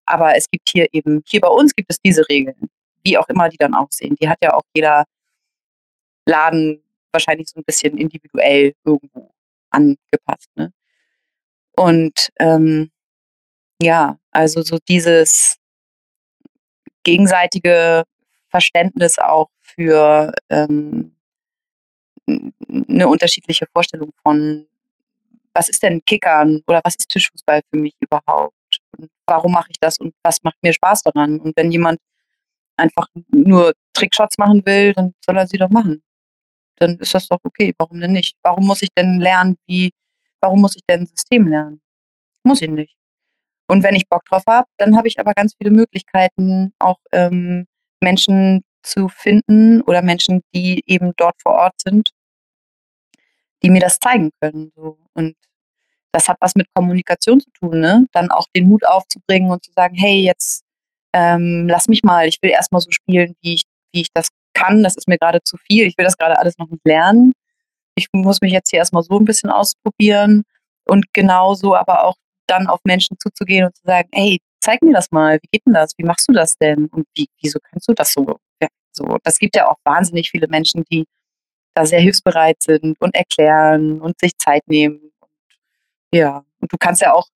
Aber 0.07 0.35
es 0.35 0.49
gibt 0.49 0.69
hier 0.69 0.87
eben, 0.93 1.23
hier 1.27 1.41
bei 1.41 1.49
uns 1.49 1.75
gibt 1.75 1.91
es 1.91 1.99
diese 1.99 2.27
Regeln, 2.29 2.69
wie 3.03 3.17
auch 3.17 3.27
immer 3.29 3.49
die 3.49 3.57
dann 3.57 3.75
aussehen. 3.75 4.15
Die 4.15 4.27
hat 4.27 4.39
ja 4.41 4.53
auch 4.53 4.63
jeder 4.73 5.05
Laden 6.25 6.81
wahrscheinlich 7.11 7.49
so 7.49 7.59
ein 7.59 7.63
bisschen 7.63 7.97
individuell 7.97 8.73
irgendwo 8.83 9.31
angepasst. 9.69 10.49
Ne? 10.55 10.71
Und 11.75 12.29
ähm, 12.39 12.91
ja, 13.81 14.17
also 14.31 14.61
so 14.61 14.77
dieses 14.87 15.57
gegenseitige 17.03 18.03
Verständnis 18.49 19.19
auch 19.19 19.49
für 19.61 20.33
ähm, 20.49 21.15
eine 22.27 23.07
unterschiedliche 23.07 23.67
Vorstellung 23.71 24.11
von, 24.23 24.67
was 25.53 25.69
ist 25.69 25.83
denn 25.83 26.03
Kickern 26.05 26.61
oder 26.67 26.81
was 26.83 26.95
ist 26.95 27.09
Tischfußball 27.09 27.61
für 27.69 27.77
mich 27.77 27.95
überhaupt? 27.99 28.53
Und 28.97 29.09
warum 29.25 29.51
mache 29.51 29.69
ich 29.71 29.79
das 29.79 29.97
und 29.99 30.13
was 30.23 30.43
macht 30.43 30.57
mir 30.61 30.73
Spaß 30.73 31.03
daran? 31.03 31.39
Und 31.39 31.55
wenn 31.57 31.71
jemand 31.71 31.99
einfach 32.77 33.07
nur 33.29 33.73
Trickshots 33.93 34.37
machen 34.37 34.65
will, 34.65 34.93
dann 34.93 35.13
soll 35.25 35.37
er 35.37 35.47
sie 35.47 35.57
doch 35.57 35.69
machen. 35.69 36.03
Dann 36.77 36.97
ist 36.97 37.13
das 37.13 37.27
doch 37.27 37.39
okay. 37.43 37.73
Warum 37.77 37.99
denn 37.99 38.11
nicht? 38.11 38.37
Warum 38.43 38.67
muss 38.67 38.81
ich 38.83 38.89
denn 38.95 39.19
lernen, 39.19 39.57
wie 39.65 39.91
Warum 40.41 40.61
muss 40.61 40.75
ich 40.75 40.83
denn 40.87 41.01
ein 41.01 41.07
System 41.07 41.47
lernen? 41.47 41.81
Muss 42.43 42.61
ich 42.61 42.69
nicht. 42.69 42.95
Und 43.67 43.83
wenn 43.83 43.95
ich 43.95 44.07
Bock 44.07 44.23
drauf 44.25 44.43
habe, 44.47 44.67
dann 44.77 44.95
habe 44.95 45.07
ich 45.07 45.19
aber 45.19 45.33
ganz 45.33 45.55
viele 45.57 45.71
Möglichkeiten, 45.71 46.73
auch 46.79 46.99
ähm, 47.11 47.67
Menschen 48.01 48.63
zu 48.83 49.09
finden 49.09 49.81
oder 49.81 50.01
Menschen, 50.01 50.41
die 50.53 50.83
eben 50.85 51.13
dort 51.17 51.41
vor 51.41 51.53
Ort 51.53 51.81
sind, 51.81 52.11
die 53.63 53.69
mir 53.69 53.81
das 53.81 53.99
zeigen 53.99 54.31
können. 54.39 54.71
So. 54.75 54.97
Und 55.13 55.35
das 56.11 56.27
hat 56.29 56.37
was 56.39 56.55
mit 56.55 56.67
Kommunikation 56.73 57.39
zu 57.39 57.49
tun, 57.51 57.79
ne? 57.79 58.07
Dann 58.13 58.31
auch 58.31 58.45
den 58.55 58.67
Mut 58.67 58.85
aufzubringen 58.85 59.51
und 59.51 59.63
zu 59.63 59.71
sagen, 59.73 59.95
hey, 59.95 60.21
jetzt 60.21 60.63
ähm, 61.13 61.67
lass 61.69 61.87
mich 61.87 62.03
mal, 62.03 62.27
ich 62.27 62.39
will 62.41 62.51
erstmal 62.51 62.81
so 62.81 62.91
spielen, 62.91 63.35
wie 63.41 63.55
ich, 63.55 63.63
wie 63.93 64.01
ich 64.01 64.09
das 64.13 64.29
kann. 64.53 64.83
Das 64.83 64.95
ist 64.95 65.07
mir 65.07 65.17
gerade 65.17 65.39
zu 65.43 65.57
viel. 65.57 65.85
Ich 65.87 65.97
will 65.97 66.05
das 66.05 66.17
gerade 66.17 66.37
alles 66.39 66.57
noch 66.57 66.69
nicht 66.69 66.85
lernen 66.85 67.33
ich 67.97 68.07
muss 68.13 68.41
mich 68.41 68.53
jetzt 68.53 68.69
hier 68.69 68.79
erstmal 68.79 69.03
so 69.03 69.17
ein 69.17 69.25
bisschen 69.25 69.49
ausprobieren 69.49 70.43
und 70.85 71.05
genauso 71.13 71.75
aber 71.75 72.05
auch 72.05 72.15
dann 72.47 72.67
auf 72.67 72.79
Menschen 72.85 73.17
zuzugehen 73.19 73.65
und 73.65 73.75
zu 73.75 73.81
sagen, 73.83 74.07
hey, 74.13 74.39
zeig 74.61 74.81
mir 74.81 74.93
das 74.93 75.11
mal, 75.11 75.39
wie 75.41 75.47
geht 75.51 75.65
denn 75.65 75.73
das? 75.73 75.93
Wie 75.97 76.05
machst 76.05 76.29
du 76.29 76.33
das 76.33 76.57
denn? 76.57 76.85
Und 76.87 77.07
wie, 77.15 77.27
wieso 77.41 77.59
kannst 77.59 77.89
du 77.89 77.93
das 77.93 78.13
so? 78.13 78.39
Ja, 78.61 78.67
so? 78.91 79.17
Das 79.23 79.39
gibt 79.39 79.55
ja 79.55 79.67
auch 79.69 79.77
wahnsinnig 79.83 80.29
viele 80.29 80.47
Menschen, 80.47 80.83
die 80.91 81.05
da 81.73 81.85
sehr 81.85 81.99
hilfsbereit 81.99 82.61
sind 82.61 82.99
und 83.01 83.15
erklären 83.15 83.99
und 83.99 84.19
sich 84.19 84.37
Zeit 84.37 84.63
nehmen. 84.67 85.06
Ja, 86.13 86.43
und 86.59 86.71
du 86.71 86.77
kannst 86.79 87.01
ja 87.01 87.13
auch, 87.13 87.27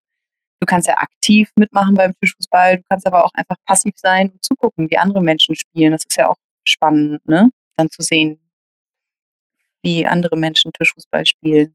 du 0.60 0.66
kannst 0.66 0.88
ja 0.88 0.96
aktiv 0.96 1.50
mitmachen 1.56 1.94
beim 1.94 2.14
Tischfußball, 2.20 2.78
du 2.78 2.82
kannst 2.88 3.06
aber 3.06 3.24
auch 3.24 3.32
einfach 3.34 3.56
passiv 3.66 3.94
sein 3.96 4.30
und 4.30 4.44
zugucken, 4.44 4.90
wie 4.90 4.98
andere 4.98 5.22
Menschen 5.22 5.54
spielen. 5.54 5.92
Das 5.92 6.04
ist 6.04 6.16
ja 6.16 6.28
auch 6.28 6.36
spannend, 6.64 7.26
ne? 7.28 7.50
Dann 7.76 7.90
zu 7.90 8.02
sehen, 8.02 8.40
wie 9.82 10.06
andere 10.06 10.36
Menschen 10.36 10.72
Tischfußball 10.72 11.26
spielen. 11.26 11.74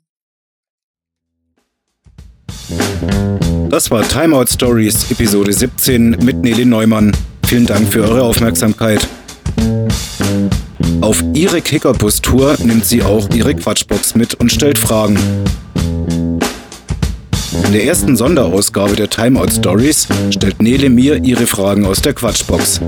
Das 3.70 3.92
war 3.92 4.02
Timeout 4.04 4.48
Stories 4.48 5.12
Episode 5.12 5.52
17 5.54 6.12
mit 6.24 6.38
Nelly 6.38 6.66
Neumann. 6.66 7.16
Vielen 7.46 7.66
Dank 7.66 7.88
für 7.88 8.04
eure 8.04 8.24
Aufmerksamkeit. 8.24 9.08
Auf 11.02 11.24
ihre 11.34 11.62
Kickerbus-Tour 11.62 12.58
nimmt 12.64 12.86
sie 12.86 13.04
auch 13.04 13.30
ihre 13.30 13.56
Quatschbox 13.56 14.16
mit 14.16 14.34
und 14.36 14.52
stellt 14.52 14.78
Fragen. 14.78 15.18
In 17.52 17.72
der 17.72 17.86
ersten 17.86 18.16
Sonderausgabe 18.16 18.96
der 18.96 19.10
Timeout 19.10 19.50
Stories 19.52 20.08
stellt 20.32 20.62
Nele 20.62 20.90
mir 20.90 21.24
ihre 21.24 21.48
Fragen 21.48 21.86
aus 21.86 22.02
der 22.02 22.14
Quatschbox. 22.14 22.82